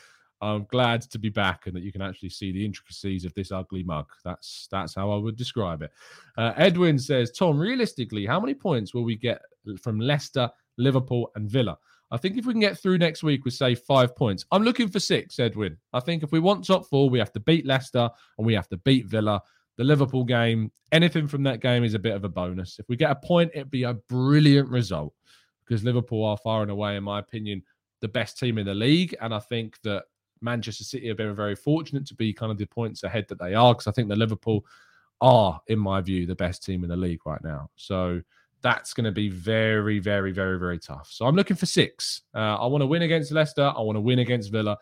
I'm 0.42 0.66
glad 0.66 1.02
to 1.02 1.18
be 1.18 1.30
back 1.30 1.66
and 1.66 1.76
that 1.76 1.84
you 1.84 1.92
can 1.92 2.02
actually 2.02 2.30
see 2.30 2.52
the 2.52 2.64
intricacies 2.64 3.26
of 3.26 3.34
this 3.34 3.52
ugly 3.52 3.84
mug. 3.84 4.08
That's 4.24 4.68
that's 4.70 4.94
how 4.94 5.12
I 5.12 5.18
would 5.18 5.36
describe 5.36 5.82
it. 5.82 5.92
Uh, 6.38 6.54
Edwin 6.58 7.00
says, 7.00 7.32
Tom, 7.32 7.58
realistically, 7.58 8.26
how 8.26 8.40
many 8.40 8.54
points 8.54 8.94
will 8.94 9.04
we 9.04 9.16
get 9.16 9.42
from 9.82 10.00
Leicester, 10.00 10.50
Liverpool, 10.78 11.32
and 11.36 11.50
Villa? 11.50 11.78
I 12.12 12.18
think 12.18 12.38
if 12.38 12.46
we 12.46 12.54
can 12.54 12.62
get 12.62 12.78
through 12.78 13.00
next 13.00 13.24
week 13.24 13.44
with 13.44 13.56
say 13.56 13.76
five 13.76 14.16
points, 14.16 14.46
I'm 14.52 14.64
looking 14.64 14.88
for 14.88 15.00
six, 15.00 15.40
Edwin. 15.40 15.78
I 15.92 16.00
think 16.00 16.24
if 16.24 16.32
we 16.32 16.40
want 16.40 16.66
top 16.66 16.86
four, 16.86 17.10
we 17.10 17.20
have 17.20 17.34
to 17.34 17.40
beat 17.40 17.66
Leicester 17.66 18.10
and 18.38 18.46
we 18.46 18.54
have 18.54 18.70
to 18.70 18.78
beat 18.78 19.08
Villa. 19.08 19.42
The 19.78 19.84
Liverpool 19.84 20.24
game, 20.24 20.72
anything 20.92 21.28
from 21.28 21.44
that 21.44 21.62
game 21.62 21.84
is 21.84 21.96
a 21.96 22.00
bit 22.00 22.16
of 22.16 22.24
a 22.24 22.30
bonus. 22.30 22.80
If 22.80 22.88
we 22.90 22.96
get 22.96 23.12
a 23.12 23.16
point, 23.16 23.52
it'd 23.54 23.70
be 23.70 23.84
a 23.84 23.94
brilliant 23.94 24.70
result 24.70 25.14
because 25.68 25.84
Liverpool 25.84 26.24
are 26.24 26.38
far 26.38 26.62
and 26.62 26.72
away, 26.72 26.96
in 26.96 27.04
my 27.04 27.20
opinion, 27.20 27.62
the 28.02 28.08
best 28.08 28.40
team 28.40 28.58
in 28.58 28.66
the 28.66 28.74
league. 28.74 29.16
And 29.22 29.34
I 29.34 29.40
think 29.40 29.82
that 29.82 30.06
Manchester 30.42 30.84
City 30.84 31.08
have 31.08 31.18
been 31.18 31.36
very 31.36 31.56
fortunate 31.56 32.06
to 32.08 32.16
be 32.16 32.34
kind 32.34 32.52
of 32.52 32.58
the 32.58 32.66
points 32.66 33.04
ahead 33.04 33.28
that 33.30 33.40
they 33.40 33.54
are 33.54 33.74
because 33.74 33.88
I 33.88 33.92
think 33.92 34.08
the 34.08 34.16
Liverpool 34.16 34.66
are, 35.22 35.60
in 35.68 35.80
my 35.80 36.02
view, 36.02 36.26
the 36.26 36.36
best 36.36 36.64
team 36.64 36.84
in 36.84 36.90
the 36.90 36.96
league 36.96 37.26
right 37.26 37.44
now. 37.44 37.70
So 37.76 38.22
that's 38.62 38.94
going 38.94 39.06
to 39.06 39.12
be 39.12 39.30
very, 39.30 40.00
very, 40.00 40.32
very, 40.32 40.60
very 40.60 40.80
tough. 40.80 41.10
So 41.12 41.26
I'm 41.26 41.36
looking 41.36 41.58
for 41.58 41.66
six. 41.66 42.22
Uh, 42.34 42.58
I 42.58 42.66
want 42.68 42.82
to 42.82 42.88
win 42.88 43.02
against 43.04 43.32
Leicester. 43.32 43.74
I 43.76 43.82
want 43.82 43.96
to 43.96 44.02
win 44.02 44.20
against 44.20 44.52
Villa, 44.52 44.78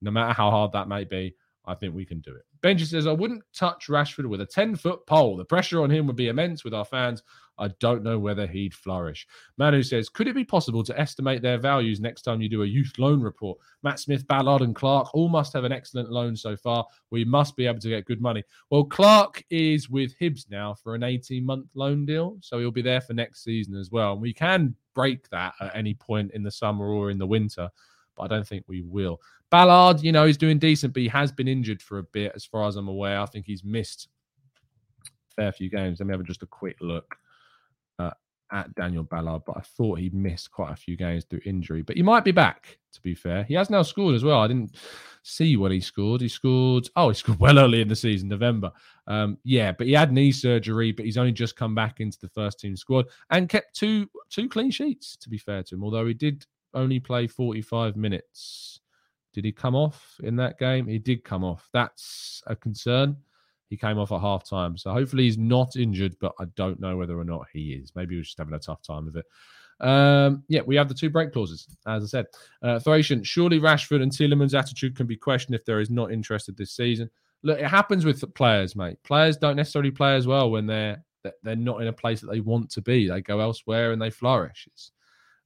no 0.00 0.10
matter 0.10 0.32
how 0.32 0.50
hard 0.50 0.72
that 0.72 0.88
may 0.88 1.04
be. 1.04 1.34
I 1.66 1.74
think 1.74 1.94
we 1.94 2.06
can 2.06 2.20
do 2.20 2.34
it. 2.34 2.44
Benji 2.62 2.86
says, 2.86 3.06
I 3.06 3.12
wouldn't 3.12 3.42
touch 3.54 3.88
Rashford 3.88 4.26
with 4.26 4.40
a 4.40 4.46
10 4.46 4.76
foot 4.76 5.06
pole. 5.06 5.36
The 5.36 5.44
pressure 5.44 5.82
on 5.82 5.90
him 5.90 6.06
would 6.06 6.16
be 6.16 6.28
immense 6.28 6.64
with 6.64 6.72
our 6.72 6.84
fans. 6.84 7.22
I 7.58 7.68
don't 7.80 8.02
know 8.02 8.18
whether 8.18 8.46
he'd 8.46 8.74
flourish. 8.74 9.26
Manu 9.56 9.82
says, 9.82 10.08
Could 10.08 10.28
it 10.28 10.34
be 10.34 10.44
possible 10.44 10.82
to 10.84 10.98
estimate 10.98 11.42
their 11.42 11.58
values 11.58 12.00
next 12.00 12.22
time 12.22 12.40
you 12.40 12.48
do 12.48 12.62
a 12.62 12.66
youth 12.66 12.92
loan 12.98 13.20
report? 13.20 13.58
Matt 13.82 14.00
Smith, 14.00 14.26
Ballard, 14.26 14.62
and 14.62 14.74
Clarke 14.74 15.14
all 15.14 15.28
must 15.28 15.52
have 15.52 15.64
an 15.64 15.72
excellent 15.72 16.10
loan 16.10 16.36
so 16.36 16.56
far. 16.56 16.86
We 17.10 17.24
must 17.24 17.56
be 17.56 17.66
able 17.66 17.80
to 17.80 17.88
get 17.88 18.04
good 18.04 18.20
money. 18.20 18.44
Well, 18.70 18.84
Clarke 18.84 19.44
is 19.50 19.90
with 19.90 20.18
Hibs 20.18 20.50
now 20.50 20.74
for 20.74 20.94
an 20.94 21.02
18 21.02 21.44
month 21.44 21.68
loan 21.74 22.06
deal. 22.06 22.36
So 22.40 22.58
he'll 22.58 22.70
be 22.70 22.82
there 22.82 23.00
for 23.00 23.14
next 23.14 23.44
season 23.44 23.74
as 23.76 23.90
well. 23.90 24.12
And 24.12 24.22
we 24.22 24.32
can 24.32 24.74
break 24.94 25.28
that 25.30 25.54
at 25.60 25.74
any 25.76 25.94
point 25.94 26.32
in 26.32 26.42
the 26.42 26.50
summer 26.50 26.86
or 26.88 27.10
in 27.10 27.18
the 27.18 27.26
winter 27.26 27.70
but 28.16 28.24
I 28.24 28.34
don't 28.34 28.46
think 28.46 28.64
we 28.66 28.82
will. 28.82 29.20
Ballard, 29.48 30.02
you 30.02 30.10
know, 30.10 30.26
he's 30.26 30.36
doing 30.36 30.58
decent, 30.58 30.92
but 30.92 31.02
he 31.02 31.08
has 31.08 31.30
been 31.30 31.46
injured 31.46 31.80
for 31.80 31.98
a 31.98 32.02
bit, 32.02 32.32
as 32.34 32.44
far 32.44 32.66
as 32.66 32.74
I'm 32.74 32.88
aware. 32.88 33.20
I 33.20 33.26
think 33.26 33.46
he's 33.46 33.62
missed 33.62 34.08
fair 35.38 35.52
few 35.52 35.70
games. 35.70 36.00
Let 36.00 36.06
me 36.06 36.12
have 36.12 36.24
just 36.24 36.42
a 36.42 36.46
quick 36.46 36.76
look 36.80 37.16
at 38.52 38.74
Daniel 38.74 39.04
Ballard, 39.04 39.42
but 39.46 39.56
I 39.56 39.60
thought 39.60 39.98
he 39.98 40.10
missed 40.10 40.50
quite 40.50 40.72
a 40.72 40.76
few 40.76 40.96
games 40.96 41.24
through 41.24 41.40
injury. 41.44 41.82
But 41.82 41.96
he 41.96 42.02
might 42.02 42.24
be 42.24 42.32
back, 42.32 42.78
to 42.92 43.00
be 43.00 43.14
fair. 43.14 43.44
He 43.44 43.54
has 43.54 43.70
now 43.70 43.82
scored 43.82 44.14
as 44.14 44.24
well. 44.24 44.40
I 44.40 44.48
didn't 44.48 44.76
see 45.22 45.56
when 45.56 45.72
he 45.72 45.80
scored. 45.80 46.20
He 46.20 46.28
scored, 46.28 46.88
oh, 46.96 47.08
he 47.08 47.14
scored 47.16 47.40
well 47.40 47.58
early 47.58 47.80
in 47.80 47.88
the 47.88 47.96
season, 47.96 48.28
November. 48.28 48.72
Um, 49.06 49.38
yeah, 49.44 49.72
but 49.72 49.86
he 49.86 49.92
had 49.92 50.12
knee 50.12 50.32
surgery, 50.32 50.92
but 50.92 51.04
he's 51.04 51.18
only 51.18 51.32
just 51.32 51.56
come 51.56 51.74
back 51.74 52.00
into 52.00 52.18
the 52.20 52.28
first 52.28 52.60
team 52.60 52.76
squad 52.76 53.06
and 53.30 53.48
kept 53.48 53.76
two 53.76 54.08
two 54.30 54.48
clean 54.48 54.70
sheets, 54.70 55.16
to 55.16 55.28
be 55.28 55.38
fair 55.38 55.62
to 55.64 55.74
him, 55.74 55.84
although 55.84 56.06
he 56.06 56.14
did 56.14 56.44
only 56.74 57.00
play 57.00 57.26
45 57.26 57.96
minutes. 57.96 58.80
Did 59.32 59.44
he 59.44 59.52
come 59.52 59.74
off 59.74 60.16
in 60.22 60.36
that 60.36 60.58
game? 60.58 60.86
He 60.86 60.98
did 60.98 61.24
come 61.24 61.44
off. 61.44 61.68
That's 61.72 62.42
a 62.46 62.56
concern. 62.56 63.16
He 63.68 63.76
came 63.76 63.98
off 63.98 64.12
at 64.12 64.20
half 64.20 64.48
time. 64.48 64.76
So 64.76 64.92
hopefully 64.92 65.24
he's 65.24 65.38
not 65.38 65.76
injured, 65.76 66.16
but 66.20 66.32
I 66.40 66.44
don't 66.56 66.80
know 66.80 66.96
whether 66.96 67.18
or 67.18 67.24
not 67.24 67.46
he 67.52 67.72
is. 67.72 67.92
Maybe 67.94 68.14
he 68.14 68.18
was 68.18 68.28
just 68.28 68.38
having 68.38 68.54
a 68.54 68.58
tough 68.58 68.82
time 68.82 69.06
of 69.06 69.16
it. 69.16 69.26
Um, 69.80 70.42
yeah, 70.48 70.62
we 70.66 70.76
have 70.76 70.88
the 70.88 70.94
two 70.94 71.10
break 71.10 71.32
clauses, 71.32 71.68
as 71.86 72.02
I 72.02 72.06
said. 72.06 72.26
Uh, 72.62 72.78
Thracian, 72.80 73.22
surely 73.22 73.60
Rashford 73.60 74.02
and 74.02 74.10
Tielemans' 74.10 74.58
attitude 74.58 74.96
can 74.96 75.06
be 75.06 75.16
questioned 75.16 75.54
if 75.54 75.64
there 75.64 75.80
is 75.80 75.90
not 75.90 76.12
interested 76.12 76.56
this 76.56 76.72
season. 76.72 77.10
Look, 77.42 77.60
it 77.60 77.66
happens 77.66 78.04
with 78.04 78.34
players, 78.34 78.74
mate. 78.74 78.96
Players 79.04 79.36
don't 79.36 79.56
necessarily 79.56 79.92
play 79.92 80.16
as 80.16 80.26
well 80.26 80.50
when 80.50 80.66
they're 80.66 81.02
they're 81.42 81.56
not 81.56 81.82
in 81.82 81.88
a 81.88 81.92
place 81.92 82.20
that 82.20 82.30
they 82.30 82.40
want 82.40 82.70
to 82.70 82.80
be. 82.80 83.08
They 83.08 83.20
go 83.20 83.40
elsewhere 83.40 83.92
and 83.92 84.00
they 84.00 84.10
flourish. 84.10 84.66
It's, 84.72 84.92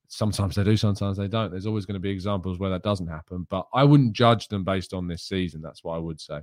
sometimes 0.09 0.55
they 0.55 0.65
do, 0.65 0.77
sometimes 0.77 1.17
they 1.17 1.29
don't. 1.29 1.51
There's 1.51 1.67
always 1.67 1.87
going 1.87 1.95
to 1.95 2.01
be 2.01 2.11
examples 2.11 2.59
where 2.59 2.71
that 2.71 2.83
doesn't 2.83 3.07
happen, 3.07 3.47
but 3.51 3.67
I 3.73 3.85
wouldn't 3.85 4.13
judge 4.13 4.49
them 4.49 4.65
based 4.65 4.93
on 4.93 5.09
this 5.09 5.23
season. 5.23 5.63
That's 5.63 5.83
what 5.83 5.95
I 5.95 5.99
would 5.99 6.21
say. 6.21 6.41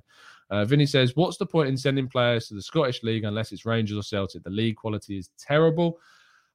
Uh, 0.49 0.65
Vinny 0.65 0.85
says, 0.85 1.15
What's 1.15 1.37
the 1.37 1.45
point 1.45 1.69
in 1.69 1.77
sending 1.77 2.07
players 2.07 2.47
to 2.47 2.55
the 2.55 2.61
Scottish 2.61 3.03
League 3.03 3.23
unless 3.23 3.51
it's 3.51 3.65
Rangers 3.65 3.97
or 3.97 4.03
Celtic? 4.03 4.43
The 4.43 4.49
league 4.49 4.77
quality 4.77 5.17
is 5.17 5.29
terrible. 5.37 5.99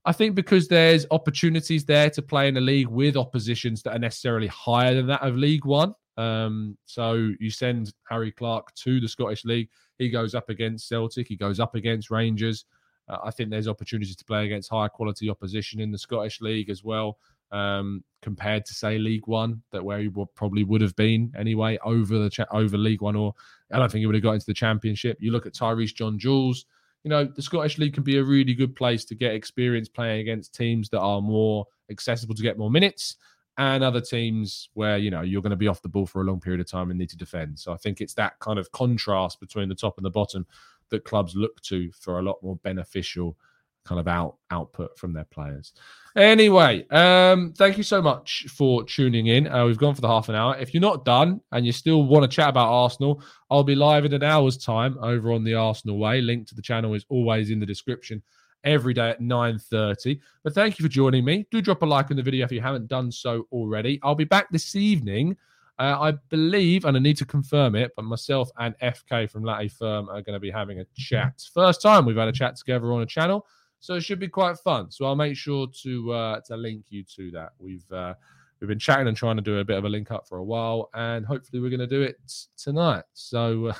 I 0.04 0.12
think 0.12 0.34
because 0.34 0.68
there's 0.68 1.06
opportunities 1.10 1.84
there 1.84 2.10
to 2.10 2.20
play 2.20 2.48
in 2.48 2.56
a 2.56 2.60
league 2.60 2.88
with 2.88 3.16
oppositions 3.16 3.82
that 3.82 3.96
are 3.96 3.98
necessarily 3.98 4.48
higher 4.48 4.94
than 4.94 5.06
that 5.06 5.22
of 5.22 5.36
League 5.36 5.64
One. 5.64 5.94
Um, 6.16 6.76
so 6.84 7.32
you 7.40 7.50
send 7.50 7.92
Harry 8.08 8.30
Clarke 8.30 8.74
to 8.76 9.00
the 9.00 9.08
Scottish 9.08 9.44
League. 9.44 9.68
He 9.98 10.10
goes 10.10 10.34
up 10.34 10.50
against 10.50 10.88
Celtic. 10.88 11.26
He 11.26 11.36
goes 11.36 11.58
up 11.58 11.74
against 11.74 12.10
Rangers. 12.10 12.66
Uh, 13.08 13.18
I 13.24 13.30
think 13.30 13.50
there's 13.50 13.68
opportunities 13.68 14.16
to 14.16 14.24
play 14.24 14.44
against 14.44 14.70
higher 14.70 14.88
quality 14.88 15.30
opposition 15.30 15.80
in 15.80 15.90
the 15.90 15.98
Scottish 15.98 16.40
League 16.40 16.70
as 16.70 16.84
well, 16.84 17.18
um, 17.54 18.02
compared 18.20 18.64
to 18.66 18.74
say 18.74 18.98
League 18.98 19.26
One, 19.26 19.62
that 19.70 19.84
where 19.84 20.00
he 20.00 20.10
probably 20.34 20.64
would 20.64 20.80
have 20.80 20.96
been 20.96 21.32
anyway 21.38 21.78
over 21.84 22.18
the 22.18 22.28
cha- 22.28 22.46
over 22.50 22.76
League 22.76 23.00
One, 23.00 23.16
or 23.16 23.32
I 23.72 23.78
don't 23.78 23.90
think 23.90 24.00
he 24.00 24.06
would 24.06 24.16
have 24.16 24.24
got 24.24 24.32
into 24.32 24.46
the 24.46 24.54
Championship. 24.54 25.18
You 25.20 25.30
look 25.30 25.46
at 25.46 25.54
Tyreece 25.54 25.94
John-Jules. 25.94 26.66
You 27.04 27.10
know, 27.10 27.24
the 27.24 27.42
Scottish 27.42 27.78
League 27.78 27.94
can 27.94 28.02
be 28.02 28.16
a 28.16 28.24
really 28.24 28.54
good 28.54 28.74
place 28.74 29.04
to 29.06 29.14
get 29.14 29.34
experience 29.34 29.88
playing 29.88 30.20
against 30.20 30.54
teams 30.54 30.88
that 30.88 31.00
are 31.00 31.20
more 31.20 31.66
accessible 31.90 32.34
to 32.34 32.42
get 32.42 32.58
more 32.58 32.70
minutes 32.70 33.16
and 33.56 33.84
other 33.84 34.00
teams 34.00 34.68
where 34.74 34.98
you 34.98 35.10
know 35.10 35.20
you're 35.20 35.42
going 35.42 35.50
to 35.50 35.56
be 35.56 35.68
off 35.68 35.82
the 35.82 35.88
ball 35.88 36.06
for 36.06 36.22
a 36.22 36.24
long 36.24 36.40
period 36.40 36.60
of 36.60 36.66
time 36.66 36.90
and 36.90 36.98
need 36.98 37.10
to 37.10 37.16
defend. 37.16 37.58
So 37.58 37.72
I 37.72 37.76
think 37.76 38.00
it's 38.00 38.14
that 38.14 38.38
kind 38.40 38.58
of 38.58 38.72
contrast 38.72 39.38
between 39.38 39.68
the 39.68 39.74
top 39.74 39.96
and 39.96 40.04
the 40.04 40.10
bottom 40.10 40.46
that 40.90 41.04
clubs 41.04 41.36
look 41.36 41.60
to 41.62 41.92
for 41.92 42.18
a 42.18 42.22
lot 42.22 42.42
more 42.42 42.56
beneficial 42.56 43.36
kind 43.84 44.00
of 44.00 44.08
out 44.08 44.36
output 44.50 44.98
from 44.98 45.12
their 45.12 45.24
players. 45.24 45.72
Anyway, 46.16 46.86
um, 46.90 47.52
thank 47.56 47.76
you 47.76 47.82
so 47.82 48.00
much 48.00 48.46
for 48.48 48.84
tuning 48.84 49.26
in. 49.26 49.46
Uh, 49.46 49.66
we've 49.66 49.78
gone 49.78 49.94
for 49.94 50.00
the 50.00 50.08
half 50.08 50.28
an 50.28 50.34
hour. 50.34 50.56
If 50.56 50.72
you're 50.72 50.80
not 50.80 51.04
done 51.04 51.40
and 51.52 51.66
you 51.66 51.72
still 51.72 52.04
want 52.04 52.22
to 52.22 52.34
chat 52.34 52.48
about 52.48 52.70
Arsenal, 52.70 53.22
I'll 53.50 53.64
be 53.64 53.74
live 53.74 54.04
in 54.04 54.14
an 54.14 54.22
hour's 54.22 54.56
time 54.56 54.96
over 55.00 55.32
on 55.32 55.44
the 55.44 55.54
Arsenal 55.54 55.98
Way. 55.98 56.20
Link 56.20 56.46
to 56.48 56.54
the 56.54 56.62
channel 56.62 56.94
is 56.94 57.04
always 57.08 57.50
in 57.50 57.60
the 57.60 57.66
description 57.66 58.22
every 58.62 58.94
day 58.94 59.10
at 59.10 59.20
9.30. 59.20 60.20
But 60.42 60.54
thank 60.54 60.78
you 60.78 60.84
for 60.84 60.88
joining 60.88 61.24
me. 61.24 61.46
Do 61.50 61.60
drop 61.60 61.82
a 61.82 61.86
like 61.86 62.10
on 62.10 62.16
the 62.16 62.22
video 62.22 62.44
if 62.44 62.52
you 62.52 62.60
haven't 62.60 62.88
done 62.88 63.12
so 63.12 63.46
already. 63.52 64.00
I'll 64.02 64.14
be 64.14 64.24
back 64.24 64.50
this 64.50 64.74
evening 64.74 65.36
uh, 65.78 65.96
I 66.00 66.12
believe, 66.28 66.84
and 66.84 66.96
I 66.96 67.00
need 67.00 67.16
to 67.18 67.24
confirm 67.24 67.74
it, 67.74 67.92
but 67.96 68.04
myself 68.04 68.50
and 68.58 68.78
FK 68.78 69.28
from 69.28 69.42
Latte 69.42 69.68
Firm 69.68 70.08
are 70.08 70.22
going 70.22 70.34
to 70.34 70.40
be 70.40 70.50
having 70.50 70.80
a 70.80 70.84
chat. 70.96 71.42
First 71.52 71.82
time 71.82 72.06
we've 72.06 72.16
had 72.16 72.28
a 72.28 72.32
chat 72.32 72.56
together 72.56 72.92
on 72.92 73.02
a 73.02 73.06
channel, 73.06 73.46
so 73.84 73.92
it 73.92 74.00
should 74.00 74.18
be 74.18 74.28
quite 74.28 74.56
fun. 74.56 74.90
So 74.90 75.04
I'll 75.04 75.14
make 75.14 75.36
sure 75.36 75.66
to 75.82 76.12
uh, 76.12 76.40
to 76.46 76.56
link 76.56 76.86
you 76.88 77.04
to 77.16 77.30
that. 77.32 77.50
We've 77.58 77.84
uh, 77.92 78.14
we've 78.58 78.68
been 78.68 78.78
chatting 78.78 79.08
and 79.08 79.16
trying 79.16 79.36
to 79.36 79.42
do 79.42 79.58
a 79.58 79.64
bit 79.64 79.76
of 79.76 79.84
a 79.84 79.88
link 79.90 80.10
up 80.10 80.26
for 80.26 80.38
a 80.38 80.44
while, 80.44 80.88
and 80.94 81.26
hopefully 81.26 81.60
we're 81.60 81.68
going 81.68 81.80
to 81.80 81.86
do 81.86 82.00
it 82.00 82.16
tonight. 82.56 83.04
So. 83.12 83.66
Uh, 83.66 83.74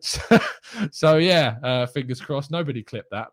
so, 0.00 0.38
so, 0.90 1.16
yeah, 1.18 1.56
uh, 1.62 1.84
fingers 1.84 2.18
crossed. 2.18 2.50
Nobody 2.50 2.82
clipped 2.82 3.10
that. 3.10 3.28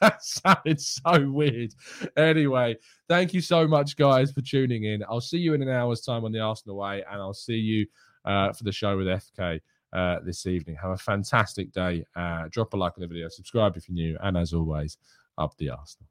that 0.00 0.22
sounded 0.22 0.80
so 0.80 1.28
weird. 1.28 1.74
Anyway, 2.16 2.76
thank 3.08 3.34
you 3.34 3.40
so 3.40 3.66
much, 3.66 3.96
guys, 3.96 4.30
for 4.30 4.40
tuning 4.40 4.84
in. 4.84 5.02
I'll 5.08 5.20
see 5.20 5.38
you 5.38 5.54
in 5.54 5.62
an 5.62 5.68
hour's 5.68 6.02
time 6.02 6.24
on 6.24 6.30
the 6.30 6.38
Arsenal 6.38 6.76
way, 6.76 7.02
and 7.10 7.20
I'll 7.20 7.34
see 7.34 7.56
you 7.56 7.86
uh, 8.24 8.52
for 8.52 8.62
the 8.62 8.70
show 8.70 8.96
with 8.96 9.08
FK 9.08 9.60
uh, 9.92 10.18
this 10.24 10.46
evening. 10.46 10.76
Have 10.80 10.90
a 10.92 10.96
fantastic 10.96 11.72
day. 11.72 12.04
Uh, 12.14 12.44
drop 12.50 12.72
a 12.74 12.76
like 12.76 12.92
on 12.96 13.02
the 13.02 13.06
video, 13.06 13.28
subscribe 13.28 13.76
if 13.76 13.88
you're 13.88 13.94
new, 13.94 14.18
and 14.22 14.36
as 14.36 14.52
always, 14.52 14.98
up 15.36 15.56
the 15.56 15.70
Arsenal. 15.70 16.08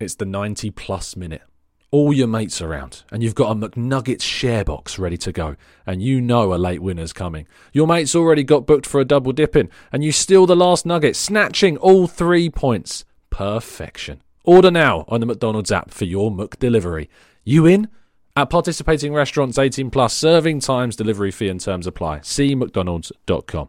It's 0.00 0.14
the 0.14 0.26
90 0.26 0.70
plus 0.70 1.16
minute 1.16 1.42
all 1.90 2.12
your 2.12 2.26
mates 2.26 2.60
around, 2.60 3.02
and 3.10 3.22
you've 3.22 3.34
got 3.34 3.50
a 3.50 3.54
McNuggets 3.54 4.22
share 4.22 4.64
box 4.64 4.98
ready 4.98 5.16
to 5.18 5.32
go, 5.32 5.56
and 5.86 6.02
you 6.02 6.20
know 6.20 6.52
a 6.52 6.56
late 6.56 6.82
winner's 6.82 7.12
coming. 7.12 7.46
Your 7.72 7.86
mate's 7.86 8.14
already 8.14 8.44
got 8.44 8.66
booked 8.66 8.86
for 8.86 9.00
a 9.00 9.06
double 9.06 9.32
dipping, 9.32 9.70
and 9.90 10.04
you 10.04 10.12
steal 10.12 10.46
the 10.46 10.56
last 10.56 10.84
nugget, 10.84 11.16
snatching 11.16 11.76
all 11.78 12.06
three 12.06 12.50
points. 12.50 13.04
Perfection. 13.30 14.22
Order 14.48 14.70
now 14.70 15.04
on 15.08 15.20
the 15.20 15.26
McDonald's 15.26 15.70
app 15.70 15.90
for 15.90 16.06
your 16.06 16.30
McDelivery. 16.30 17.08
You 17.44 17.66
in? 17.66 17.88
At 18.34 18.48
participating 18.48 19.12
restaurants 19.12 19.58
18 19.58 19.90
plus, 19.90 20.14
serving 20.14 20.60
times, 20.60 20.96
delivery 20.96 21.30
fee 21.30 21.48
and 21.48 21.60
terms 21.60 21.86
apply. 21.86 22.22
See 22.22 22.54
McDonald's.com. 22.54 23.68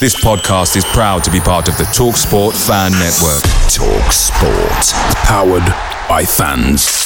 This 0.00 0.16
podcast 0.16 0.76
is 0.76 0.84
proud 0.86 1.24
to 1.24 1.30
be 1.30 1.40
part 1.40 1.68
of 1.68 1.76
the 1.76 1.84
TalkSport 1.84 2.54
Fan 2.66 2.92
Network. 2.92 3.42
TalkSport. 3.68 4.94
Powered 5.26 6.08
by 6.08 6.24
fans. 6.24 7.03